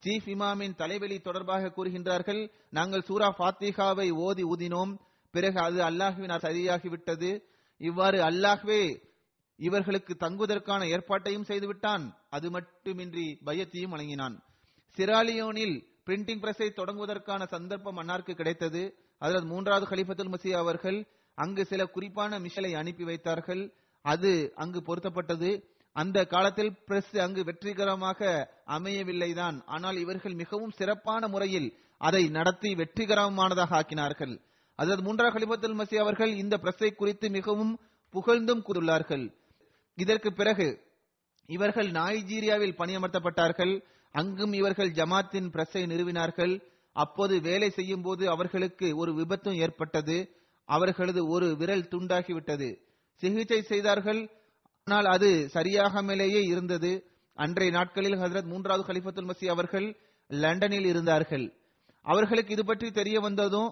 சீஃப் 0.06 0.28
இமாமின் 0.28 0.76
தலைவலி 0.76 1.20
தொடர்பாக 1.20 1.72
கூறுகின்றார்கள் 1.76 2.52
நாங்கள் 2.70 3.02
சூரா 3.02 3.36
ஃபாத்திகாவை 3.38 4.12
ஓதி 4.12 4.44
ஊதினோம். 4.44 4.98
பிறகு 5.32 5.60
அது 5.60 5.80
அல்லாஹுவின் 5.82 6.36
சரியாகிவிட்டது 6.46 7.42
இவ்வாறு 7.78 8.20
அல்லாஹ்வே 8.24 9.08
இவர்களுக்கு 9.58 10.16
தங்குவதற்கான 10.16 10.86
ஏற்பாட்டையும் 10.86 11.48
செய்துவிட்டான். 11.48 12.14
அது 12.30 12.52
மட்டுமின்றி 12.52 13.40
பயத்தையும் 13.46 13.94
வழங்கினான். 13.94 14.36
சிராலியோனில் 14.98 15.76
பிரிண்டிங் 16.06 16.42
பிரஸை 16.44 16.70
தொடங்குவதற்கான 16.76 17.48
சந்தர்ப்பம் 17.48 17.98
அன்னாருக்கு 17.98 18.34
கிடைத்தது. 18.34 18.96
அதில் 19.18 19.44
மூன்றாவது 19.44 19.86
கலிஃபத்துல் 19.86 20.34
மசி 20.34 20.52
அவர்கள் 20.52 21.08
அங்கு 21.36 21.66
சில 21.66 21.86
குறிப்பான 21.86 22.40
மிஷலை 22.40 22.72
அனுப்பி 22.76 23.04
வைத்தார்கள். 23.04 23.74
அது 24.02 24.52
அங்கு 24.56 24.80
பொருத்தப்பட்டது. 24.80 25.50
அந்த 25.92 26.26
காலத்தில் 26.26 26.74
பிரஸ் 26.86 27.18
அங்கு 27.18 27.44
வெற்றிகரமாக 27.44 28.50
அமையவில்லைதான். 28.68 29.64
ஆனால் 29.66 29.98
இவர்கள் 29.98 30.34
மிகவும் 30.34 30.70
சிறப்பான 30.70 31.28
முறையில் 31.28 31.78
அதை 31.98 32.30
நடத்தி 32.30 32.76
வெற்றிகரமானதாக 32.76 33.82
ஆக்கினார்கள். 33.82 34.42
அதாவது 34.76 35.04
மூன்றாம் 35.04 35.34
கலிபத்துல் 35.34 35.80
மசி 35.80 35.96
அவர்கள் 35.96 36.36
இந்த 36.36 36.58
பிரஸை 36.58 36.96
குறித்து 36.96 37.30
மிகவும் 37.30 37.80
புகழ்ந்தும் 38.10 38.64
கூறுள்ளார்கள். 38.66 39.34
இதற்கு 39.96 40.34
பிறகு 40.34 40.88
இவர்கள் 41.46 41.92
நைஜீரியாவில் 41.92 42.78
பணியமர்த்தப்பட்டார்கள். 42.78 43.84
அங்கும் 44.12 44.54
இவர்கள் 44.54 44.92
ஜமாத்தின் 44.92 45.50
பிரஸை 45.54 45.82
நிறுவினார்கள். 45.86 46.62
அப்போது 46.92 47.42
வேலை 47.42 47.70
செய்யும் 47.70 48.02
போது 48.02 48.30
அவர்களுக்கு 48.30 48.98
ஒரு 48.98 49.12
விபத்தும் 49.14 49.56
ஏற்பட்டது. 49.56 50.38
அவர்களது 50.66 51.28
ஒரு 51.28 51.56
விரல் 51.58 51.88
துண்டாகிவிட்டது. 51.92 52.80
சிகிச்சை 53.16 53.62
செய்தார்கள். 53.62 54.30
ஆனால் 54.90 55.06
அது 55.06 55.50
சரியாகாமலேயே 55.54 56.42
இருந்தது. 56.52 56.92
அன்றைய 57.38 57.72
நாட்களில் 57.72 58.16
ஹசரத் 58.16 58.48
மூன்றாவது 58.52 58.84
ஹலிஃபத்துல் 58.90 59.28
மசி 59.30 59.46
அவர்கள் 59.46 59.88
லண்டனில் 60.30 60.86
இருந்தார்கள். 60.86 61.46
அவர்களுக்கு 62.06 62.54
இது 62.54 62.66
பற்றி 62.66 62.92
தெரிய 62.92 63.20
வந்ததும் 63.20 63.70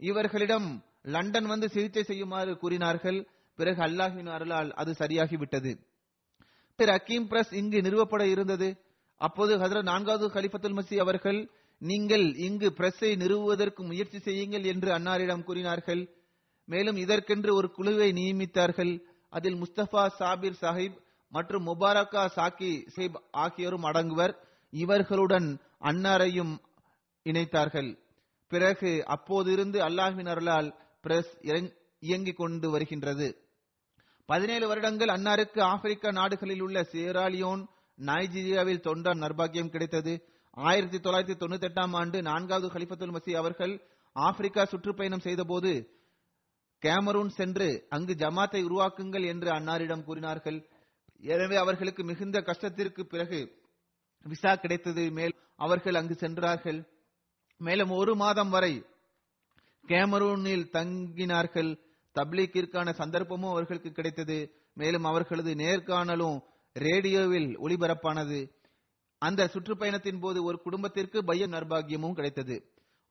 இவர்களிடம் 0.00 0.68
லண்டன் 1.02 1.46
வந்து 1.46 1.68
சிகிச்சை 1.68 2.02
செய்யுமாறு 2.02 2.56
கூறினார்கள். 2.56 3.18
பிறகு 3.58 3.80
அல்லாஹின் 3.82 4.30
அருளால் 4.36 4.70
அது 4.72 4.92
சரியாகிவிட்டது. 4.98 5.72
பிற 6.78 6.92
அக்கீம் 6.92 7.28
பிரஸ் 7.28 7.52
இங்கு 7.52 7.80
நிறுவப்பட 7.80 8.22
இருந்தது. 8.22 8.68
அப்போது 9.20 9.58
ஹசரத் 9.58 9.90
நான்காவது 9.92 10.28
ஹலிஃபத்துல் 10.28 10.78
மசி 10.78 10.96
அவர்கள் 10.96 11.50
நீங்கள் 11.78 12.26
இங்கு 12.48 12.68
பிரஸை 12.78 13.10
நிறுவுவதற்கு 13.16 13.82
முயற்சி 13.84 14.18
செய்யுங்கள் 14.18 14.64
என்று 14.64 14.90
அன்னாரிடம் 14.98 15.44
கூறினார்கள். 15.44 16.08
மேலும் 16.68 16.96
இதற்கென்று 16.96 17.54
ஒரு 17.54 17.70
குழுவை 17.70 18.08
நியமித்தார்கள். 18.12 18.94
அதில் 19.36 19.58
முஸ்தபா 19.62 20.02
சாபிர் 20.18 20.60
சாஹிப் 20.60 20.98
மற்றும் 21.32 21.64
முபாரக்கா 21.66 22.24
சாக்கி 22.34 22.72
சேப் 22.96 23.16
ஆகியோரும் 23.30 23.84
அடங்குவர். 23.84 24.34
இவர்களுடன் 24.72 25.48
அன்னாரையும் 25.80 26.52
இணைத்தார்கள். 27.26 27.90
பிறகு 28.52 28.90
அப்போதிருந்து 29.14 29.78
அல்லாஹ்வின் 29.88 30.28
அருளால் 30.28 30.68
பிரஸ் 31.00 31.32
இயங்கிக் 32.00 32.36
கொண்டு 32.36 32.70
வருகின்றது. 32.70 33.28
பதினேழு 34.26 34.66
வருடங்கள் 34.68 35.14
அன்னாருக்கு 35.16 35.60
ஆப்பிரிக்க 35.62 36.12
நாடுகளில் 36.12 36.60
உள்ள 36.60 36.86
சேராலியோன் 36.92 37.64
நைஜீரியாவில் 37.98 38.84
தொண்டான் 38.86 39.22
நர்பாகியம் 39.24 39.72
கிடைத்தது. 39.74 40.14
ஆயிரத்தி 40.68 40.98
தொள்ளாயிரத்தி 40.98 41.36
தொண்ணூத்தி 41.42 41.68
எட்டாம் 41.68 41.94
ஆண்டு 42.00 42.18
நான்காவது 42.22 42.68
ஹலிஃபத்துல் 42.74 43.14
மசி 43.16 43.32
அவர்கள் 43.42 43.74
ஆப்பிரிக்கா 44.16 44.64
சுற்றுப்பயணம் 44.64 45.26
செய்தபோது 45.26 45.72
கேமரூன் 46.84 47.30
சென்று 47.38 47.86
அங்கு 47.88 48.14
ஜமாத்தை 48.14 48.60
உருவாக்குங்கள் 48.68 49.26
என்று 49.26 49.50
அன்னாரிடம் 49.50 50.04
கூறினார்கள். 50.04 50.58
எனவே 51.20 51.56
அவர்களுக்கு 51.56 52.02
மிகுந்த 52.04 52.40
கஷ்டத்திற்கு 52.40 53.02
பிறகு 53.02 53.40
விசா 54.24 54.52
கிடைத்தது. 54.54 55.10
மேல் 55.10 55.34
அவர்கள் 55.56 55.94
அங்கு 55.94 56.14
சென்றார்கள். 56.14 56.80
மேலும் 57.60 57.90
ஒரு 57.90 58.14
மாதம் 58.14 58.50
வரை 58.50 58.74
கேமரூனில் 59.88 60.66
தங்கினார்கள். 60.72 61.70
தப்லீக்கிற்கான 62.16 62.88
சந்தர்ப்பமும் 63.00 63.52
அவர்களுக்கு 63.54 63.90
கிடைத்தது. 63.92 64.38
மேலும் 64.74 65.04
அவர்களது 65.04 65.54
நேர்காணலும் 65.54 66.38
ரேடியோவில் 66.76 67.50
ஒளிபரப்பானது. 67.58 68.38
அந்த 69.22 69.50
சுற்றுப்பயணத்தின் 69.52 70.20
போது 70.20 70.38
ஒரு 70.44 70.58
குடும்பத்திற்கு 70.62 71.18
பைய 71.24 71.46
நர்பாகியமும் 71.46 72.12
கிடைத்தது. 72.12 72.56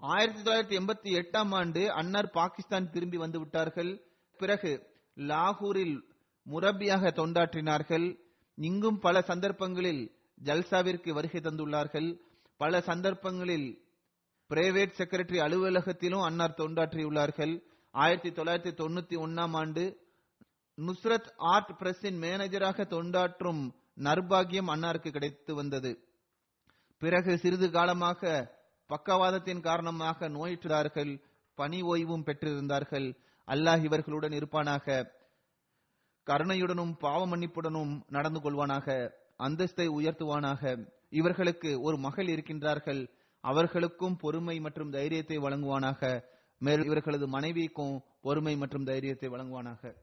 ஆயிரத்தி 0.03 0.41
தொள்ளாயிரத்தி 0.41 0.79
எண்பத்தி 0.79 1.11
எட்டாம் 1.17 1.55
ஆண்டு 1.55 1.91
அன்னார் 1.91 2.29
பாகிஸ்தான் 2.29 2.89
திரும்பி 2.89 3.17
வந்து 3.17 3.39
விட்டார்கள். 3.39 4.05
பிறகு 4.37 4.87
லாகூரில் 5.15 6.01
முரபியாக 6.49 7.11
தொண்டாற்றினார்கள். 7.11 8.19
இங்கும் 8.55 8.99
பல 8.99 9.21
சந்தர்ப்பங்களில் 9.21 10.11
ஜல்சாவிற்கு 10.43 11.09
வருகை 11.09 11.41
தந்துள்ளார்கள். 11.41 12.19
பல 12.57 12.81
சந்தர்ப்பங்களில் 12.81 13.81
பிரைவேட் 14.49 14.97
செக்ரட்டரி 14.97 15.37
அலுவலகத்திலும் 15.37 16.23
அன்னார் 16.23 16.57
தொண்டாற்றியுள்ளார்கள். 16.57 17.63
ஆயிரத்தி 17.91 18.29
தொள்ளாயிரத்தி 18.29 18.73
தொண்ணூத்தி 18.73 19.17
ஒன்னாம் 19.25 19.55
ஆண்டு 19.55 19.99
நுஸ்ரத் 20.75 21.31
ஆர்ட் 21.37 21.71
பிரஸின் 21.79 22.19
மேனேஜராக 22.25 22.85
தொண்டாற்றும் 22.95 23.71
நர்பாகியம் 23.95 24.71
அன்னாருக்கு 24.75 25.11
கிடைத்து 25.11 25.55
வந்தது. 25.55 26.03
பிறகு 26.99 27.37
சிறிது 27.37 27.71
காலமாக 27.71 28.61
பக்கவாதத்தின் 28.93 29.61
காரணமாக 29.61 30.29
நோயுற்றார்கள் 30.29 31.23
பணி 31.55 31.81
ஓய்வும் 31.81 32.25
பெற்றிருந்தார்கள். 32.25 33.15
அல்லாஹ் 33.47 33.83
இவர்களுடன் 33.83 34.31
இருப்பானாக? 34.31 35.05
கருணையுடனும் 36.27 36.93
பாவ 36.99 37.27
மன்னிப்புடனும் 37.27 38.01
நடந்து 38.07 38.39
கொள்வானாக? 38.39 39.11
அந்தஸ்தை 39.39 39.87
உயர்த்துவானாக? 39.87 40.87
இவர்களுக்கு 41.09 41.81
ஒரு 41.81 41.97
மகள் 41.97 42.25
இருக்கின்றார்கள். 42.25 43.07
அவர்களுக்கும் 43.41 44.17
பொறுமை 44.17 44.59
மற்றும் 44.59 44.91
தைரியத்தை 44.91 45.37
வழங்குவானாக? 45.37 46.23
மேலும் 46.59 46.85
இவர்களது 46.85 47.27
மனைவிக்கும் 47.27 48.01
பொறுமை 48.21 48.55
மற்றும் 48.55 48.83
தைரியத்தை 48.83 49.29
வழங்குவானாக? 49.29 50.02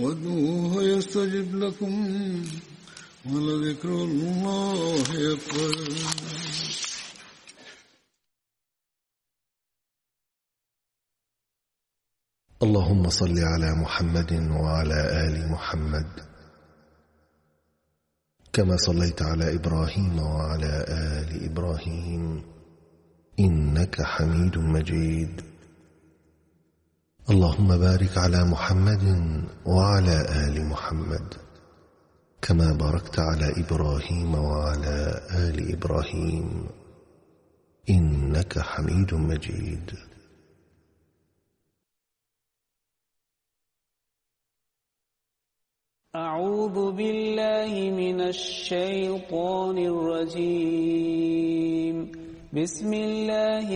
وادعوه 0.00 0.82
يستجب 0.82 1.54
لكم 1.56 1.94
ولذكر 3.26 3.88
الله 3.88 5.02
أكبر. 5.32 5.74
اللهم 12.62 13.08
صل 13.10 13.38
على 13.38 13.74
محمد 13.74 14.32
وعلى 14.32 15.28
آل 15.28 15.50
محمد. 15.52 16.08
كما 18.52 18.76
صليت 18.76 19.22
على 19.22 19.54
إبراهيم 19.54 20.18
وعلى 20.18 20.84
آل 20.88 21.44
إبراهيم. 21.44 22.44
إنك 23.40 24.02
حميد 24.02 24.58
مجيد. 24.58 25.49
اللهم 27.30 27.70
بارك 27.78 28.18
على 28.18 28.44
محمد 28.44 29.04
وعلى 29.66 30.16
آل 30.46 30.66
محمد 30.66 31.34
كما 32.42 32.72
باركت 32.72 33.18
على 33.18 33.52
إبراهيم 33.62 34.34
وعلى 34.34 35.20
آل 35.46 35.72
إبراهيم 35.72 36.66
إنك 37.90 38.58
حميد 38.58 39.14
مجيد. 39.14 39.90
أعوذ 46.16 46.92
بالله 46.92 47.72
من 48.02 48.20
الشيطان 48.20 49.78
الرجيم. 49.92 51.40
بسم 52.52 52.92
الله 52.94 53.68